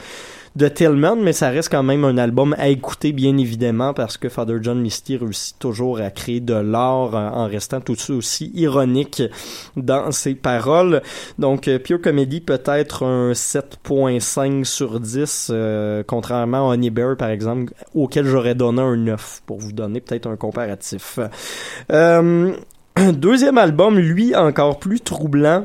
de 0.58 0.66
Tillman, 0.66 1.14
mais 1.14 1.32
ça 1.32 1.50
reste 1.50 1.70
quand 1.70 1.84
même 1.84 2.04
un 2.04 2.18
album 2.18 2.54
à 2.58 2.66
écouter, 2.66 3.12
bien 3.12 3.36
évidemment, 3.38 3.94
parce 3.94 4.16
que 4.16 4.28
Father 4.28 4.56
John 4.60 4.80
Misty 4.80 5.16
réussit 5.16 5.56
toujours 5.56 6.00
à 6.00 6.10
créer 6.10 6.40
de 6.40 6.52
l'art 6.54 7.14
euh, 7.14 7.28
en 7.30 7.46
restant 7.46 7.80
tout 7.80 7.96
aussi 8.10 8.50
ironique 8.54 9.22
dans 9.76 10.10
ses 10.10 10.34
paroles. 10.34 11.00
Donc, 11.38 11.68
euh, 11.68 11.78
Pure 11.78 12.00
Comedy 12.00 12.40
peut-être 12.40 13.04
un 13.04 13.32
7.5 13.32 14.64
sur 14.64 14.98
10, 14.98 15.50
euh, 15.52 16.02
contrairement 16.04 16.70
à 16.70 16.74
Honey 16.74 16.90
Bear, 16.90 17.16
par 17.16 17.30
exemple, 17.30 17.72
auquel 17.94 18.26
j'aurais 18.26 18.56
donné 18.56 18.82
un 18.82 18.96
9, 18.96 19.42
pour 19.46 19.58
vous 19.58 19.72
donner 19.72 20.00
peut-être 20.00 20.26
un 20.26 20.36
comparatif. 20.36 21.20
Euh, 21.92 22.52
deuxième 23.12 23.58
album, 23.58 23.96
lui, 23.96 24.34
encore 24.34 24.80
plus 24.80 25.00
troublant, 25.00 25.62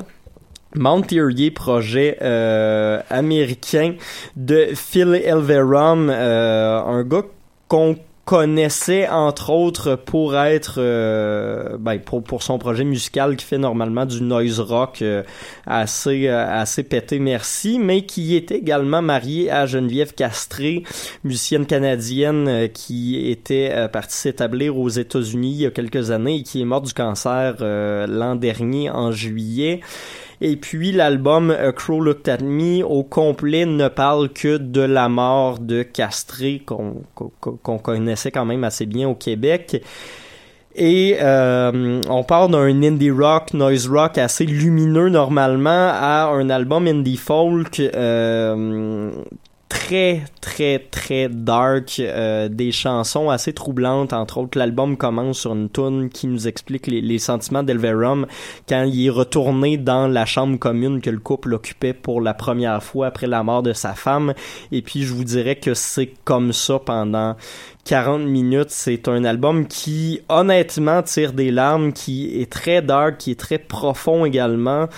Mount 0.74 1.06
Erie, 1.12 1.50
projet 1.50 2.18
euh, 2.22 3.00
américain 3.10 3.94
de 4.36 4.68
Phil 4.74 5.20
Elverum, 5.24 6.10
euh, 6.10 6.80
un 6.80 7.02
gars 7.04 7.22
qu'on 7.68 7.96
connaissait 8.24 9.06
entre 9.08 9.50
autres 9.50 9.96
pour 9.96 10.36
être 10.36 10.76
euh, 10.78 11.76
ben, 11.78 11.98
pour 11.98 12.22
pour 12.22 12.42
son 12.42 12.58
projet 12.58 12.84
musical 12.84 13.36
qui 13.36 13.44
fait 13.44 13.58
normalement 13.58 14.06
du 14.06 14.22
noise 14.22 14.60
rock 14.60 15.02
euh, 15.02 15.22
assez 15.66 16.28
euh, 16.28 16.46
assez 16.48 16.84
pété 16.84 17.18
merci 17.18 17.78
mais 17.78 18.06
qui 18.06 18.34
est 18.34 18.50
également 18.50 19.02
marié 19.02 19.50
à 19.50 19.66
Geneviève 19.66 20.14
Castré 20.14 20.84
musicienne 21.22 21.66
canadienne 21.66 22.48
euh, 22.48 22.68
qui 22.68 23.30
était 23.30 23.70
euh, 23.72 23.88
partie 23.88 24.16
s'établir 24.16 24.78
aux 24.78 24.88
États-Unis 24.88 25.50
il 25.50 25.60
y 25.60 25.66
a 25.66 25.70
quelques 25.70 26.10
années 26.10 26.36
et 26.36 26.42
qui 26.44 26.62
est 26.62 26.64
morte 26.66 26.86
du 26.86 26.94
cancer 26.94 27.56
euh, 27.60 28.06
l'an 28.06 28.36
dernier 28.36 28.88
en 28.88 29.12
juillet 29.12 29.80
et 30.46 30.56
puis 30.56 30.92
l'album 30.92 31.50
A 31.50 31.72
Crow 31.72 32.00
Looked 32.00 32.28
at 32.28 32.44
Me 32.44 32.84
au 32.84 33.02
complet 33.02 33.64
ne 33.64 33.88
parle 33.88 34.28
que 34.28 34.58
de 34.58 34.82
la 34.82 35.08
mort 35.08 35.58
de 35.58 35.82
Castré 35.82 36.60
qu'on 36.66 37.78
connaissait 37.78 38.30
quand 38.30 38.44
même 38.44 38.62
assez 38.62 38.84
bien 38.84 39.08
au 39.08 39.14
Québec. 39.14 39.82
Et 40.74 41.16
euh, 41.22 41.98
on 42.10 42.24
part 42.24 42.50
d'un 42.50 42.82
indie 42.82 43.10
rock, 43.10 43.54
noise 43.54 43.88
rock 43.88 44.18
assez 44.18 44.44
lumineux 44.44 45.08
normalement 45.08 45.88
à 45.94 46.30
un 46.30 46.50
album 46.50 46.88
indie 46.88 47.16
folk 47.16 47.80
euh, 47.80 49.12
très 49.68 50.24
très 50.40 50.78
très 50.78 51.28
dark 51.28 51.98
euh, 51.98 52.48
des 52.48 52.70
chansons 52.70 53.30
assez 53.30 53.52
troublantes 53.52 54.12
entre 54.12 54.38
autres 54.38 54.58
l'album 54.58 54.96
commence 54.96 55.40
sur 55.40 55.52
une 55.52 55.70
tune 55.70 56.10
qui 56.10 56.26
nous 56.26 56.46
explique 56.46 56.86
les, 56.86 57.18
sentiments 57.18 57.62
d'Elverum 57.62 58.26
quand 58.68 58.84
il 58.84 59.06
est 59.06 59.10
retourné 59.10 59.76
dans 59.76 60.06
la 60.06 60.26
chambre 60.26 60.58
commune 60.58 61.00
que 61.00 61.10
le 61.10 61.18
couple 61.18 61.54
occupait 61.54 61.94
pour 61.94 62.20
la 62.20 62.34
première 62.34 62.82
fois 62.82 63.06
après 63.06 63.26
la 63.26 63.42
mort 63.42 63.62
de 63.62 63.72
sa 63.72 63.94
femme 63.94 64.34
et 64.70 64.82
puis 64.82 65.02
je 65.02 65.12
vous 65.14 65.24
dirais 65.24 65.56
que 65.56 65.74
c'est 65.74 66.12
comme 66.24 66.52
ça 66.52 66.78
pendant 66.78 67.36
40 67.84 68.22
minutes. 68.22 68.70
C'est 68.70 69.08
un 69.08 69.24
album 69.24 69.66
qui, 69.66 70.20
honnêtement, 70.28 71.02
tire 71.02 71.32
des 71.32 71.50
larmes, 71.50 71.92
qui 71.92 72.40
est 72.40 72.50
très 72.50 72.82
dark, 72.82 73.18
qui 73.18 73.32
est 73.32 73.38
très 73.38 73.58
profond 73.58 74.24
également, 74.24 74.88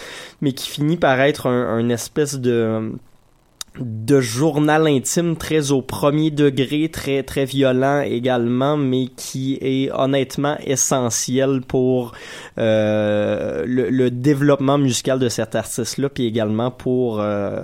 mais 0.41 0.53
qui 0.53 0.69
finit 0.69 0.97
par 0.97 1.21
être 1.21 1.49
un, 1.49 1.79
un 1.79 1.89
espèce 1.89 2.39
de 2.39 2.93
de 3.81 4.20
journal 4.20 4.87
intime 4.87 5.37
très 5.37 5.72
au 5.72 5.83
premier 5.83 6.31
degré, 6.31 6.89
très 6.89 7.22
très 7.22 7.45
violent 7.45 8.01
également, 8.01 8.77
mais 8.77 9.07
qui 9.16 9.59
est 9.61 9.91
honnêtement 9.93 10.57
essentiel 10.64 11.61
pour 11.66 12.12
euh, 12.59 13.64
le, 13.66 14.11
développement 14.11 14.79
musical 14.79 15.18
de 15.18 15.29
cet 15.29 15.55
artiste-là, 15.55 16.09
puis 16.09 16.27
également 16.27 16.70
pour 16.70 17.20
euh, 17.20 17.62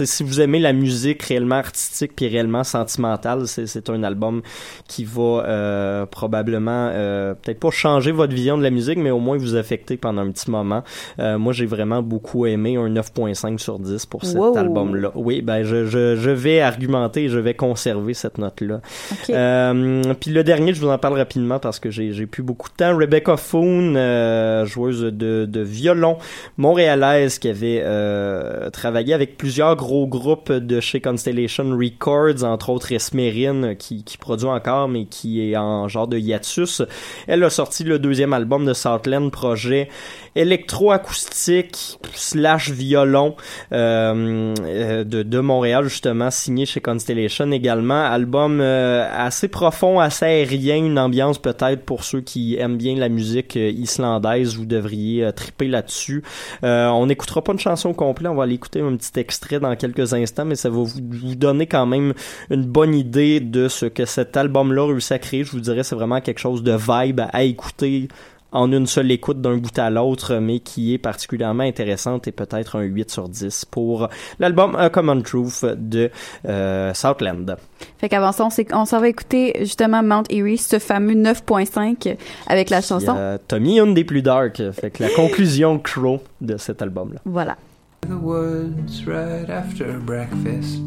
T'sais, 0.00 0.06
si 0.06 0.22
vous 0.22 0.40
aimez 0.40 0.58
la 0.60 0.72
musique 0.72 1.22
réellement 1.24 1.56
artistique 1.56 2.12
puis 2.16 2.26
réellement 2.26 2.64
sentimentale, 2.64 3.46
c'est 3.46 3.90
un 3.90 4.02
album 4.02 4.40
qui 4.88 5.04
va 5.04 5.44
euh, 5.46 6.06
probablement 6.06 6.88
euh, 6.92 7.34
peut-être 7.34 7.60
pas 7.60 7.70
changer 7.70 8.10
votre 8.12 8.32
vision 8.34 8.56
de 8.56 8.62
la 8.62 8.70
musique, 8.70 8.96
mais 8.96 9.10
au 9.10 9.18
moins 9.18 9.36
vous 9.36 9.56
affecter 9.56 9.98
pendant 9.98 10.22
un 10.22 10.30
petit 10.30 10.50
moment. 10.50 10.82
Euh, 11.18 11.36
moi, 11.36 11.52
j'ai 11.52 11.66
vraiment 11.66 12.00
beaucoup 12.00 12.46
aimé 12.46 12.76
un 12.76 12.88
9.5 12.88 13.58
sur 13.58 13.78
10 13.78 14.06
pour 14.06 14.24
cet 14.24 14.36
Wow. 14.38 14.56
album-là. 14.56 15.12
Oui, 15.16 15.42
ben 15.42 15.64
je, 15.64 15.84
je, 15.84 16.16
je 16.16 16.30
vais 16.30 16.60
argumenter 16.62 17.24
et 17.24 17.28
je 17.28 17.38
vais 17.38 17.52
conserver 17.52 18.14
cette 18.14 18.38
note-là. 18.38 18.80
Ok. 19.12 19.28
Euh, 19.30 20.02
puis 20.18 20.30
le 20.30 20.42
dernier, 20.44 20.72
je 20.72 20.80
vous 20.80 20.88
en 20.88 20.96
parle 20.96 21.18
rapidement 21.18 21.58
parce 21.58 21.78
que 21.78 21.90
j'ai 21.90 22.14
j'ai 22.14 22.24
plus 22.26 22.42
beaucoup 22.42 22.70
de 22.70 22.74
temps. 22.74 22.96
Rebecca 22.96 23.36
Foon, 23.36 23.94
euh, 23.96 24.64
joueuse 24.64 25.02
de, 25.02 25.44
de 25.44 25.60
violon 25.60 26.16
montréalaise 26.56 27.38
qui 27.38 27.48
avait 27.48 27.82
euh, 27.84 28.70
travaillé 28.70 29.12
avec 29.12 29.36
plusieurs 29.36 29.76
gros 29.90 30.06
groupes 30.06 30.52
de 30.52 30.78
chez 30.78 31.00
Constellation 31.00 31.76
Records, 31.76 32.44
entre 32.44 32.70
autres 32.70 32.92
Esmerine, 32.92 33.74
qui, 33.76 34.04
produit 34.20 34.46
encore, 34.46 34.86
mais 34.86 35.06
qui 35.06 35.50
est 35.50 35.56
en 35.56 35.88
genre 35.88 36.06
de 36.06 36.16
hiatus. 36.16 36.82
Elle 37.26 37.42
a 37.42 37.50
sorti 37.50 37.82
le 37.82 37.98
deuxième 37.98 38.32
album 38.32 38.64
de 38.64 38.72
Southland, 38.72 39.30
projet 39.30 39.88
électroacoustique 40.36 41.98
slash 42.14 42.70
violon 42.70 43.34
euh, 43.72 44.54
euh, 44.60 45.04
de, 45.04 45.40
Montréal 45.40 45.84
justement 45.84 46.30
signé 46.30 46.66
chez 46.66 46.80
Constellation 46.80 47.50
également 47.50 48.04
album 48.04 48.60
euh, 48.60 49.08
assez 49.12 49.48
profond 49.48 49.98
assez 49.98 50.24
aérien 50.24 50.76
une 50.76 50.98
ambiance 50.98 51.38
peut-être 51.38 51.84
pour 51.84 52.04
ceux 52.04 52.20
qui 52.20 52.56
aiment 52.56 52.76
bien 52.76 52.94
la 52.96 53.08
musique 53.08 53.56
islandaise 53.56 54.54
vous 54.56 54.66
devriez 54.66 55.32
triper 55.34 55.66
là-dessus 55.66 56.22
on 56.62 57.06
n'écoutera 57.06 57.42
pas 57.42 57.52
une 57.52 57.58
chanson 57.58 57.92
complète 57.92 58.30
on 58.30 58.34
va 58.34 58.44
aller 58.44 58.54
écouter 58.54 58.80
un 58.80 58.96
petit 58.96 59.18
extrait 59.18 59.58
dans 59.58 59.74
quelques 59.80 60.14
instants 60.14 60.44
mais 60.44 60.56
ça 60.56 60.68
va 60.68 60.76
vous, 60.76 60.86
vous 60.86 61.34
donner 61.34 61.66
quand 61.66 61.86
même 61.86 62.14
une 62.50 62.64
bonne 62.64 62.94
idée 62.94 63.40
de 63.40 63.68
ce 63.68 63.86
que 63.86 64.04
cet 64.04 64.36
album-là 64.36 64.86
réussit 64.86 65.12
à 65.12 65.18
créer 65.18 65.44
je 65.44 65.52
vous 65.52 65.60
dirais 65.60 65.82
c'est 65.82 65.94
vraiment 65.94 66.20
quelque 66.20 66.40
chose 66.40 66.62
de 66.62 66.72
vibe 66.72 67.22
à 67.32 67.42
écouter 67.42 68.08
en 68.52 68.72
une 68.72 68.86
seule 68.86 69.10
écoute 69.10 69.40
d'un 69.40 69.56
bout 69.56 69.78
à 69.78 69.90
l'autre, 69.90 70.36
mais 70.36 70.60
qui 70.60 70.94
est 70.94 70.98
particulièrement 70.98 71.62
intéressante 71.62 72.26
et 72.28 72.32
peut-être 72.32 72.76
un 72.76 72.82
8 72.82 73.10
sur 73.10 73.28
10 73.28 73.66
pour 73.66 74.08
l'album 74.38 74.74
A 74.76 74.90
Common 74.90 75.20
Truth 75.22 75.64
de 75.64 76.10
euh, 76.48 76.92
Southland. 76.94 77.56
Fait 77.98 78.08
qu'avant 78.08 78.32
ça, 78.32 78.48
on 78.72 78.84
s'en 78.84 79.00
va 79.00 79.08
écouter 79.08 79.56
justement 79.60 80.02
Mount 80.02 80.24
Erie, 80.30 80.58
ce 80.58 80.78
fameux 80.78 81.14
9.5 81.14 82.16
avec 82.46 82.70
la 82.70 82.80
chanson. 82.80 83.14
Euh, 83.16 83.38
Tommy, 83.46 83.78
une 83.78 83.94
des 83.94 84.04
plus 84.04 84.22
dark, 84.22 84.60
fait 84.72 84.90
que 84.90 85.02
la 85.02 85.10
conclusion 85.14 85.78
Crow 85.78 86.20
de 86.40 86.56
cet 86.56 86.82
album-là. 86.82 87.20
Voilà. 87.24 87.56
The 88.02 88.18
woods 88.18 89.06
right 89.06 89.48
after 89.48 89.98
breakfast 90.00 90.80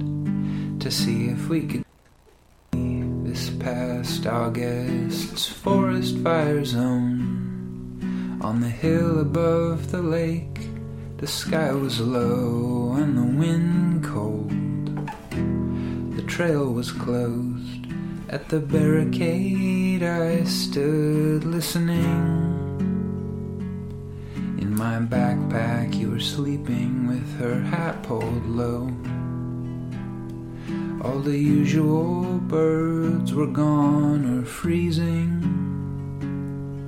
to 0.80 0.92
see 0.92 1.28
if 1.30 1.48
we 1.48 1.68
could 1.68 1.86
see 2.74 3.02
this 3.24 3.50
past 3.52 4.26
August's 4.28 5.48
forest 5.48 6.18
fire 6.18 6.66
zone. 6.66 8.40
On 8.42 8.60
the 8.60 8.70
hill 8.70 9.20
above 9.22 9.92
the 9.92 10.02
lake, 10.02 10.68
the 11.18 11.28
sky 11.28 11.72
was 11.72 12.02
low 12.02 12.94
and 12.98 13.18
the 13.18 13.40
wind 13.40 14.04
cold. 14.04 14.50
The 16.18 16.24
trail 16.24 16.74
was 16.74 16.92
closed. 16.92 17.88
At 18.30 18.50
the 18.50 18.60
barricade, 18.60 20.04
I 20.04 20.44
stood 20.44 21.46
listening. 21.46 22.63
My 24.84 25.00
backpack, 25.00 25.96
you 25.96 26.12
were 26.12 26.20
sleeping 26.20 27.08
with 27.08 27.40
her 27.40 27.62
hat 27.62 28.04
pulled 28.04 28.46
low. 28.46 28.92
All 31.02 31.20
the 31.20 31.38
usual 31.38 32.40
birds 32.40 33.34
were 33.34 33.48
gone 33.48 34.26
or 34.26 34.44
freezing. 34.44 35.40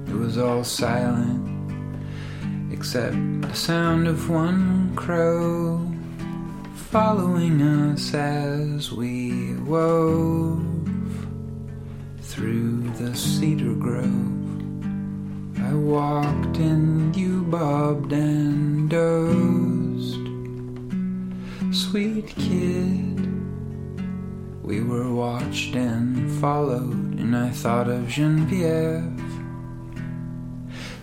It 0.10 0.14
was 0.14 0.38
all 0.38 0.66
silent, 0.66 1.72
except 2.70 3.16
the 3.44 3.54
sound 3.54 4.10
of 4.10 4.30
one 4.30 4.94
crow 4.98 5.90
following 6.92 7.62
us 7.62 8.14
as 8.14 8.92
we 8.92 9.56
wove 9.60 10.66
through 12.20 12.90
the 12.98 13.16
cedar 13.16 13.74
grove. 13.74 14.35
I 15.66 15.74
walked 15.74 16.58
and 16.58 17.16
you 17.16 17.42
bobbed 17.46 18.14
and 18.14 18.88
dozed. 18.88 20.20
Sweet 21.74 22.28
kid, 22.28 23.28
we 24.62 24.84
were 24.84 25.12
watched 25.12 25.74
and 25.76 26.32
followed, 26.40 27.20
and 27.20 27.36
I 27.36 27.50
thought 27.50 27.88
of 27.88 28.08
Genevieve. 28.08 29.20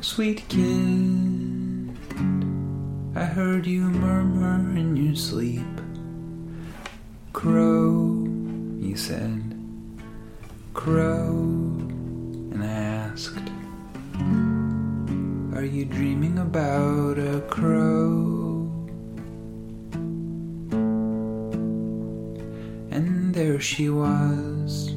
Sweet 0.01 0.49
kid, 0.49 1.99
I 3.17 3.25
heard 3.25 3.67
you 3.67 3.83
murmur 3.83 4.79
in 4.79 4.95
your 4.97 5.17
sleep. 5.17 5.67
Crow, 7.33 8.29
you 8.79 8.95
said. 8.97 9.59
Crow, 10.73 11.31
and 12.53 12.63
I 12.63 12.67
asked. 12.69 13.52
Are 15.55 15.65
you 15.65 15.85
dreaming 15.85 16.39
about 16.39 17.19
a 17.19 17.43
crow? 17.43 18.71
And 22.91 23.35
there 23.35 23.61
she 23.61 23.91
was. 23.91 24.92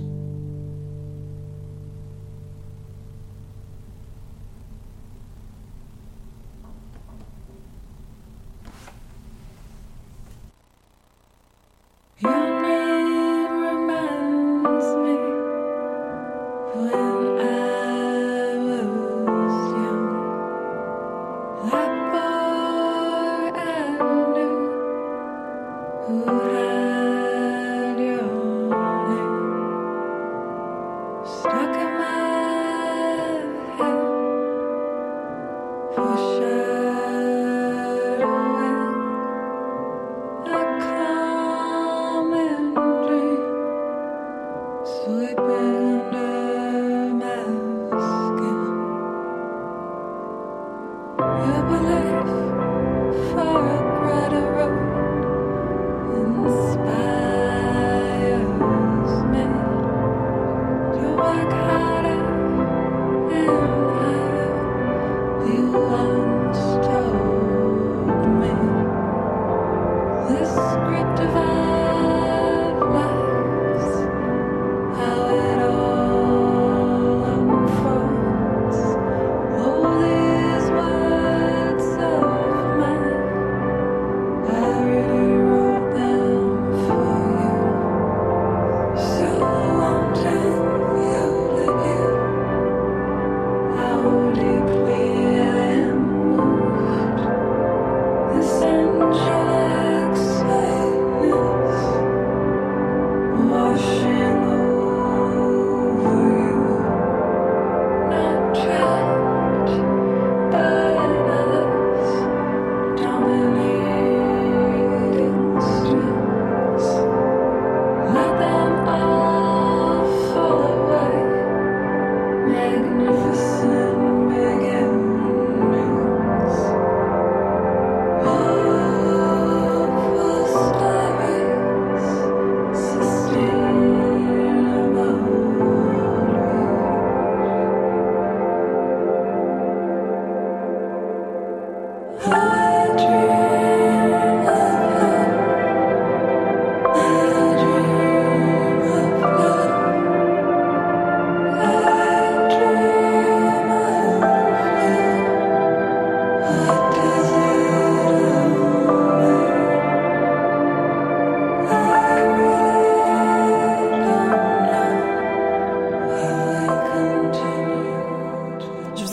Apple. 21.64 22.35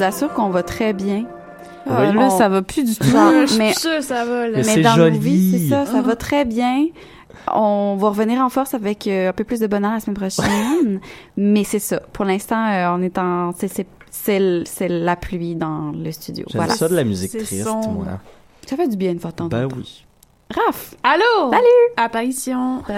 Vous 0.03 0.09
assure 0.09 0.33
qu'on 0.35 0.51
va 0.51 0.63
très 0.63 0.93
bien. 0.93 1.25
Ah, 1.89 2.03
Euh, 2.03 2.13
là, 2.13 2.29
on- 2.31 2.39
ça 2.39 2.49
va 2.49 2.63
plus 2.63 2.85
du 2.85 2.95
tout. 2.95 3.05
Genre, 3.09 3.33
Je 3.43 3.47
suis 3.47 3.59
mais 3.59 3.73
sûre 3.75 3.97
que 3.99 4.03
ça 4.05 4.25
va, 4.25 4.49
là. 4.49 4.59
mais, 4.65 4.83
dans 4.83 4.95
joli. 4.95 5.17
nos 5.17 5.21
vies, 5.23 5.59
c'est 5.59 5.69
ça, 5.71 5.87
ça 5.87 6.01
va 6.01 6.15
très 6.17 6.45
bien. 6.45 6.87
On 7.53 7.97
va 7.99 8.09
revenir 8.11 8.41
en 8.41 8.49
force 8.51 8.73
avec 8.75 9.07
euh, 9.09 9.31
un 9.31 9.33
peu 9.33 9.43
plus 9.43 9.59
de 9.59 9.67
bonheur 9.67 9.93
la 9.93 10.01
semaine 10.01 10.17
prochaine. 10.17 11.01
mais 11.37 11.65
c'est 11.65 11.81
ça. 11.81 12.01
Pour 12.13 12.25
l'instant, 12.25 12.65
euh, 12.69 12.95
on 12.97 13.03
est 13.03 13.19
en, 13.19 13.53
c'est, 13.57 14.39
la 14.89 15.17
pluie 15.17 15.57
dans 15.57 15.91
le 15.93 16.13
studio. 16.13 16.45
J'aime 16.49 16.61
Voilà. 16.61 16.75
ça 16.75 16.89
de 16.89 16.95
la 16.95 17.03
musique 17.05 17.31
C'est 17.33 17.39
triste, 17.39 17.65
sombre. 17.65 17.91
moi. 17.91 18.07
Ça 18.67 18.77
fait 18.77 18.87
du 18.89 18.97
bien 18.97 19.11
une 19.11 19.19
fois 19.19 19.31
de 19.33 19.37
temps 19.37 19.47
en 19.47 19.49
Ben 19.49 19.67
temps. 19.67 19.77
oui. 19.77 20.05
Raph! 20.55 20.95
Allô? 21.03 21.51
Salut! 21.51 21.93
Apparition. 21.97 22.83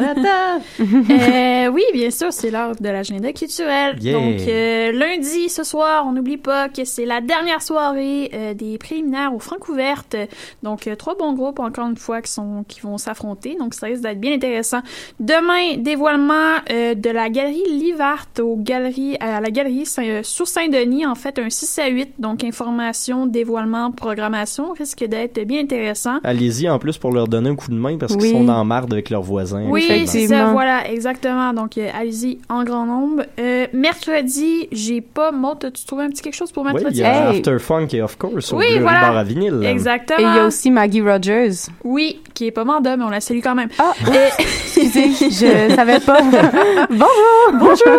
Euh, 0.81 1.69
oui, 1.69 1.83
bien 1.93 2.11
sûr, 2.11 2.33
c'est 2.33 2.51
l'heure 2.51 2.75
de 2.79 2.89
l'agenda 2.89 3.33
culturel. 3.33 3.97
Yeah. 4.03 4.13
Donc, 4.13 4.41
euh, 4.49 4.93
lundi, 4.93 5.49
ce 5.49 5.63
soir, 5.65 6.05
on 6.07 6.13
n'oublie 6.13 6.37
pas 6.37 6.69
que 6.69 6.85
c'est 6.85 7.05
la 7.07 7.21
dernière 7.21 7.63
soirée 7.63 8.31
euh, 8.35 8.55
des 8.55 8.77
préliminaires 8.79 9.35
aux 9.35 9.39
Francouvertes. 9.39 10.17
Donc, 10.63 10.87
euh, 10.87 10.95
trois 10.97 11.15
bons 11.17 11.33
groupes, 11.33 11.59
encore 11.61 11.87
une 11.89 11.97
fois, 11.97 12.21
qui, 12.23 12.31
sont, 12.33 12.65
qui 12.69 12.81
vont 12.81 12.99
s'affronter. 12.99 13.57
Donc, 13.59 13.75
ça 13.75 13.87
risque 13.87 14.03
d'être 14.03 14.21
bien 14.21 14.35
intéressant. 14.35 14.81
Demain, 15.21 15.77
dévoilement 15.79 16.57
euh, 16.71 16.95
de 16.95 17.11
la 17.11 17.31
galerie 17.31 17.63
Livart 17.71 18.27
aux 18.41 18.57
galeries, 18.57 19.17
à 19.21 19.41
la 19.41 19.51
galerie 19.51 19.87
Saint- 19.87 20.03
euh, 20.05 20.23
sur 20.23 20.47
Saint-Denis, 20.49 21.07
en 21.07 21.15
fait, 21.15 21.39
un 21.39 21.51
6 21.51 21.79
à 21.79 21.87
8. 21.89 22.15
Donc, 22.19 22.45
information, 22.45 23.27
dévoilement, 23.27 23.91
programmation 23.93 24.73
risque 24.73 25.05
d'être 25.05 25.41
bien 25.45 25.63
intéressant. 25.63 26.19
Allez-y 26.25 26.69
en 26.69 26.79
plus 26.79 26.99
pour 26.99 27.13
leur 27.13 27.29
donner 27.29 27.44
un 27.47 27.55
coup 27.55 27.71
de 27.71 27.77
main 27.77 27.97
parce 27.99 28.13
Oui. 28.15 28.19
qu'ils 28.21 28.31
sont 28.33 28.45
dans 28.45 28.65
marde 28.65 28.93
avec 28.93 29.11
leurs 29.11 29.23
voisins. 29.23 29.65
Oui, 29.69 29.85
c'est 29.87 29.97
Effectivement. 30.03 30.47
ça, 30.47 30.53
voilà, 30.53 30.91
exactement. 30.91 31.53
Donc, 31.53 31.79
euh, 31.79 31.89
allez-y 31.99 32.39
en 32.49 32.65
grand 32.65 32.87
nombre. 32.87 33.23
Euh, 33.39 33.67
mercredi, 33.73 34.69
j'ai 34.73 35.01
pas... 35.01 35.33
Maud, 35.33 35.65
as-tu 35.65 35.85
trouvé 35.85 36.05
un 36.05 36.09
petit 36.11 36.23
quelque 36.23 36.37
chose 36.37 36.53
pour 36.53 36.65
Oui, 36.65 36.71
il 36.73 36.75
mercredi? 36.75 37.01
y 37.01 37.05
a 37.05 37.31
Hey. 37.33 37.37
After 37.39 37.59
Funk 37.59 37.89
et 37.93 38.03
Of 38.03 38.17
Course 38.19 38.53
au 38.53 38.59
Oui, 38.59 38.79
voilà. 38.81 39.01
Bar 39.01 39.17
à 39.17 39.25
vinyle. 39.25 39.61
Exactement. 39.65 40.19
Et 40.19 40.23
il 40.23 40.37
y 40.37 40.39
a 40.39 40.47
aussi 40.47 40.71
Maggie 40.71 41.01
Rogers. 41.03 41.51
Oui, 41.85 42.21
qui 42.35 42.47
est 42.47 42.51
pas 42.51 42.65
mandat, 42.65 42.97
mais 42.97 43.05
on 43.05 43.11
la 43.11 43.21
salue 43.21 43.41
quand 43.43 43.55
même. 43.55 43.69
Ah, 43.79 43.93
Et- 44.13 44.43
excusez, 44.43 45.09
je 45.31 45.75
savais 45.75 46.01
pas. 46.01 46.19
Bonjour! 46.91 47.59
Bonjour! 47.59 47.99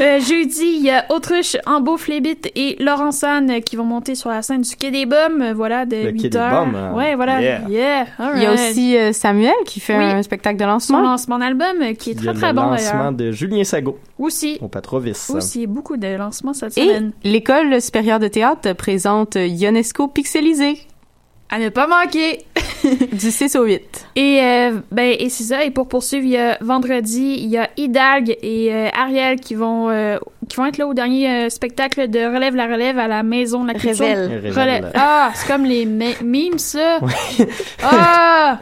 Euh, 0.00 0.20
jeudi, 0.20 0.76
il 0.78 0.82
y 0.84 0.90
a 0.90 1.04
Autruche, 1.10 1.56
Ambeau, 1.66 1.96
Flébit 1.96 2.36
et 2.54 2.76
Laurence 2.80 3.24
Anne 3.24 3.50
euh, 3.50 3.60
qui 3.60 3.76
vont 3.76 3.84
monter 3.84 4.14
sur 4.14 4.30
la 4.30 4.42
scène 4.42 4.60
du 4.62 4.76
Quai 4.76 4.90
des 4.90 5.06
Bums, 5.06 5.40
euh, 5.42 5.52
voilà, 5.54 5.86
de 5.86 5.96
Le 5.96 6.10
8 6.10 6.20
Quai 6.22 6.28
des 6.30 6.36
heures. 6.38 6.50
Bums, 6.66 6.74
hein. 6.74 6.92
Ouais, 6.94 7.14
voilà. 7.14 7.40
Yeah. 7.40 7.60
Yeah. 7.68 8.06
Il 8.36 8.42
y 8.42 8.46
aussi 8.70 8.96
euh, 8.96 9.12
Samuel 9.12 9.54
qui 9.64 9.80
fait 9.80 9.96
Oui. 9.96 10.04
un 10.04 10.22
spectacle 10.22 10.56
de 10.56 10.62
son 10.62 10.68
lancement. 10.68 11.00
lancement 11.02 11.38
d'album 11.38 11.82
euh, 11.82 11.92
qui 11.94 12.10
est 12.10 12.14
très 12.14 12.32
très 12.34 12.48
le 12.48 12.52
bon 12.54 12.62
lancement 12.62 12.98
d'ailleurs. 12.98 13.12
de 13.12 13.32
Julien 13.32 13.64
Sago 13.64 13.98
Aussi. 14.18 14.58
au 14.60 14.68
Patrovis. 14.68 15.30
Aussi, 15.30 15.66
beaucoup 15.66 15.96
de 15.96 16.08
lancements 16.16 16.52
cette 16.54 16.76
Et 16.78 16.86
semaine. 16.86 17.12
l'École 17.24 17.80
supérieure 17.80 18.18
de 18.18 18.28
théâtre 18.28 18.72
présente 18.74 19.36
Ionesco 19.36 20.08
Pixelisé 20.08 20.78
À 21.50 21.58
ne 21.58 21.68
pas 21.68 21.86
manquer! 21.86 22.44
du 23.12 23.30
6 23.30 23.56
au 23.56 23.64
8. 23.64 24.06
Et 24.16 24.40
euh, 24.42 24.78
ben 24.92 25.16
et 25.18 25.28
c'est 25.28 25.44
ça. 25.44 25.64
Et 25.64 25.70
pour 25.70 25.88
poursuivre, 25.88 26.24
il 26.24 26.30
y 26.32 26.36
a 26.36 26.58
vendredi, 26.60 27.36
il 27.38 27.46
y 27.48 27.56
a 27.58 27.68
Hidalgue 27.76 28.36
et 28.42 28.72
euh, 28.72 28.88
Ariel 28.92 29.40
qui 29.40 29.54
vont 29.54 29.88
euh, 29.88 30.18
qui 30.48 30.56
vont 30.56 30.66
être 30.66 30.78
là 30.78 30.86
au 30.86 30.94
dernier 30.94 31.28
euh, 31.28 31.48
spectacle 31.50 32.08
de 32.08 32.18
Relève 32.20 32.54
la 32.54 32.66
Relève 32.66 32.98
à 32.98 33.08
la 33.08 33.22
Maison 33.22 33.62
de 33.64 33.68
la 33.72 33.74
Culture. 33.78 34.04
Révèle. 34.06 34.52
Relève. 34.52 34.90
Ah, 34.94 35.30
c'est 35.34 35.46
comme 35.50 35.64
les 35.64 35.86
me- 35.86 36.22
memes 36.24 36.58
ça. 36.58 36.98
Ah, 37.82 38.58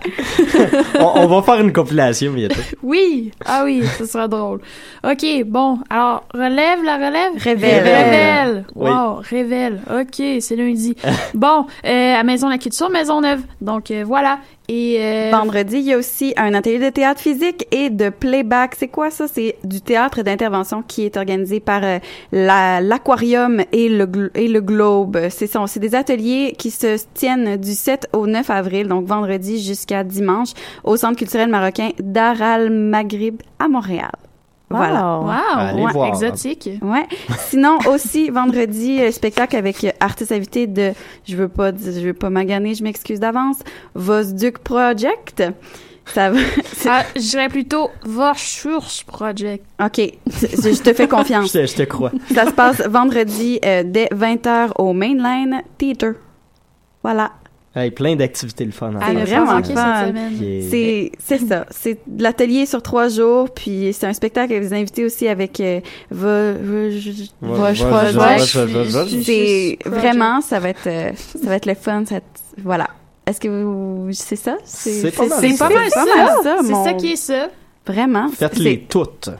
on, 1.01 1.13
on 1.23 1.27
va 1.27 1.43
faire 1.43 1.61
une 1.61 1.73
compilation 1.73 2.33
bientôt. 2.33 2.61
oui. 2.83 3.31
Ah 3.45 3.63
oui, 3.65 3.83
ce 3.99 4.07
sera 4.07 4.29
drôle. 4.29 4.61
Ok, 5.05 5.25
bon. 5.47 5.79
Alors 5.91 6.25
Relève 6.33 6.83
la 6.85 6.97
Relève? 6.97 7.33
Révèle. 7.37 7.85
Révèle. 7.85 8.65
Oui. 8.75 8.91
Wow, 8.91 9.17
révèle. 9.29 9.81
Ok, 9.91 10.23
c'est 10.41 10.57
lundi. 10.57 10.95
bon, 11.35 11.67
euh, 11.87 12.15
à 12.15 12.23
Maison 12.23 12.47
de 12.49 12.53
la 12.53 12.59
Culture, 12.59 12.91
Maisonneuve. 12.91 13.41
Donc 13.61 13.91
euh, 13.91 14.05
voilà. 14.07 14.39
Et 14.69 14.97
euh, 14.99 15.29
Vendredi, 15.31 15.77
il 15.77 15.83
y 15.85 15.93
a 15.93 15.99
aussi 15.99 16.33
un 16.39 16.55
atelier 16.55 16.79
de 16.79 16.89
théâtre 16.89 17.21
physique 17.21 17.67
et 17.71 17.91
de 17.91 18.09
playback. 18.09 18.75
C'est 18.79 18.89
quoi 18.89 19.11
ça? 19.11 19.27
C'est 19.29 19.57
du 19.63 19.83
théâtre 19.83 20.23
d'intervention 20.23 20.83
qui 20.83 21.03
est 21.05 21.19
organisé 21.19 21.61
par 21.61 21.85
euh, 21.85 21.99
la- 22.33 22.81
l'aquarium 22.81 23.63
et 23.73 23.91
le, 23.91 24.07
globe. 24.61 25.19
C'est 25.29 25.47
ça. 25.47 25.63
C'est 25.67 25.81
des 25.81 25.95
ateliers 25.95 26.55
qui 26.57 26.71
se 26.71 26.97
tiennent 27.13 27.57
du 27.59 27.75
7 27.75 28.09
au 28.15 28.27
9 28.27 28.49
avril, 28.49 28.89
donc 28.89 29.05
vendredi 29.07 29.63
jusqu'à 29.63 30.03
dimanche, 30.03 30.51
au 30.83 30.97
Centre 30.97 31.19
culturel 31.19 31.51
marocain 31.51 31.91
Dar 32.01 32.41
al 32.41 32.71
Maghrib 32.71 33.43
à 33.59 33.69
Montréal. 33.69 34.13
Voilà. 34.77 35.19
Wow. 35.19 35.25
wow, 35.25 35.31
Allez 35.57 35.83
ouais, 35.83 35.93
voir. 35.93 36.09
exotique. 36.09 36.69
Ouais. 36.83 37.07
Sinon 37.49 37.79
aussi 37.93 38.31
vendredi 38.31 39.01
euh, 39.01 39.11
spectacle 39.11 39.57
avec 39.57 39.83
euh, 39.85 39.91
artiste 40.01 40.33
invité 40.33 40.67
de 40.67 40.93
je 41.27 41.37
veux 41.37 41.49
pas 41.49 41.73
dire- 41.73 41.93
je 41.93 42.07
veux 42.07 42.13
pas 42.15 42.31
maganer, 42.31 42.75
je 42.75 42.83
m'excuse 42.83 43.21
d'avance. 43.21 43.59
Vosduc 43.95 44.59
Project. 44.59 45.43
Ça 46.07 46.31
va. 46.31 46.39
c'est- 46.73 46.89
Ah, 46.91 47.03
je 47.17 47.21
dirais 47.21 47.49
plutôt 47.49 47.89
Voschurch 48.05 49.05
Project. 49.07 49.65
OK, 49.83 49.99
je 50.27 50.83
te 50.83 50.93
fais 50.93 51.05
Je 51.05 51.09
confiance. 51.09 51.53
te, 51.53 51.65
je 51.67 51.75
te 51.75 51.83
crois. 51.85 52.11
Ça 52.35 52.45
se 52.47 52.51
passe 52.53 52.83
vendredi 52.87 53.59
euh, 53.65 53.83
dès 53.87 54.07
20h 54.07 54.73
au 54.79 54.93
Mainline 54.93 55.63
Theater. 55.79 56.15
Voilà. 57.03 57.31
Hey, 57.77 57.91
plein 57.91 58.15
d'activités 58.15 58.65
le 58.65 58.71
fun. 58.71 58.93
C'est 59.01 59.05
fait. 59.07 59.15
ne 59.15 59.25
vraiment 59.25 59.47
fun. 59.47 59.63
cette 59.65 59.75
semaine. 60.09 60.33
Yeah. 60.41 60.71
C'est 60.71 61.13
c'est 61.19 61.39
ça, 61.49 61.67
c'est 61.71 61.99
de 62.07 62.23
l'atelier 62.23 62.67
sur 62.67 62.81
trois 62.83 63.09
jours, 63.09 63.51
puis 63.51 63.93
c'est 63.93 64.07
un 64.07 64.13
spectacle 64.13 64.53
avec 64.53 64.69
des 64.69 64.73
invités 64.75 65.05
aussi 65.05 65.27
avec. 65.27 65.61
C'est 69.25 69.79
vraiment, 69.85 70.41
ça 70.41 70.61
va 70.61 70.69
être, 70.69 70.87
euh, 70.87 71.11
ça 71.17 71.49
va 71.49 71.57
être 71.57 71.67
le 71.67 71.75
fun. 71.75 72.05
Voilà. 72.63 72.89
Est-ce 73.27 73.41
que 73.41 73.49
vous, 73.49 74.09
c'est 74.13 74.37
ça? 74.37 74.57
C'est 74.65 75.11
pas 75.17 75.27
mal 75.27 75.39
C'est 75.41 75.53
ça. 75.57 75.69
pas 75.69 75.75
mal 75.75 75.91
ça. 75.91 76.05
ça, 76.43 76.57
C'est 76.63 76.71
mon- 76.73 76.85
ça 76.85 76.93
qui 76.93 77.13
est 77.13 77.17
ça. 77.17 77.49
Vraiment. 77.87 78.29
Faites-les 78.29 78.73
C'est- 78.83 78.89
toutes. 78.89 79.31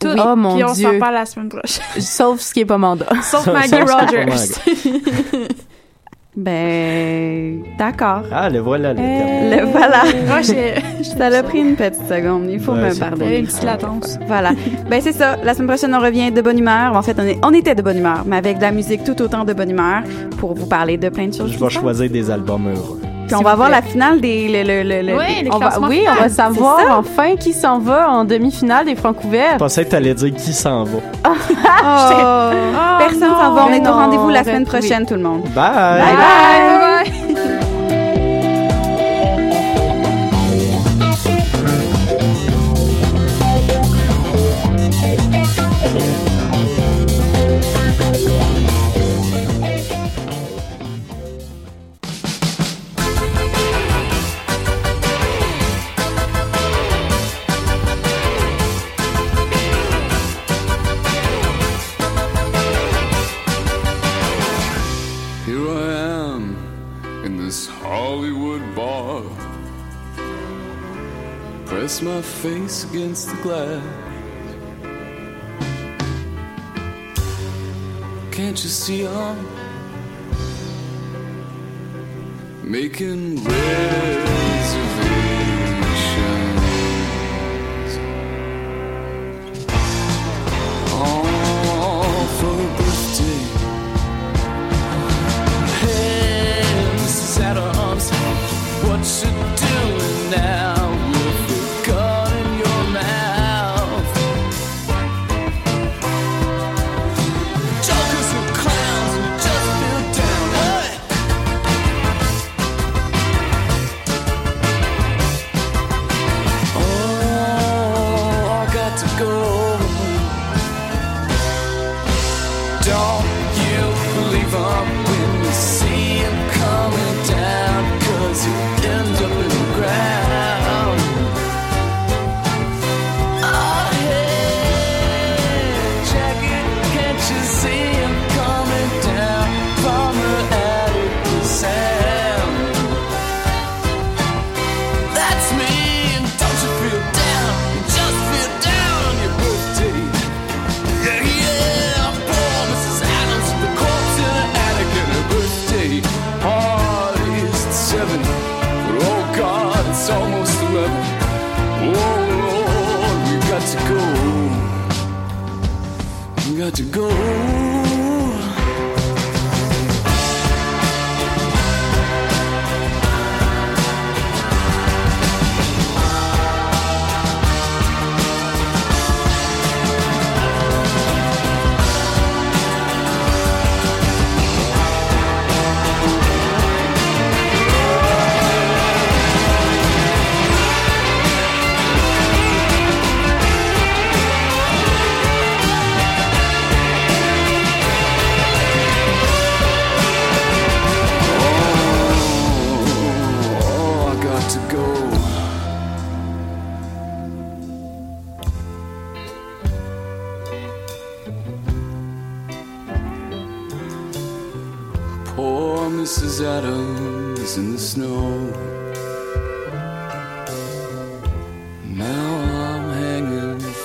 Tout. 0.00 0.08
Oh, 0.18 0.36
mon 0.36 0.54
Puis 0.54 0.64
on 0.64 0.74
s'en 0.74 0.98
parle 0.98 1.14
la 1.14 1.26
semaine 1.26 1.48
prochaine. 1.48 1.84
Sauf 2.00 2.40
ce 2.40 2.52
qui 2.52 2.60
est 2.60 2.64
pas 2.66 2.76
mandat. 2.78 3.06
Sauf 3.22 3.46
Maggie 3.46 3.70
c'est 3.70 3.82
Rogers. 3.82 5.46
Ben, 6.36 7.62
d'accord. 7.78 8.22
Ah, 8.30 8.50
le 8.50 8.58
voilà 8.60 8.92
le 8.92 9.00
Euh, 9.00 9.02
terme. 9.02 9.66
Le 9.66 9.70
voilà. 9.72 10.02
Moi, 10.26 10.42
j'ai 10.42 10.74
Ça 11.16 11.30
l'a 11.30 11.42
pris 11.42 11.60
une 11.60 11.76
petite 11.76 12.06
seconde. 12.06 12.48
Il 12.50 12.60
faut 12.60 12.74
me 12.74 12.98
pardonner. 12.98 13.38
une 13.38 13.46
petite 13.46 13.62
latence. 13.64 14.18
Voilà. 14.26 14.50
Ben 14.90 15.00
c'est 15.00 15.12
ça. 15.12 15.36
La 15.42 15.54
semaine 15.54 15.68
prochaine, 15.68 15.94
on 15.94 16.00
revient 16.00 16.30
de 16.30 16.42
bonne 16.42 16.58
humeur. 16.58 16.94
En 16.94 17.00
fait, 17.02 17.16
on, 17.18 17.22
est, 17.22 17.38
on 17.42 17.52
était 17.54 17.74
de 17.74 17.80
bonne 17.82 17.96
humeur, 17.98 18.24
mais 18.26 18.36
avec 18.36 18.58
de 18.58 18.62
la 18.62 18.70
musique 18.72 19.02
tout 19.02 19.20
autant 19.22 19.44
de 19.44 19.52
bonne 19.54 19.70
humeur 19.70 20.02
pour 20.38 20.54
vous 20.54 20.66
parler 20.66 20.98
de 20.98 21.08
plein 21.08 21.28
de 21.28 21.34
choses. 21.34 21.52
Je 21.52 21.58
vais 21.58 21.70
choisir 21.70 22.10
des 22.10 22.30
albums 22.30 22.68
heureux. 22.68 23.00
Puis 23.26 23.34
on 23.36 23.42
va 23.42 23.54
voir 23.54 23.68
la 23.68 23.82
finale 23.82 24.20
des. 24.20 24.48
Le, 24.48 24.62
le, 24.62 24.82
le, 24.88 25.02
le- 25.12 25.16
Ouais, 25.16 25.36
des- 25.38 25.42
les 25.44 25.50
On 25.52 25.58
va, 25.58 25.66
classements 25.68 25.88
oui, 25.88 26.04
on 26.08 26.22
va 26.22 26.28
savoir 26.28 26.98
enfin 26.98 27.36
qui 27.36 27.52
s'en 27.52 27.78
va 27.78 28.08
en 28.10 28.24
demi-finale 28.24 28.84
des 28.86 28.94
francs 28.96 29.16
Je 29.22 29.56
pensais 29.58 29.84
que 29.84 29.90
t'allais 29.90 30.14
dire 30.14 30.32
qui 30.34 30.52
s'en 30.52 30.84
va. 30.84 30.98
Oh, 31.88 32.50
Oh, 32.78 32.98
Personne 32.98 33.28
non. 33.28 33.36
s'en 33.40 33.52
va. 33.52 33.66
On 33.68 33.72
est 33.72 33.86
au 33.88 33.92
rendez-vous 33.92 34.30
la 34.30 34.42
semaine 34.42 34.64
oui. 34.70 34.78
prochaine, 34.78 35.06
tout 35.06 35.14
le 35.14 35.20
monde. 35.20 35.42
Bye! 35.54 35.54
Bye 35.54 36.00
bye. 36.00 36.16
Bye 36.16 36.16
bye. 36.16 36.95
face 72.42 72.84
against 72.84 73.30
the 73.30 73.36
glass. 73.42 73.82
Can't 78.30 78.62
you 78.62 78.68
see 78.68 79.06
I'm 79.06 79.38
making 82.62 83.42
red? 83.42 84.45